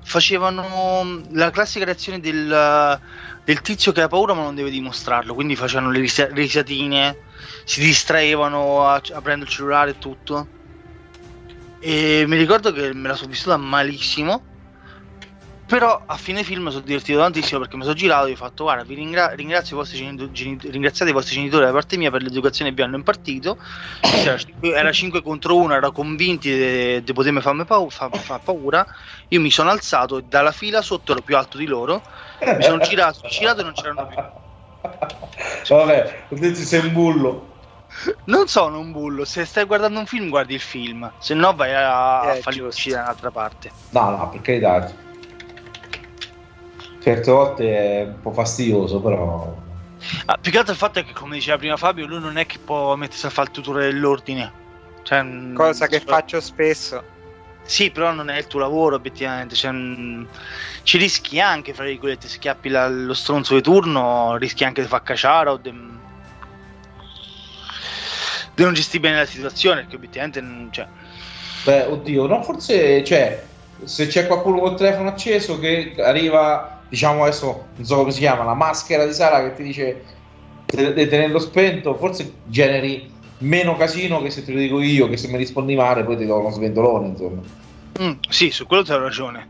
[0.00, 3.00] facevano mm, la classica reazione del,
[3.44, 7.18] del tizio che ha paura ma non deve dimostrarlo, quindi facevano le risa- risatine,
[7.64, 10.50] si distraevano aprendo il cellulare e tutto.
[11.80, 14.47] E mi ricordo che me la sono vissuta malissimo.
[15.68, 18.64] Però a fine film mi sono divertito tantissimo perché mi sono girato e ho fatto
[18.64, 22.10] guarda vi ringra- ringrazio i vostri genitori, geni- ringraziate i vostri genitori da parte mia
[22.10, 23.58] per l'educazione che vi hanno impartito
[24.00, 28.86] era, cinque- era 5 contro 1 ero convinti di- potermi farmi pau- fa- fa paura
[29.28, 32.00] io mi sono alzato e dalla fila sotto ero più alto di loro
[32.56, 34.16] mi sono girato, girato e non c'erano più
[35.68, 37.56] Vabbè, ho detto sei un bullo.
[38.24, 41.74] non sono un bullo se stai guardando un film guardi il film se no vai
[41.74, 42.74] a, a Eh, farli giusto.
[42.74, 45.06] uscire da un'altra parte No, no, per carità.
[47.08, 49.56] Certe volte è un po' fastidioso, però.
[50.26, 52.44] Ah, più che altro il fatto è che, come diceva prima Fabio, lui non è
[52.44, 54.52] che può mettersi a fare il tutore dell'ordine.
[55.02, 57.02] Cioè, mm, Cosa che so- faccio spesso.
[57.62, 59.54] Sì, però non è il tuo lavoro, obiettivamente.
[59.54, 60.24] Cioè, mm,
[60.82, 64.88] ci rischi anche, fra virgolette, se chiappi la- lo stronzo di turno, rischi anche di
[64.88, 65.70] far cacciare o di
[68.54, 70.86] di non gestire bene la situazione, perché obiettivamente mm, cioè,
[71.64, 73.46] Beh, oddio, no, forse, cioè,
[73.84, 78.44] se c'è qualcuno col telefono acceso che arriva, diciamo adesso, non so come si chiama,
[78.44, 80.04] la maschera di Sara che ti dice
[80.66, 85.16] te- di tenerlo spento, forse generi meno casino che se te lo dico io, che
[85.16, 87.40] se mi rispondi male poi ti do uno sventolone, insomma.
[88.00, 89.46] mm, sì, su quello ti ho ragione.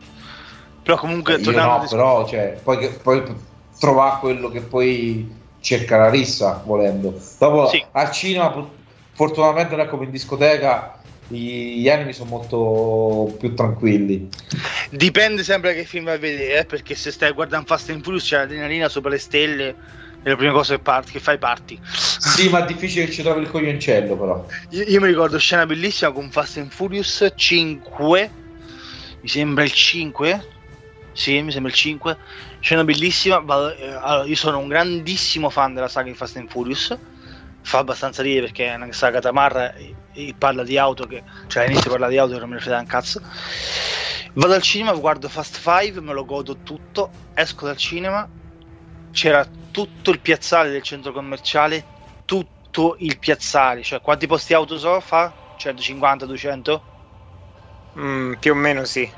[0.82, 3.22] Però comunque Io tornando no, dis- però, cioè, poi, poi
[3.78, 7.14] trovare quello che poi cerca la rissa, volendo.
[7.38, 7.84] Dopo, Sì.
[7.92, 8.54] al cinema,
[9.12, 10.98] fortunatamente non è come in discoteca,
[11.28, 14.28] gli anime sono molto più tranquilli.
[14.90, 18.02] Dipende sempre da che film vai a vedere, eh, perché se stai guardando Fast and
[18.02, 19.76] Furious c'è l'adrenalina sopra le stelle
[20.22, 21.78] e la prima cosa che, parti, che fai parti.
[21.82, 24.46] Sì, ma è difficile che ci trovi il coglioncello, però.
[24.70, 28.30] Io, io mi ricordo scena bellissima con Fast and Furious 5,
[29.20, 30.46] mi sembra il 5.
[31.12, 32.16] Sì, mi sembra il 5.
[32.60, 33.40] Scena bellissima.
[33.76, 36.96] eh, allora, io sono un grandissimo fan della saga di Fast and Furious.
[37.68, 41.22] Fa abbastanza ridere perché è una saga tamarra e, parla di auto che.
[41.48, 43.20] Cioè all'inizio parla di auto che non me ne frega un cazzo.
[44.32, 48.26] Vado al cinema, guardo Fast 5, me lo godo tutto, esco dal cinema,
[49.10, 51.84] c'era tutto il piazzale del centro commerciale,
[52.24, 55.30] tutto il piazzale, cioè quanti posti auto so fa?
[55.58, 56.82] 150, 200?
[57.98, 59.12] Mm, più o meno sì.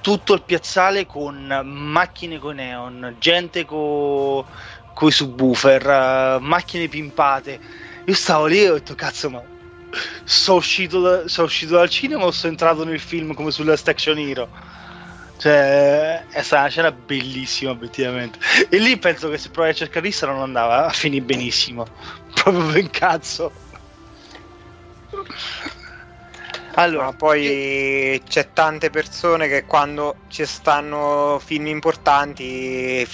[0.00, 4.44] Tutto il piazzale con macchine con neon, gente con
[5.08, 7.60] i subwoofer, eh, macchine pimpate.
[8.04, 9.42] Io stavo lì e ho detto cazzo ma
[10.24, 14.18] sono uscito, da- sono uscito dal cinema o sono entrato nel film come sulla Action
[14.18, 14.50] Hero?
[15.36, 18.38] Cioè, è stata una scena bellissima, obiettivamente.
[18.68, 21.84] E lì penso che se provi a cercare rissa non andava a finire benissimo.
[22.34, 23.54] Proprio ben cazzo.
[26.74, 33.06] Allora, Ma poi c'è tante persone che quando ci stanno film importanti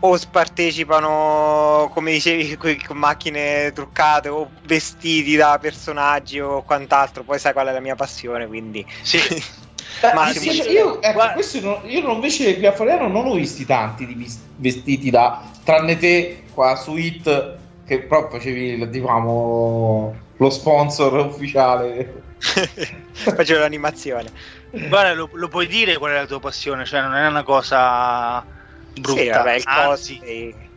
[0.00, 7.24] o partecipano, come dicevi, con macchine truccate o vestiti da personaggi o quant'altro.
[7.24, 9.18] Poi sai qual è la mia passione, quindi sì.
[10.02, 13.26] Eh, Ma sì, io, ecco, guarda- questo non- io non- invece qui a Fabriano non
[13.26, 20.20] ho visti tanti di vestiti da tranne te qua su Hit che proprio facevi diciamo
[20.36, 22.22] lo sponsor ufficiale
[23.12, 24.30] facevo l'animazione.
[24.70, 28.46] Guarda, lo, lo puoi dire qual è la tua passione, cioè non è una cosa
[29.00, 29.20] brutta.
[29.20, 30.70] Sì, vabbè, il cosplay.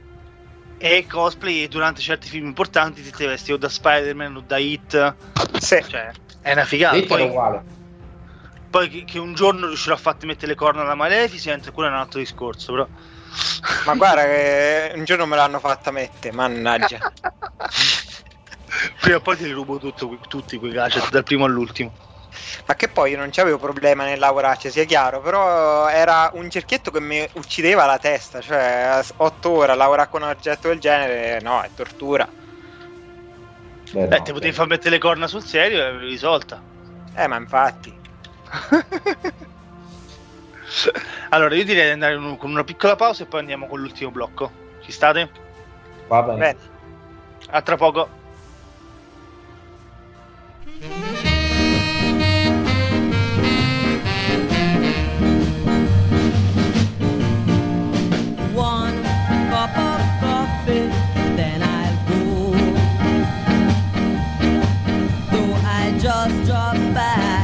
[0.78, 4.58] è cosplay e durante certi film importanti ti ti vesti o da Spider-Man o da
[4.58, 5.16] Hit.
[5.60, 5.84] Sì.
[5.88, 6.12] Cioè,
[6.42, 6.96] è una figata.
[6.96, 7.64] Hit Poi, uguale
[8.72, 11.92] poi che, che un giorno riuscirò a farti mettere le corna da Maleficent, quello è
[11.92, 12.88] un altro discorso, però.
[13.86, 16.98] Ma guarda che un giorno me l'hanno fatta mettere, mannaggia.
[19.02, 21.92] Prima o poi ti li rubo tutto, tutti quei gadget, dal primo all'ultimo.
[22.66, 26.90] Ma che poi io non c'avevo problema nel lavorarci, sia chiaro, però era un cerchietto
[26.92, 30.70] che mi uccideva la testa, cioè a s- otto ore a lavorare con un oggetto
[30.70, 32.28] del genere, no, è tortura.
[33.92, 34.56] Beh, Eh, no, ti potevi beh.
[34.58, 36.64] far mettere le corna sul serio e l'avevi risolta.
[37.14, 37.94] Eh, ma infatti.
[41.30, 44.12] allora, io direi di andare un- con una piccola pausa e poi andiamo con l'ultimo
[44.12, 44.52] blocco.
[44.82, 45.30] Ci state?
[46.08, 46.58] va bene Bene.
[47.52, 48.10] A tra poco.
[66.22, 67.41] I just drop by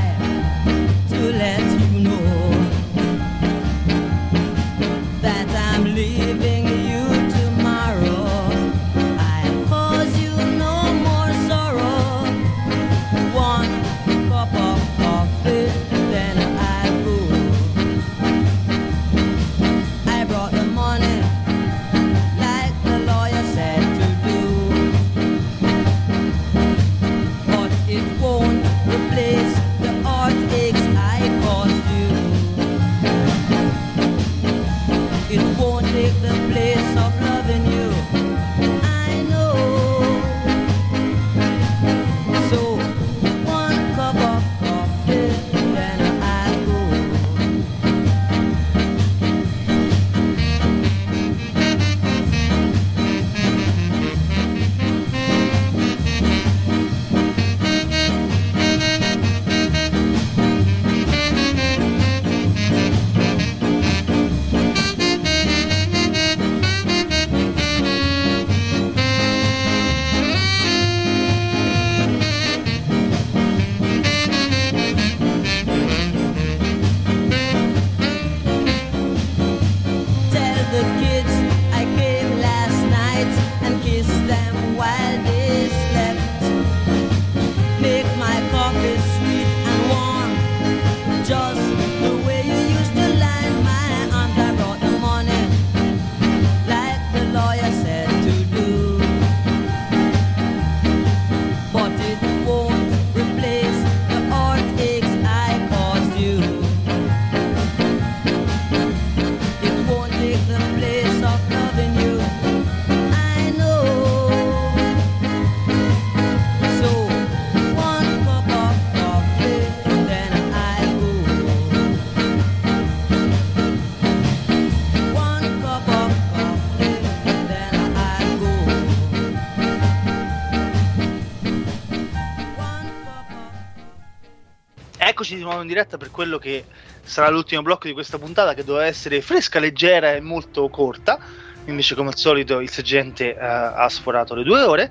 [135.28, 136.64] Eccoci di nuovo in diretta per quello che
[137.04, 141.20] sarà l'ultimo blocco di questa puntata che doveva essere fresca, leggera e molto corta.
[141.66, 144.90] Invece, come al solito, il sergente eh, ha sforato le due ore.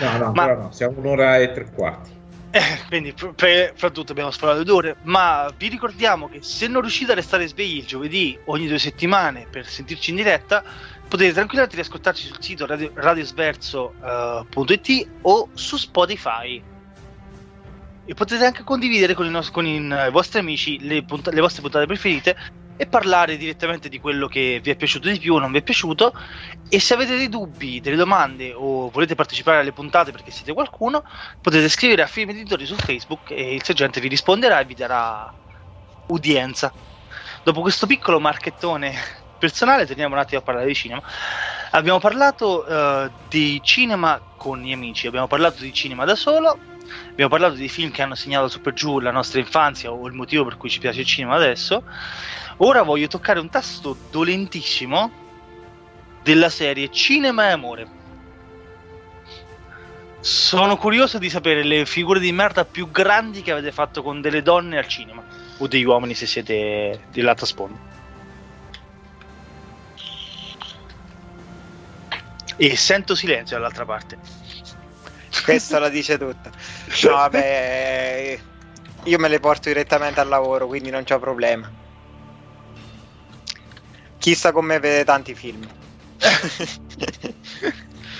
[0.00, 2.10] No, no, Ma- no, siamo un'ora e tre quarti.
[2.52, 4.96] Eh, quindi, per- fra tutto, abbiamo sforato le due ore.
[5.02, 9.46] Ma vi ricordiamo che se non riuscite a restare svegli il giovedì ogni due settimane
[9.50, 10.64] per sentirci in diretta,
[11.06, 16.62] potete tranquillamente riascoltarci sul sito radio- radiosverso.it o su Spotify.
[18.08, 21.40] E potete anche condividere con i, nos- con i eh, vostri amici le, punta- le
[21.40, 22.36] vostre puntate preferite
[22.76, 25.62] e parlare direttamente di quello che vi è piaciuto di più o non vi è
[25.62, 26.12] piaciuto.
[26.68, 31.02] E se avete dei dubbi, delle domande o volete partecipare alle puntate perché siete qualcuno,
[31.40, 35.34] potete scrivere a Film Editori su Facebook e il sergente vi risponderà e vi darà
[36.06, 36.72] udienza.
[37.42, 38.94] Dopo questo piccolo marchettone
[39.36, 41.02] personale, torniamo un attimo a parlare di cinema.
[41.70, 46.60] Abbiamo parlato eh, di cinema con gli amici, abbiamo parlato di cinema da solo,
[47.10, 50.12] abbiamo parlato di film che hanno segnato su per giù la nostra infanzia o il
[50.12, 51.84] motivo per cui ci piace il cinema adesso.
[52.58, 55.24] Ora voglio toccare un tasto dolentissimo
[56.22, 57.88] della serie Cinema e Amore.
[60.20, 64.42] Sono curioso di sapere le figure di merda più grandi che avete fatto con delle
[64.42, 65.22] donne al cinema
[65.58, 67.78] o degli uomini se siete dell'altra sponda.
[72.56, 74.18] E sento silenzio dall'altra parte.
[75.44, 76.50] Questo la dice tutta.
[77.04, 78.38] No, vabbè,
[79.04, 81.70] io me le porto direttamente al lavoro, quindi non c'ho problema.
[84.18, 85.66] Chissà con me vede tanti film.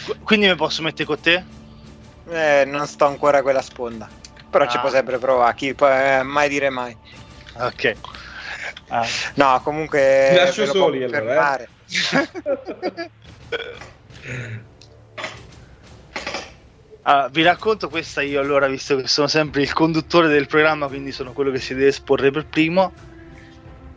[0.05, 1.45] Qu- Quindi mi posso mettere con te?
[2.29, 4.09] Eh, non sto ancora a quella sponda.
[4.51, 4.81] Però ci Ah.
[4.81, 6.97] può sempre provare, chi può eh, mai dire mai.
[7.55, 7.97] Ok.
[8.89, 9.07] Ah.
[9.35, 11.69] No, comunque Ti lascio soli, allora, eh.
[17.09, 21.13] Allora, vi racconto questa io allora, visto che sono sempre il conduttore del programma, quindi
[21.13, 22.93] sono quello che si deve esporre per primo.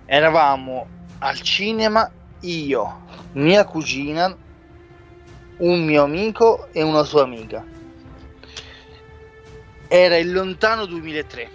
[0.05, 0.87] Eravamo
[1.17, 2.07] al cinema
[2.41, 4.35] io, mia cugina,
[5.57, 7.65] un mio amico e una sua amica.
[9.87, 11.49] Era il lontano 2003.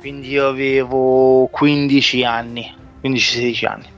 [0.00, 3.88] Quindi io avevo 15 anni, 15-16 anni.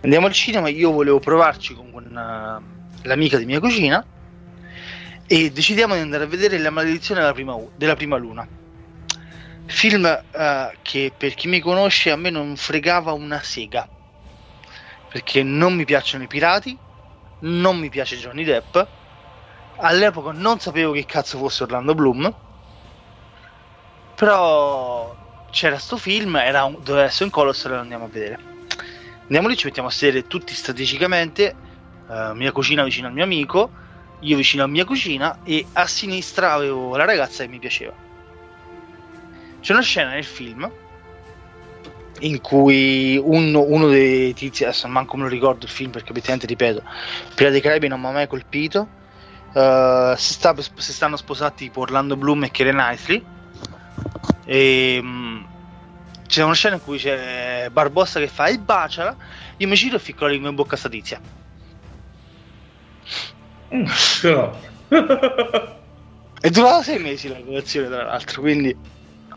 [0.00, 4.06] Andiamo al cinema, io volevo provarci con eh, l'amica di mia cugina
[5.26, 8.48] e decidiamo di andare a vedere La maledizione della prima, della prima luna.
[9.64, 13.88] Film eh, che per chi mi conosce a me non fregava una sega.
[15.08, 16.80] Perché non mi piacciono i pirati,
[17.38, 18.76] non mi piace Johnny Depp.
[19.76, 22.34] All'epoca non sapevo che cazzo fosse Orlando Bloom.
[24.14, 25.16] Però
[25.46, 28.38] c'era sto film, era un- doveva essere un colosso e lo andiamo a vedere.
[29.22, 31.60] Andiamo lì, ci mettiamo a sedere tutti strategicamente,
[32.10, 33.72] eh, mia cugina vicino al mio amico,
[34.20, 37.96] io vicino a mia cugina e a sinistra avevo la ragazza che mi piaceva.
[39.60, 40.70] C'è una scena nel film
[42.20, 46.46] in cui uno, uno dei tizi, adesso manco me lo ricordo il film perché effettivamente
[46.46, 46.82] ripeto,
[47.34, 48.90] Pirati dei Caraibi non mi ha mai colpito,
[49.52, 53.24] eh, si, sta- si stanno sposati tipo Orlando Bloom e Keira Knightley
[54.44, 55.42] e mm,
[56.26, 59.16] c'è una scena in cui c'è Barbossa che fa il baciala
[59.56, 61.20] io mi giro e ficco la lingua in bocca a sta tizia
[64.20, 64.58] Però.
[66.42, 68.74] e durava sei mesi la relazione tra l'altro quindi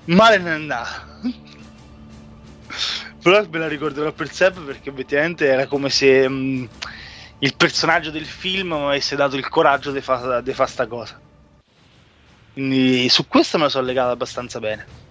[0.06, 1.06] male non è andata
[3.22, 6.66] però me la ricorderò per sempre perché effettivamente era come se mm,
[7.40, 11.20] il personaggio del film mi avesse dato il coraggio di fare fa sta cosa.
[12.54, 15.03] Quindi su questo me la sono legata abbastanza bene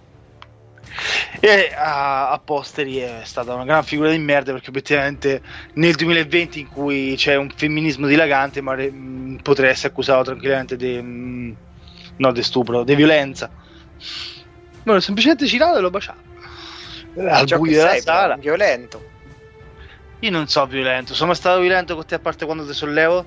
[1.40, 5.42] e a, a posteri è stata una gran figura di merda perché effettivamente
[5.74, 11.56] nel 2020 in cui c'è un femminismo dilagante ma mh, potrei essere accusato tranquillamente di
[12.16, 13.50] no di stupro, di violenza.
[14.84, 16.30] Ma l'ho semplicemente girato e l'ho baciato
[17.14, 18.36] al buio della sei, sala.
[18.36, 19.02] violento.
[20.20, 21.14] io non so violento.
[21.14, 23.26] Sono stato violento con te a parte quando ti sollevo?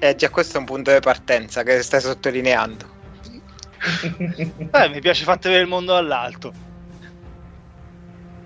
[0.00, 2.97] Eh, già questo è un punto di partenza che stai sottolineando.
[4.72, 6.52] Eh, mi piace fate vedere il mondo dall'alto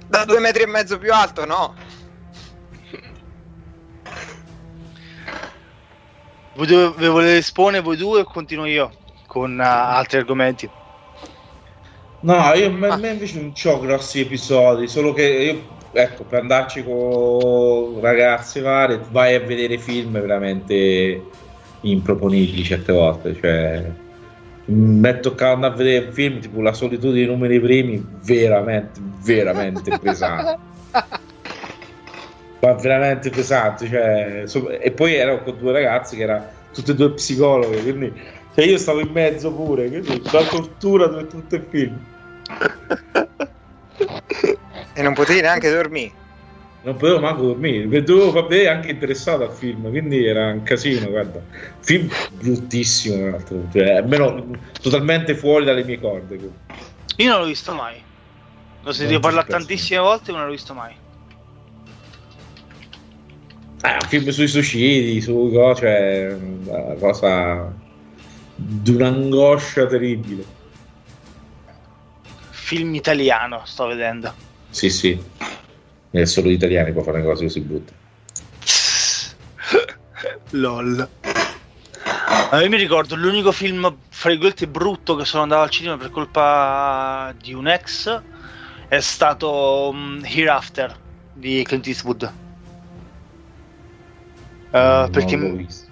[0.07, 1.75] Da due metri e mezzo più alto, no?
[6.55, 8.93] voi due, vi volete espone voi due o continuo io
[9.27, 10.69] con uh, altri argomenti
[12.21, 16.85] No, io a me, invece non ho grossi episodi, solo che io, ecco, per andarci
[16.85, 21.21] con ragazze varie, vai a vedere film veramente
[21.81, 23.93] improponibili certe volte, cioè
[24.67, 29.99] mi è toccato a vedere un film tipo La solitudine dei numeri primi, veramente, veramente
[30.01, 30.59] pesante.
[32.61, 36.95] Ma veramente pesante, cioè, so- e poi ero con due ragazze che erano tutte e
[36.95, 38.13] due psicologhe, quindi
[38.55, 41.99] Cioè io stavo in mezzo pure, quindi la tortura di tutto il film.
[44.95, 46.13] E non potevi neanche dormire.
[46.85, 47.87] Non potevo manco dormire,
[48.33, 51.41] far vedere anche interessato al film, quindi era un casino, guarda.
[51.79, 54.49] Film bruttissimo, tra l'altro, cioè, almeno
[54.81, 56.41] totalmente fuori dalle mie corde.
[57.17, 58.03] Io non l'ho visto mai.
[58.83, 60.93] L'ho sentito parlare tantissime volte, ma non l'ho visto mai.
[63.85, 67.73] Eh, un film sui suicidi, su co- cioè, una cosa
[68.57, 70.45] di un'angoscia terribile.
[72.51, 74.35] Film italiano, sto vedendo.
[74.71, 75.21] Sì, sì.
[76.13, 77.93] È solo gli italiani può fare una cosa così brutta.
[80.51, 81.11] LOL.
[82.53, 87.35] Io mi ricordo l'unico film, fra virgolette, brutto che sono andato al cinema per colpa
[87.41, 88.23] di un ex
[88.89, 91.01] è stato mm, Hereafter
[91.33, 92.23] di Clint Eastwood.
[94.71, 95.91] Eh, Non perché l'ho visto.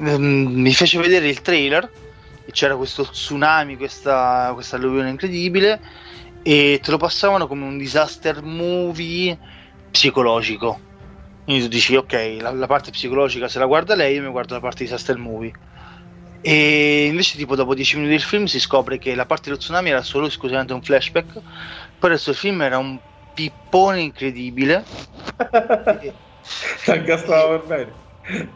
[0.00, 1.94] mm, mi fece vedere il trailer
[2.44, 5.80] e c'era questo tsunami, questa, questa alluvione incredibile
[6.42, 9.38] e te lo passavano come un disaster movie
[9.90, 10.82] psicologico.
[11.44, 14.54] Quindi tu dici, ok, la, la parte psicologica se la guarda lei, io mi guardo
[14.54, 15.52] la parte disaster movie.
[16.40, 19.90] E invece, tipo, dopo 10 minuti del film si scopre che la parte dello tsunami
[19.90, 21.32] era solo esclusivamente un flashback.
[21.98, 23.00] Poi il resto del film era un
[23.32, 24.90] pippone incredibile.
[26.00, 26.16] e,
[26.86, 27.92] Anche stava per bene.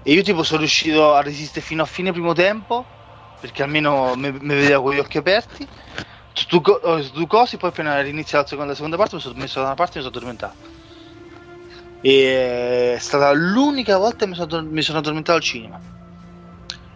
[0.02, 2.90] e io, tipo, sono riuscito a resistere fino a fine primo tempo.
[3.38, 5.68] Perché almeno mi mi vedeva con gli occhi aperti.
[6.36, 9.58] Su due oh, cose, poi appena era iniziata la seconda, seconda parte, mi sono messo
[9.58, 10.56] da una parte e mi sono addormentato.
[12.02, 15.80] E è stata l'unica volta che mi sono, mi sono addormentato al cinema.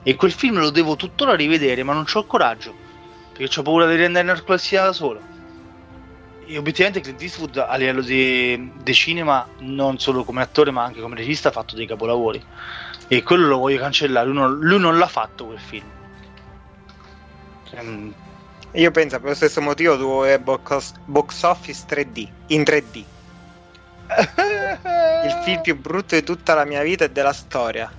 [0.03, 2.75] E quel film lo devo tuttora rivedere, ma non ho il coraggio.
[3.33, 5.21] Perché ho paura di rendere narcolepsia da solo.
[6.45, 11.01] E obiettivamente Clint Eastwood a livello di, di cinema, non solo come attore, ma anche
[11.01, 12.45] come regista, ha fatto dei capolavori.
[13.09, 14.27] E quello lo voglio cancellare.
[14.27, 15.87] Lui non, lui non l'ha fatto quel film.
[17.71, 18.15] Ehm,
[18.73, 23.05] Io penso per lo stesso motivo vedere box, box office 3D, in 3D.
[25.25, 27.91] Il film più brutto di tutta la mia vita e della storia.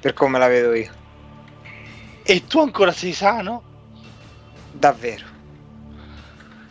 [0.00, 0.92] Per come la vedo io.
[2.22, 3.62] E tu ancora sei sano?
[4.72, 5.24] Davvero.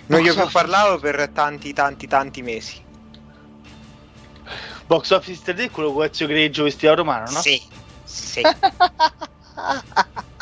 [0.08, 2.84] Non gli ho più parlato per tanti, tanti, tanti mesi.
[4.86, 7.42] Box Office 3D è quello con Ezio Greggio vestito da romano, no?
[7.42, 7.60] Sì.
[8.04, 8.42] Sì.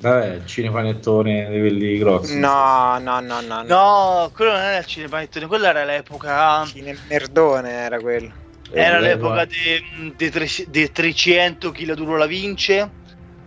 [0.00, 2.40] Vabbè, il cinepanettone di quelli grossi.
[2.42, 3.62] No, no, no, no.
[3.62, 3.64] no.
[3.64, 6.64] No, quello non era il cinepanettone, quella era l'epoca.
[6.64, 8.34] Cine merdone era quello.
[8.70, 12.94] Era Eh, l'epoca dei de, tre- de 300 chi la duro la vince.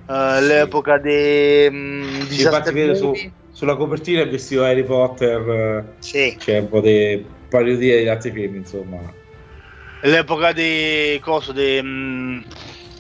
[0.06, 6.00] eh, l'epoca dei mm, Sì, infatti vedo su- sulla copertina è vestito Harry Potter, eh,
[6.00, 6.38] Sì.
[6.38, 9.16] c'è un po' di parodia di altri film, insomma.
[10.02, 12.42] l'epoca di coso de, mm,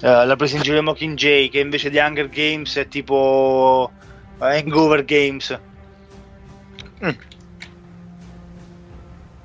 [0.01, 3.93] eh, la presa in giro di Mockingjay che invece di Hunger Games è tipo
[4.39, 5.59] eh, Hangover Games
[7.03, 7.09] Mm.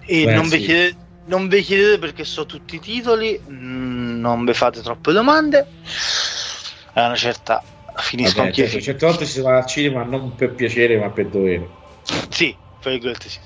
[0.01, 0.59] e Beh, non, sì.
[0.59, 5.13] vi chiedete, non vi chiedete perché so tutti i titoli mm, non vi fate troppe
[5.13, 5.67] domande
[6.95, 7.63] a una certa
[7.97, 8.99] finisco Vabbè, anch'io i certo, film.
[8.99, 11.69] certe volte si va al cinema non per piacere ma per dovere.
[12.31, 12.57] sì
[13.29, 13.41] sì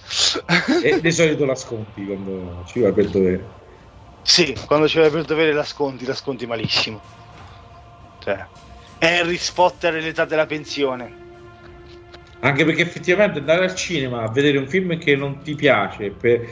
[0.83, 3.60] E di solito la sconti quando ci va per dovere.
[4.31, 7.01] Sì, quando ci vai per dovere la sconti, la sconti malissimo.
[8.21, 8.47] Cioè,
[9.01, 11.13] Harry Potter e l'età della pensione.
[12.39, 16.49] Anche perché effettivamente andare al cinema a vedere un film che non ti piace, per,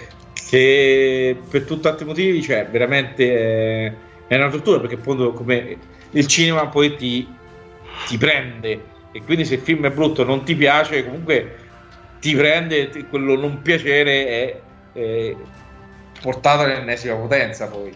[0.51, 3.95] che per tutti altri motivi, cioè veramente è,
[4.27, 5.79] è una tortura perché appunto come
[6.11, 7.29] il cinema poi ti,
[8.09, 11.57] ti prende e quindi se il film è brutto non ti piace, comunque
[12.19, 14.61] ti prende quello non piacere è,
[14.95, 15.37] è
[16.21, 17.95] portato all'ennesima potenza poi.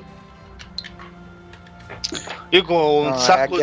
[2.51, 3.59] Io con un, No, è sacco,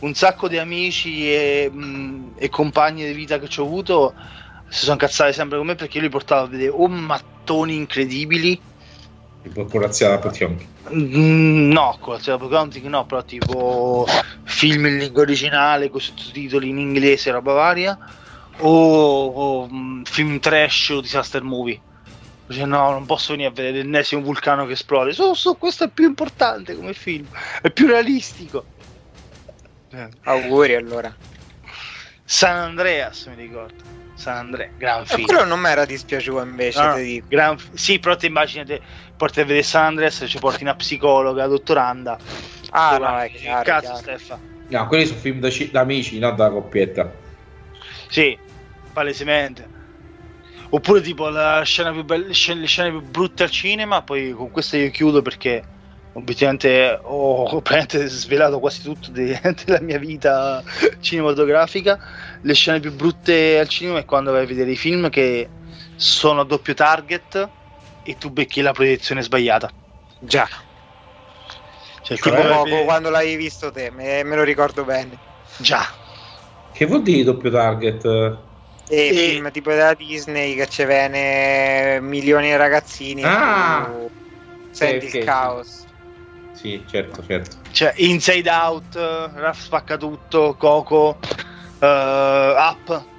[0.00, 4.14] un sacco di amici e, mh, e compagni di vita che ci ho avuto
[4.68, 8.60] si sono incazzati sempre con me perché io li portavo a vedere o mattoni incredibili.
[9.42, 10.66] Il corazziato a Potionchi.
[10.94, 14.06] Mm, No, con la Counting no, però tipo
[14.44, 17.98] film in lingua originale con sottotitoli in inglese, roba varia,
[18.58, 21.80] o, o, mm, film trash o disaster movie.
[22.52, 25.12] Dice, no, non posso venire a vedere l'ennesimo vulcano che esplode.
[25.12, 27.26] So, so, questo è più importante come film,
[27.62, 28.66] è più realistico.
[29.90, 30.08] Eh.
[30.24, 31.14] Auguri allora.
[32.24, 33.90] San Andreas, mi ricordo.
[34.14, 35.24] San Andrea, gran E film.
[35.24, 38.80] quello non mi era dispiaciuto invece, No, no, gran- sì, però ti immaginate,
[39.16, 42.18] porti a vedere San Andreas, ci porti una psicologa, dottoranda.
[42.70, 43.64] Ah, no, è chiaro.
[43.64, 43.96] Cazzo, chiaro.
[43.98, 44.40] Stefano.
[44.68, 47.10] No, quelli sono film da, da amici, non da coppietta.
[48.08, 48.38] Sì,
[48.92, 49.68] palesemente.
[50.74, 54.50] Oppure tipo la scena più bella, scene- le scene più brutte al cinema, poi con
[54.50, 55.68] questa io chiudo perché
[56.12, 60.62] obiettivamente ho, praticamente svelato quasi tutto de- della mia vita
[60.98, 61.98] cinematografica.
[62.40, 65.52] Le scene più brutte al cinema è quando vai a vedere i film che
[65.94, 67.52] sono a doppio target
[68.00, 69.70] e tu becchi la proiezione sbagliata.
[70.18, 70.48] Già,
[72.02, 75.20] Cioè, tipo, poco vedere- quando l'hai visto te, me, me lo ricordo bene.
[75.56, 75.82] Già,
[76.70, 78.50] Che vuol dire doppio target?
[78.88, 83.22] E, E- film tipo della Disney che ci viene milioni di ragazzini.
[83.22, 83.88] Ah!
[83.92, 84.10] tu
[84.70, 85.84] Senti ok, il caos.
[86.50, 87.56] Sì, certo, certo.
[87.70, 91.18] cioè Inside Out, Raf spacca tutto, Coco,
[91.78, 93.10] eh, Up.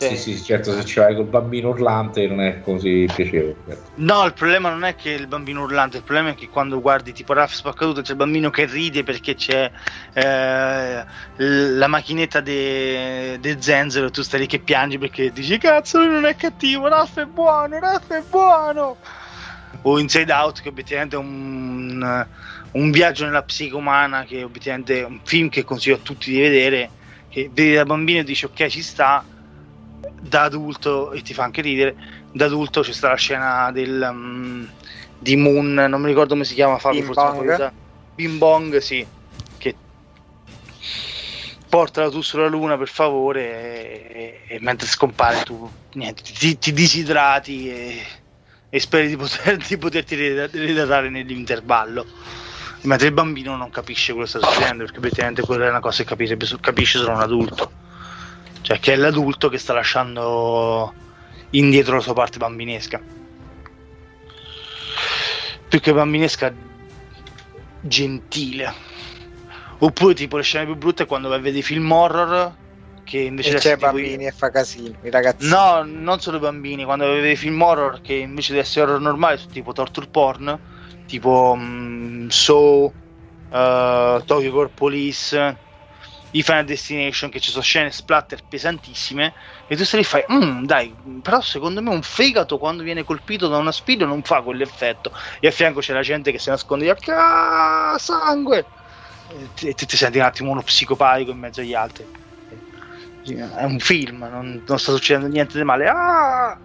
[0.00, 3.54] Cioè, Sì, sì, certo, se ce l'hai col bambino urlante non è così piacevole.
[3.66, 3.90] certo.
[3.96, 7.12] No, il problema non è che il bambino urlante, il problema è che quando guardi
[7.12, 9.70] tipo Raf Spaccaduto c'è il bambino che ride perché c'è
[10.14, 11.04] eh,
[11.36, 16.08] la macchinetta de, de Zenzero e tu stai lì che piangi perché dici cazzo lui
[16.08, 18.96] non è cattivo, Raf è buono, Raf è buono.
[19.82, 22.26] O Inside Out che obiettivamente è un,
[22.70, 26.40] un viaggio nella psiche umana che obiettivamente è un film che consiglio a tutti di
[26.40, 26.90] vedere,
[27.28, 29.22] che vedi da bambino e dici ok ci sta,
[30.20, 31.96] da adulto e ti fa anche ridere
[32.30, 34.64] da adulto c'è stata la scena del mm,
[35.18, 37.72] di Moon non mi ricordo come si chiama Fabio Bing forse Bong?
[38.14, 39.06] Bing Bong sì
[39.56, 39.76] che
[41.68, 43.42] portala tu sulla luna per favore
[44.12, 48.06] e, e mentre scompare tu niente, ti, ti disidrati e,
[48.68, 52.06] e speri di, poter, di poterti rid- ridratare nell'intervallo.
[52.82, 56.02] Mentre il bambino non capisce quello che sta succedendo perché obiettivamente quella è una cosa
[56.04, 57.72] che so- capisce solo un adulto
[58.62, 60.94] cioè che è l'adulto che sta lasciando
[61.50, 63.02] indietro la sua parte bambinesca.
[65.68, 66.52] Più che bambinesca
[67.80, 68.72] gentile.
[69.78, 72.54] Oppure tipo le scene più brutte è quando vai a vedere film horror
[73.02, 75.48] che invece E di c'è essere tipo- bambini e fa casino, i ragazzi.
[75.48, 79.36] No, non solo i bambini, quando vedevi film horror che invece di essere horror normali
[79.38, 80.60] sono tipo torture porn,
[81.06, 82.94] tipo mm, So,
[83.48, 85.58] eh, Tokyo Core Police,
[86.32, 89.34] i Final Destination, che ci sono scene splatter pesantissime,
[89.66, 93.04] e tu stai lì e fai, "Mm, dai, però secondo me un fegato quando viene
[93.04, 96.48] colpito da una spina non fa quell'effetto, e a fianco c'è la gente che si
[96.50, 98.70] nasconde, e dice, "Ah, sangue!
[99.28, 102.08] E ti- tu ti senti un attimo uno psicopatico in mezzo agli altri.
[103.22, 105.86] È un film, non, non sta succedendo niente di male.
[105.88, 106.58] Ah!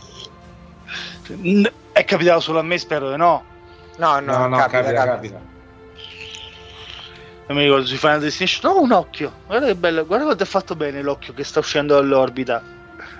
[1.92, 3.44] È capitato solo a me, spero di no.
[3.96, 5.57] No, no, No, no, capita, capita, capita.
[7.48, 8.72] Non mi ricordo sui Final Destination.
[8.72, 9.32] No, un occhio.
[9.46, 10.04] Guarda che bello.
[10.04, 12.62] Guarda quanto è fatto bene l'occhio che sta uscendo dall'orbita.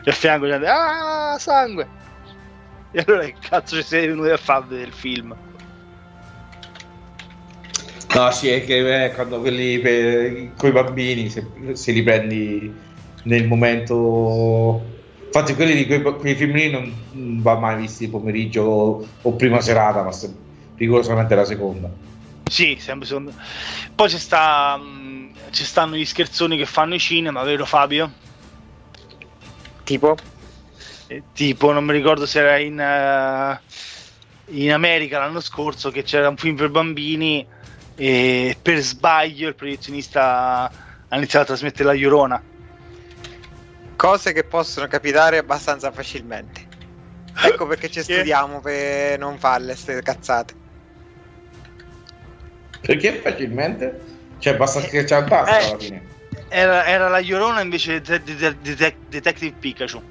[0.04, 0.60] E a fianco c'è.
[0.66, 1.88] Ah, sangue.
[2.90, 5.34] E allora che cazzo ci sei venuti a fare del film?
[8.14, 12.72] No, sì, è che eh, quando quelli con i bambini, se, se li prendi
[13.24, 14.96] nel momento...
[15.26, 19.60] Infatti quelli di quei, quei film lì non, va mai visti pomeriggio o, o prima
[19.60, 20.34] serata, ma se-
[20.76, 21.90] rigorosamente la seconda.
[22.48, 23.34] Sì, sempre secondo.
[23.94, 24.76] Poi ci sta.
[24.76, 28.10] mh, ci stanno gli scherzoni che fanno i cinema, vero Fabio?
[29.84, 30.16] Tipo?
[31.06, 33.60] Eh, tipo non mi ricordo se era in, eh,
[34.46, 37.46] in America l'anno scorso che c'era un film per bambini
[37.94, 40.70] e per sbaglio il proiezionista
[41.08, 42.42] ha iniziato a trasmettere la Llorona
[43.96, 46.66] Cose che possono capitare abbastanza facilmente.
[47.42, 50.57] Ecco perché ci studiamo per non farle ste cazzate.
[52.80, 54.04] Perché facilmente?
[54.38, 55.68] Cioè basta schiacciare il tasto Eh.
[55.68, 56.08] alla fine.
[56.48, 60.02] era, era la Llorona invece di de- de- de- Detective Pikachu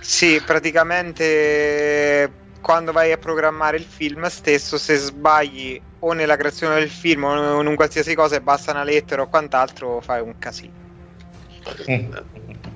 [0.00, 6.90] Sì, praticamente quando vai a programmare il film stesso, se sbagli o nella creazione del
[6.90, 10.74] film o in un qualsiasi cosa e basta una lettera o quant'altro, fai un casino.
[11.88, 12.12] Mm.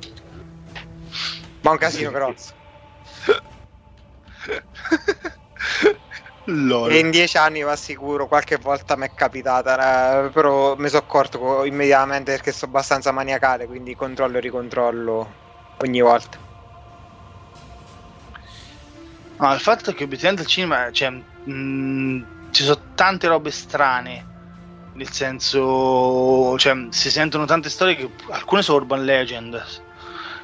[1.63, 2.55] Ma un casino grosso.
[6.51, 6.91] Lol.
[6.93, 11.03] E in dieci anni va sicuro, qualche volta mi è capitata, eh, però mi sono
[11.03, 15.35] accorto co- immediatamente perché sono abbastanza maniacale, quindi controllo e ricontrollo
[15.79, 16.39] ogni volta.
[19.39, 24.27] No, il fatto è che obiettivamente al cinema cioè, mh, ci sono tante robe strane.
[24.93, 29.63] Nel senso, cioè, si sentono tante storie che alcune sono urban legend,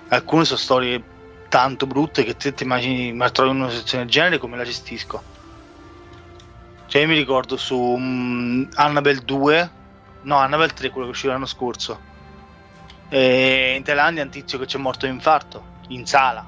[0.09, 1.05] alcune sono storie
[1.49, 4.65] tanto brutte che te ti immagini, ma trovi in una situazione del genere come la
[4.65, 5.25] gestisco.
[6.87, 9.71] Cioè, io mi ricordo su mh, Annabelle 2,
[10.23, 12.01] no, Annabelle 3, quello che uscì l'anno scorso.
[13.09, 16.45] E in Thailandia un tizio che c'è morto di infarto in sala.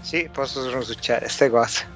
[0.00, 1.92] Sì, possono succedere queste cose.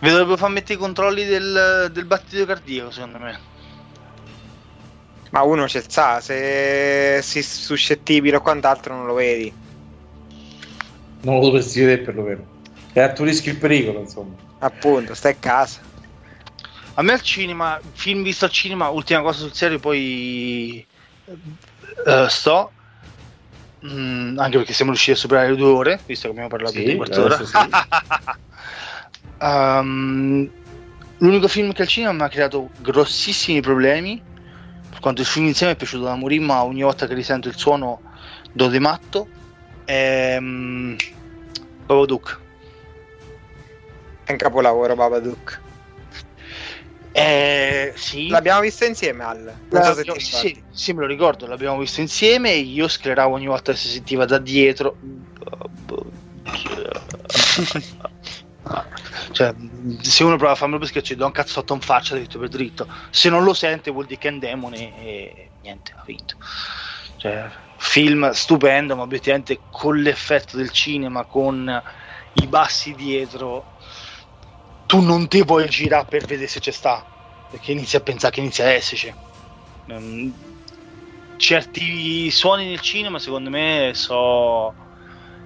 [0.00, 3.38] Vi dovrebbero far mettere i controlli del, del battito cardiaco, secondo me.
[5.30, 9.52] Ma uno c'è il sa, se sei suscettibile o quant'altro non lo vedi.
[11.22, 12.46] Non lo dovresti vedere perlomeno.
[12.92, 14.45] è a tuo rischio e pericolo, insomma.
[14.58, 15.80] Appunto, stai a casa.
[16.94, 20.84] A me al cinema, film visto al cinema, ultima cosa sul serio, poi
[22.06, 22.72] eh, sto.
[23.84, 26.84] Mm, anche perché siamo riusciti a superare le due ore, visto che abbiamo parlato Sì,
[26.84, 27.34] di un quarto d'ora.
[27.34, 27.68] adesso sì.
[29.38, 30.50] Ehm,
[31.18, 34.20] l'unico film che al cinema mi ha creato grossissimi problemi.
[34.88, 37.56] Per quanto il film insieme è piaciuto da morire, ma ogni volta che risento il
[37.56, 38.00] suono
[38.52, 39.28] do di matto.
[39.84, 40.96] È um,
[41.84, 42.45] Babadook.
[44.26, 45.60] È un capolavoro Babadook.
[47.12, 48.28] Eh, sì.
[48.28, 49.56] L'abbiamo visto insieme Al.
[49.70, 52.50] Non so se ti sì, sì, me lo ricordo, l'abbiamo visto insieme.
[52.50, 54.96] Io scleravo ogni volta che si sentiva da dietro.
[59.30, 59.54] cioè,
[60.00, 62.48] se uno prova a farmelo per scherzo, gli do un cazzotto in faccia dritto per
[62.48, 62.88] dritto.
[63.10, 66.34] Se non lo sente, vuol dire che è un demone e niente, ha vinto.
[67.16, 71.82] Cioè, film stupendo, ma obiettivamente con l'effetto del cinema, con
[72.34, 73.75] i bassi dietro,
[74.86, 77.04] tu non ti puoi girare per vedere se c'è sta,
[77.50, 79.14] perché inizi a pensare che inizia a esserci.
[79.92, 80.30] Mm,
[81.36, 84.74] certi suoni nel cinema, secondo me, so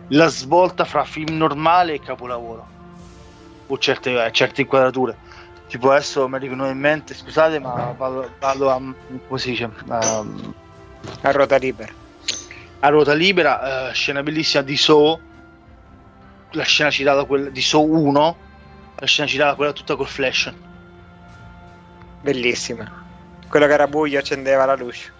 [0.09, 2.69] la svolta fra film normale e capolavoro,
[3.67, 5.17] o certe, eh, certe inquadrature.
[5.69, 8.79] Tipo adesso mi arrivano in mente, scusate, ma vado, vado a
[9.27, 9.71] come si dice?
[9.89, 10.55] Ehm,
[11.23, 11.93] A ruota libera.
[12.81, 15.21] a ruota libera, eh, scena bellissima di Saw,
[16.53, 18.37] la scena citata quella di Saw 1,
[19.01, 20.53] la scena citata quella tutta col flash.
[22.21, 23.05] Bellissima.
[23.49, 25.19] Quello che era buio accendeva la luce.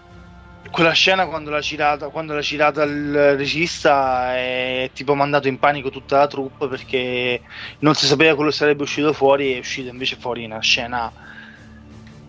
[0.69, 5.89] Quella scena quando l'ha girata, quando l'ha girata il regista è tipo mandato in panico
[5.89, 7.41] tutta la troupe perché
[7.79, 11.11] non si sapeva quello sarebbe uscito fuori e è uscito invece fuori una scena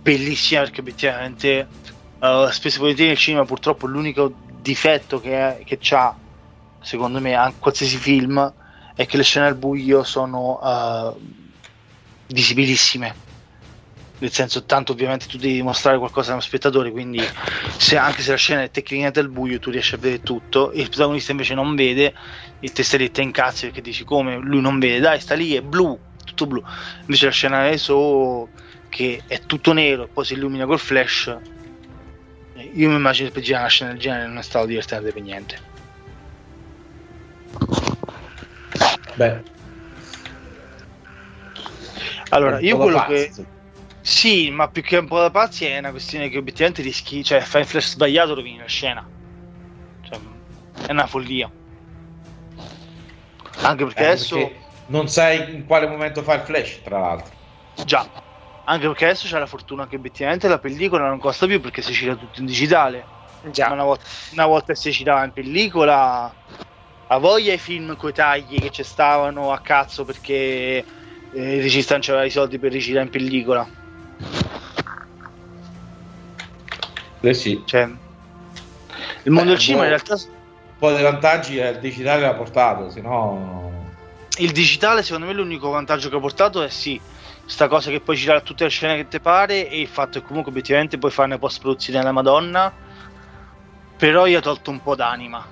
[0.01, 1.69] bellissima perché obiettivamente
[2.19, 6.16] eh, spesso volentieri nel cinema purtroppo l'unico difetto che, che ha
[6.81, 8.53] secondo me anche qualsiasi film
[8.95, 11.41] è che le scene al buio sono eh,
[12.32, 13.16] visibilissime.
[14.18, 17.20] Nel senso tanto ovviamente tu devi mostrare qualcosa allo spettatore quindi
[17.76, 20.70] se, anche se la scena è tecnicamente al buio tu riesci a vedere tutto.
[20.70, 22.14] E il protagonista invece non vede
[22.60, 24.36] e te stai lì te incazzi perché dici come?
[24.36, 25.00] Lui non vede.
[25.00, 26.62] Dai sta lì è blu tutto blu.
[27.06, 28.50] Invece la scena adesso
[28.88, 31.36] che è tutto nero e poi si illumina col flash.
[32.74, 35.22] Io mi immagino che per girare una scena del genere non è stato divertente per
[35.22, 35.60] niente.
[39.14, 39.42] Beh,
[42.32, 43.30] allora io quello che.
[44.04, 47.40] Sì, ma più che un po' da pazzi è una questione che obiettivamente rischi, cioè
[47.40, 49.09] fai un flash sbagliato rovini la scena.
[50.00, 50.18] Cioè,
[50.86, 51.52] è una follia.
[53.62, 57.34] Anche perché Eh, adesso perché non sai in quale momento fa il flash, tra l'altro.
[57.84, 58.10] già,
[58.64, 61.92] anche perché adesso c'è la fortuna che obiettivamente la pellicola non costa più perché si
[61.92, 63.10] gira tutto in digitale.
[63.40, 63.72] Ma Già.
[63.74, 66.36] una volta, una volta che si girava in pellicola,
[67.06, 70.86] a voglia i film coi tagli che ci stavano a cazzo perché
[71.32, 73.68] eh, il regista non aveva i soldi per rigirare in pellicola.
[77.20, 77.62] Eh sì.
[77.64, 82.22] Cioè, il mondo Eh, del cinema in realtà Un po' dei vantaggi è il digitale
[82.22, 83.94] l'ha portato, se no...
[84.38, 87.00] il digitale secondo me l'unico vantaggio che ha portato è sì
[87.44, 90.26] sta cosa che puoi girare tutte le scene che ti pare e il fatto che
[90.26, 92.72] comunque obiettivamente puoi fare una post produzione alla madonna
[93.96, 95.52] però gli ha tolto un po' d'anima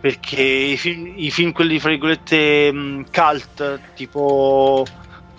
[0.00, 4.86] perché i film, i film quelli fra virgolette mh, cult tipo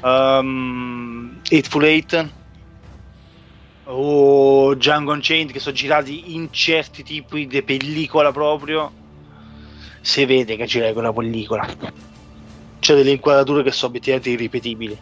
[0.02, 2.34] um, Eightful Eight
[3.84, 8.94] o Django Unchained che sono girati in certi tipi di pellicola proprio
[10.02, 11.68] si vede che girai con la pellicola
[12.80, 14.99] c'è delle inquadrature che sono obiettivamente irripetibili.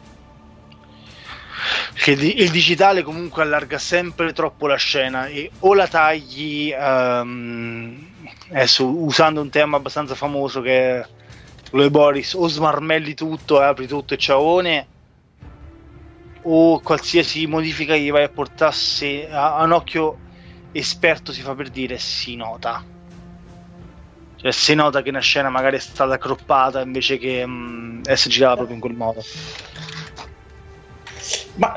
[1.93, 6.71] Perché il, di- il digitale comunque allarga sempre troppo la scena e o la tagli
[6.71, 8.16] ehm,
[8.49, 11.07] adesso usando un tema abbastanza famoso che è
[11.69, 14.87] quello di Boris, o smarmelli tutto, e apri tutto e ciaone,
[16.43, 20.17] o qualsiasi modifica gli vai a portare se a, a un occhio
[20.71, 22.83] esperto si fa per dire si nota.
[24.37, 28.55] Cioè si nota che una scena magari è stata croppata invece che mh, essere girata
[28.55, 29.23] proprio in quel modo.
[31.55, 31.73] Ma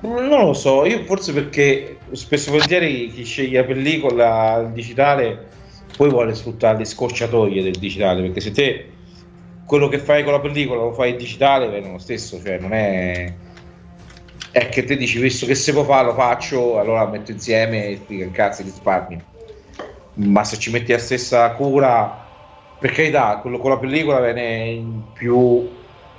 [0.00, 5.48] non lo so, io forse perché spesso e volentieri chi sceglie la pellicola il digitale
[5.96, 8.88] poi vuole sfruttare le scorciatoie del digitale, perché se te
[9.66, 12.72] quello che fai con la pellicola lo fai in digitale, bene lo stesso, cioè non
[12.72, 13.32] è...
[14.50, 18.06] È che te dici, visto che se può fare lo faccio, allora metto insieme e
[18.06, 19.20] ti cazzo di risparmio.
[20.14, 22.24] Ma se ci metti la stessa cura,
[22.78, 25.68] per carità, quello con la pellicola viene in più...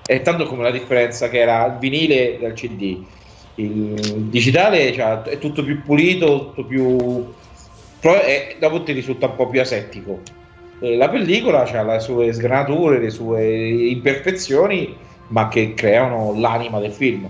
[0.06, 3.04] È tanto come la differenza che era il vinile dal CD.
[3.56, 7.34] Il digitale cioè, è tutto più pulito, tutto più...
[8.06, 10.22] Però è, dopo ti risulta un po' più asettico.
[10.80, 14.96] eh, la pellicola ha le sue sgranature, le sue imperfezioni,
[15.30, 17.28] ma che creano l'anima del film.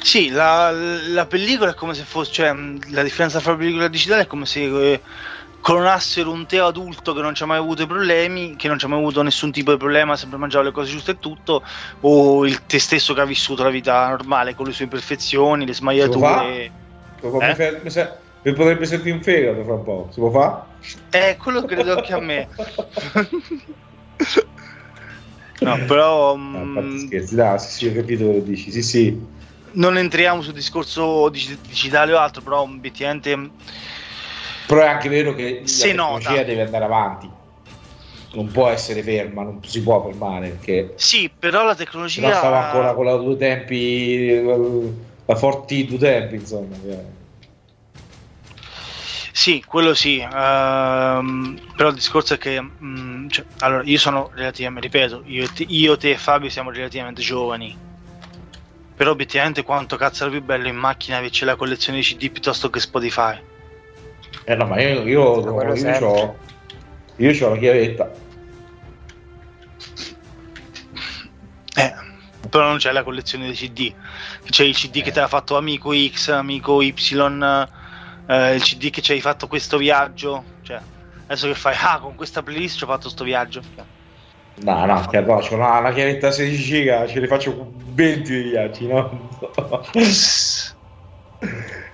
[0.00, 2.52] Sì, la, la pellicola è come se fosse, cioè,
[2.90, 5.00] la differenza fra pellicola e digitale è come se eh,
[5.60, 8.88] clonassero un Teo adulto che non ci ha mai avuto problemi, che non ci ha
[8.88, 11.62] mai avuto nessun tipo di problema, sempre mangiava le cose giuste e tutto,
[12.00, 15.72] o il te stesso che ha vissuto la vita normale con le sue imperfezioni, le
[15.72, 16.72] smagliature.
[17.22, 17.46] Eh?
[17.48, 20.70] Mi fe- mi se- mi potrebbe servire un fegato fra un po', si può fare?
[21.12, 22.48] Eh, quello credo anche a me.
[25.60, 28.82] no, però No, mh, parte scherzi, dai, sì, sì, ho capito quello che dici, sì,
[28.82, 29.40] sì.
[29.74, 33.52] non entriamo sul discorso dig- digitale o altro, però obiettivamente
[34.66, 36.44] Però è anche vero che la Si tecnologia nota.
[36.44, 37.30] deve andare avanti,
[38.32, 42.32] non può essere ferma, non si può fermare, perché sì, però la se tecnologia no
[42.34, 44.40] stava ancora con la due tempi,
[45.26, 46.76] la Forti due tempi, insomma.
[46.82, 47.04] cioè.
[49.34, 54.86] Sì, quello sì, ehm, però il discorso è che, mm, cioè, allora, io sono relativamente,
[54.86, 57.74] ripeto, io, te- io, te e Fabio siamo relativamente giovani,
[58.94, 62.68] però obiettivamente quanto cazzo era più bello in macchina averci la collezione di CD piuttosto
[62.70, 63.40] che Spotify.
[64.44, 66.38] Eh no, ma io, io, io, c'ho,
[67.16, 68.21] io c'ho la chiavetta.
[72.52, 73.94] Però non c'è la collezione dei CD,
[74.44, 75.12] c'è il CD che Eh.
[75.12, 76.92] ti ha fatto amico X, amico Y,
[78.26, 80.82] eh, il CD che ci hai fatto questo viaggio, cioè,
[81.26, 83.62] adesso che fai, ah, con questa playlist ci ho fatto sto viaggio.
[84.56, 88.50] No, no, che no, c'ho una, una chiavetta 16 giga, ce ne faccio 20 di
[88.50, 89.28] viaggi, no?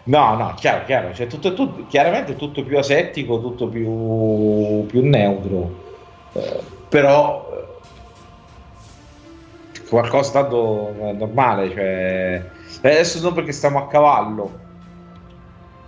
[0.04, 5.82] No, no, chiaro, chiaro, cioè tutto, tutto- chiaramente tutto più asettico, tutto più, più neutro,
[6.32, 7.46] Eh, però
[9.88, 12.52] qualcosa tanto normale, cioè
[12.82, 14.66] eh, adesso non perché stiamo a cavallo,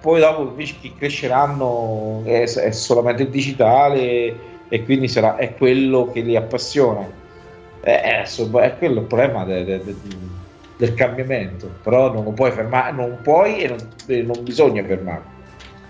[0.01, 6.11] poi dopo invece che cresceranno è, è solamente il digitale e quindi sarà, è quello
[6.11, 7.07] che li appassiona.
[7.83, 9.97] Eh, eh, è quello il problema de- de- de-
[10.77, 15.39] del cambiamento, però non lo puoi fermare, non puoi e non, e non bisogna fermarlo.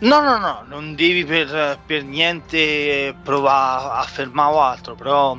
[0.01, 5.37] No, no, no, non devi per, per niente provare a fermare o altro, però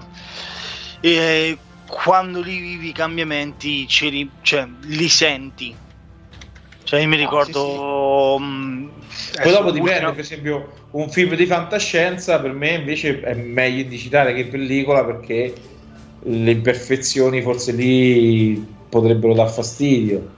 [1.01, 1.57] eh,
[1.91, 5.75] quando li vivi i cambiamenti li, cioè, li senti.
[6.83, 8.37] Cioè io mi ricordo...
[8.39, 8.87] mm,
[9.41, 13.81] Poi dopo dipende, l'ultimo- per esempio, un film di fantascienza per me invece è meglio
[13.81, 15.53] in digitale che in pellicola perché
[16.23, 20.33] le imperfezioni forse lì potrebbero dar fastidio.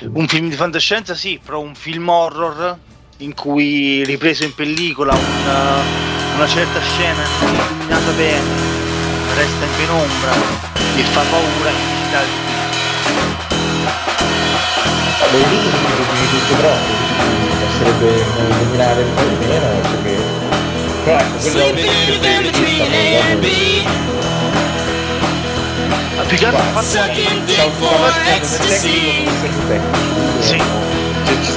[0.00, 2.78] Un film di fantascienza sì, però un film horror
[3.18, 5.80] in cui ripreso in pellicola una,
[6.36, 8.48] una certa scena illuminata bene,
[9.34, 10.65] resta in penombra
[10.96, 11.70] e fa paura.
[15.32, 16.94] Lo dico perché tutto proprio,
[17.60, 20.14] basterebbe non illuminare un po' di meno perché...
[21.04, 23.46] Però ecco, quello è Sleeping in between A and B.
[26.16, 29.24] Ma più che altro il fatto Sucking C'è un for po' di ecstasy.
[29.24, 30.62] tecnico, Sì.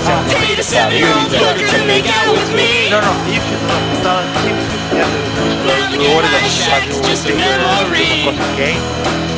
[0.10, 2.90] Cioè, ci stiamo Paid a seven-year-old hooker to make out with me.
[2.90, 4.50] No, no, io credo una puntata sì,
[4.90, 6.38] perché due ore da
[7.08, 8.24] Just a memory.
[8.24, 8.62] qualcosa ok,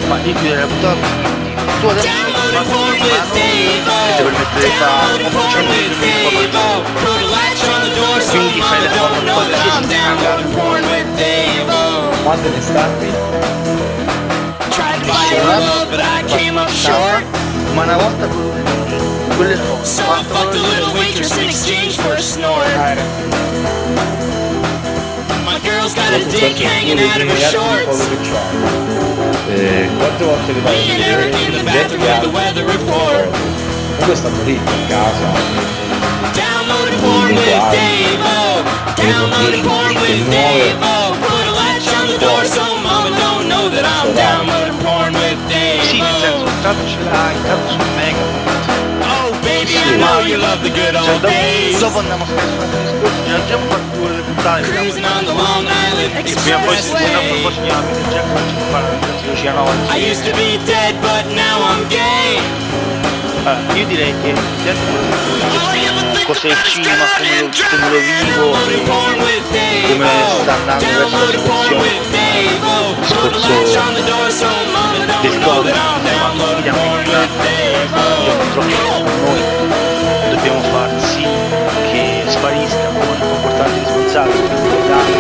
[0.07, 1.39] ma io chiuderei la puntata
[1.81, 3.91] tu adesso Downloaded porn with Davo.
[4.05, 6.65] che ti permette di fare Downloaded porn with Davo.
[7.01, 9.65] Put a latch on the door so Quindi fai le mama foto don't know that
[9.75, 11.81] I'm downloading porn with Davo.
[12.23, 13.09] Quante ne stampi?
[14.69, 17.23] Tried to buy your love, but I came up short.
[17.73, 18.27] ma una volta
[19.41, 22.67] quello- quelle foto So I fucked a little waitress in exchange for a snort.
[25.45, 27.99] My girl's got a dick hanging out of her shorts.
[29.49, 33.27] Eh, quante volte le Me fai and Eric in the bathroom with the weather report.
[33.99, 35.29] Comunque stanno lì a casa.
[36.33, 38.63] Downloaded porn with Davo.
[38.95, 41.17] Downloaded porn with Davo.
[41.19, 45.39] Put a latch on the door so mama don't know that I'm downloading porn with
[45.89, 46.87] sì nel senso Davo.
[46.87, 48.50] ce l'hai intanto sul mega Oh
[49.61, 51.77] Baby, I know you love the good old days.
[54.65, 57.05] Cruising on the Long Island Expressway.
[59.85, 62.41] I used to be dead, but now I'm gay.
[63.43, 64.33] Allora, io direi che
[66.25, 68.49] cos'è il cinema, come lo, come lo vivo,
[69.23, 69.49] with
[69.89, 70.07] come
[70.41, 71.89] sta andando verso la situazione
[73.89, 74.17] a discorso
[75.21, 75.75] del Covid,
[76.15, 76.31] ma
[77.89, 78.31] Davo.
[78.37, 79.41] purtroppo noi
[80.29, 81.25] dobbiamo far sì
[81.91, 85.19] che sparisca con comportamenti responsabili, quindi evitando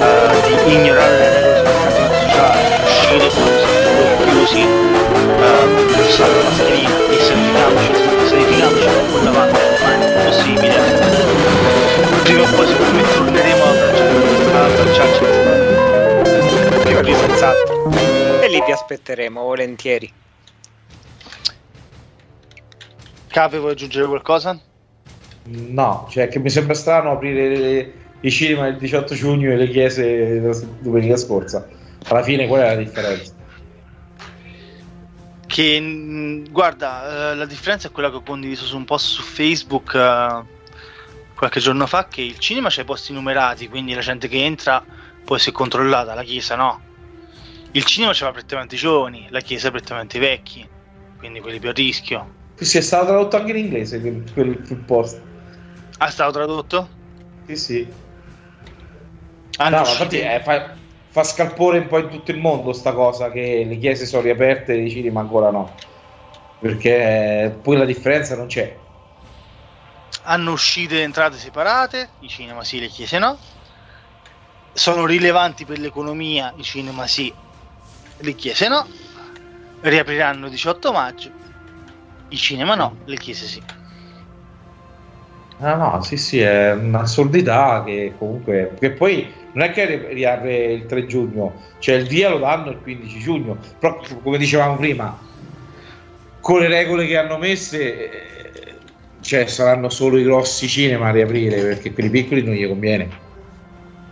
[0.00, 1.53] eh, di ignorare le regole
[4.44, 4.66] così uh,
[6.02, 10.74] fissare la mascherina e sanificarci, sanificarci con la mano ma possibile.
[12.24, 13.64] Prima o poi sicuramente torneremo
[14.52, 15.24] a abbracciarci
[16.84, 17.72] più rilassati
[18.42, 20.12] e lì vi aspetteremo volentieri.
[23.28, 24.60] Capi, vuoi aggiungere qualcosa?
[25.44, 29.68] No, cioè che mi sembra strano aprire le, i cinema il 18 giugno e le
[29.68, 30.38] chiese
[30.80, 31.66] domenica scorsa.
[32.08, 33.33] Alla fine qual è la differenza?
[35.54, 39.22] Che mh, guarda, eh, la differenza è quella che ho condiviso su un post su
[39.22, 40.42] Facebook eh,
[41.32, 44.84] qualche giorno fa: che il cinema c'ha i posti numerati, quindi la gente che entra
[45.24, 46.80] può essere controllata, la chiesa no.
[47.70, 50.68] Il cinema c'ha prettamente i giovani, la chiesa prettamente i vecchi,
[51.16, 52.34] quindi quelli più a rischio.
[52.56, 55.22] Si è stato tradotto anche in inglese quel, quel, post.
[55.98, 56.90] Ah, è stato tradotto?
[57.46, 57.92] Sì, sì.
[59.58, 60.74] Ah, No, infatti eh, fa,
[61.14, 64.72] fa scalpore un po' in tutto il mondo sta cosa che le chiese sono riaperte
[64.72, 65.72] e i cinema ancora no.
[66.58, 68.76] Perché poi la differenza non c'è.
[70.22, 73.38] hanno uscite e entrate separate, i cinema sì, le chiese no.
[74.72, 77.32] Sono rilevanti per l'economia, i cinema sì,
[78.16, 78.84] le chiese no.
[79.82, 81.30] Riapriranno il 18 maggio,
[82.30, 83.62] i cinema no, le chiese sì.
[85.58, 88.74] Ah no, sì, sì, è un'assurdità che comunque...
[88.78, 92.70] Che poi non è che ri- riapre il 3 giugno, cioè il via lo danno
[92.70, 95.16] il 15 giugno, però come dicevamo prima,
[96.40, 98.78] con le regole che hanno messe, eh,
[99.20, 103.22] cioè saranno solo i grossi cinema a riaprire, perché quelli piccoli non gli conviene.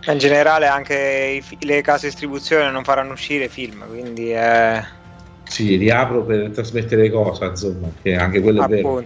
[0.07, 4.83] In generale anche i le case distribuzione non faranno uscire film, quindi è
[5.43, 9.03] Sì, riapro per trasmettere cosa, insomma, che anche quello è vero.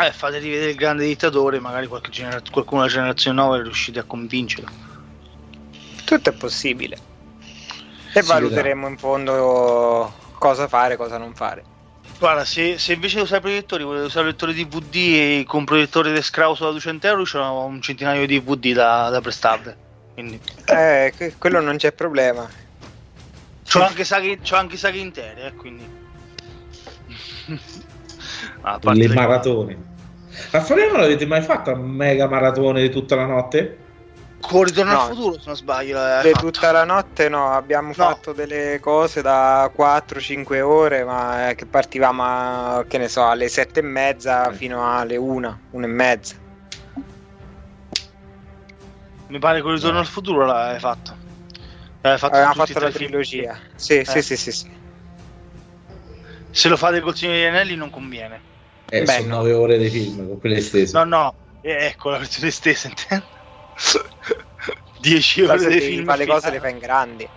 [0.00, 4.04] Eh, fate rivedere il grande dittatore, magari qualche genera- qualcuno della generazione 9 riuscite a
[4.04, 4.70] convincerlo.
[6.04, 6.96] Tutto è possibile.
[8.14, 11.64] E Sì, valuteremo in fondo cosa fare, cosa non fare.
[12.18, 16.12] Guarda, se, se invece di usare i proiettori volete usare lettore DVD e con proiettore
[16.12, 19.74] di scrauso da 200 euro c'è un centinaio di DVD da, da prestarvi.
[20.14, 22.50] Quindi Eh, que- quello non c'è problema.
[23.64, 25.86] c'ho anche saghe, c'ho anche saghe intere, eh, quindi.
[28.62, 29.87] Ah, le- maratone.
[30.62, 33.78] Floriano l'avete mai fatto un mega maratone di tutta la notte?
[34.40, 35.00] Con Ritorno No.
[35.00, 35.98] al futuro, se non sbaglio.
[35.98, 36.38] fatto.
[36.38, 42.22] tutta la notte no, abbiamo fatto delle cose da 4-5 ore, ma eh, che partivamo
[42.24, 46.34] a, che ne so, alle 7 e mezza fino alle 1, 1 e mezza.
[49.26, 51.16] Mi pare con Ritorno al futuro l'hai fatto.
[52.00, 53.58] L'hai fatto tutti fatto la trilogia.
[53.74, 54.22] Sì, sì, Eh.
[54.22, 54.70] sì, sì, sì.
[56.50, 58.40] Se lo fate col Signore degli Anelli non conviene.
[58.90, 59.36] Eh, Beh, sono no.
[59.36, 60.92] 9 ore di film con quelle stesse.
[60.96, 63.26] No, no, eh, ecco la versione stessa, intendo.
[65.00, 66.04] 10 ore che film.
[66.04, 67.30] fa le cose le fa in grandi.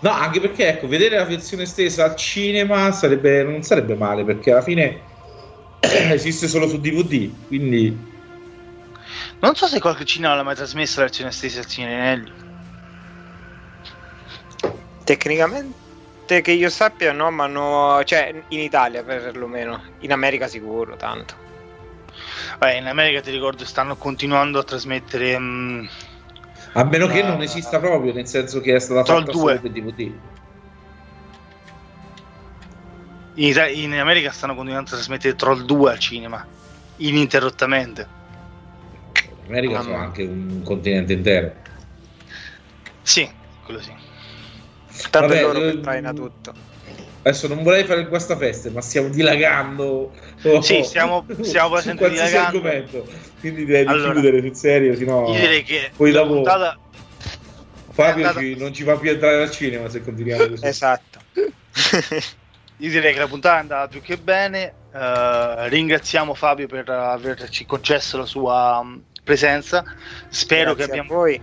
[0.00, 4.52] No, anche perché ecco, vedere la versione stessa al cinema sarebbe, non sarebbe male, perché
[4.52, 5.02] alla fine
[5.80, 8.12] esiste solo su DVD, quindi
[9.40, 12.34] Non so se qualche cinema l'ha mai trasmessa la versione stessa al Signore degli
[16.26, 21.34] Tecnicamente che io sappia no, ma no, cioè in Italia perlomeno, in America sicuro, tanto.
[22.58, 25.38] Beh, in America ti ricordo stanno continuando a trasmettere.
[25.38, 25.84] mm,
[26.76, 27.28] a meno che Ah.
[27.28, 29.56] non esista proprio, nel senso che è stata Troll fatta 2.
[29.56, 30.00] solo per DVD.
[33.36, 36.46] in, Ita- in America stanno continuando a trasmettere Troll 2 al cinema.
[36.96, 38.08] Ininterrottamente.
[39.26, 41.52] In America Mamma sono anche un continente intero.
[43.02, 43.28] Sì,
[43.62, 44.03] quello sì.
[45.10, 46.54] Tanto Vabbè, è loro che ehm, traina tutto.
[47.22, 50.12] Adesso non vorrei fare il guastafeste, ma stiamo dilagando.
[50.42, 52.58] oh, Sì, stiamo- stiamo su qualsiasi dilagando.
[52.68, 53.06] argomento.
[53.40, 56.78] Quindi direi di Allora, chiudere sul serio, sennò Io direi che poi la dopo puntata.
[57.92, 60.66] Fabio andata- ci- non ci fa più entrare al cinema se continuiamo così.
[60.66, 61.20] Esatto.
[62.78, 64.74] Io direi che la puntata è andata più che bene.
[64.92, 69.82] eh, ringraziamo Fabio per averci concesso la sua mm, presenza.
[70.28, 71.40] Spero Grazie che abbiamo voi.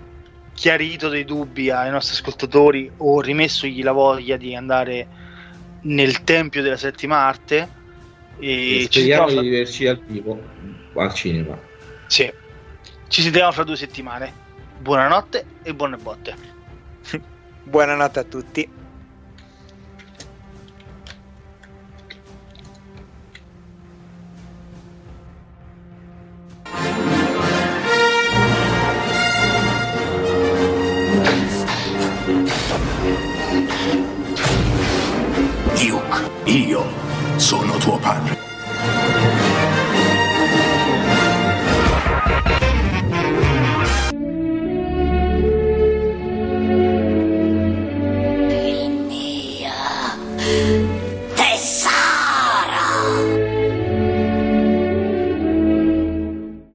[0.62, 5.08] Chiarito dei dubbi ai nostri ascoltatori o rimessogli la voglia di andare
[5.82, 7.68] nel tempio della settima arte.
[8.38, 10.40] E ci speriamo sentiamo, di vederci al vivo
[10.94, 11.60] al cinema.
[12.06, 12.32] sì.
[13.08, 14.32] ci sentiamo fra due settimane.
[14.78, 16.36] Buonanotte e buone botte.
[17.64, 18.70] Buonanotte a tutti.
[36.68, 36.84] Io
[37.38, 38.41] sono tuo padre.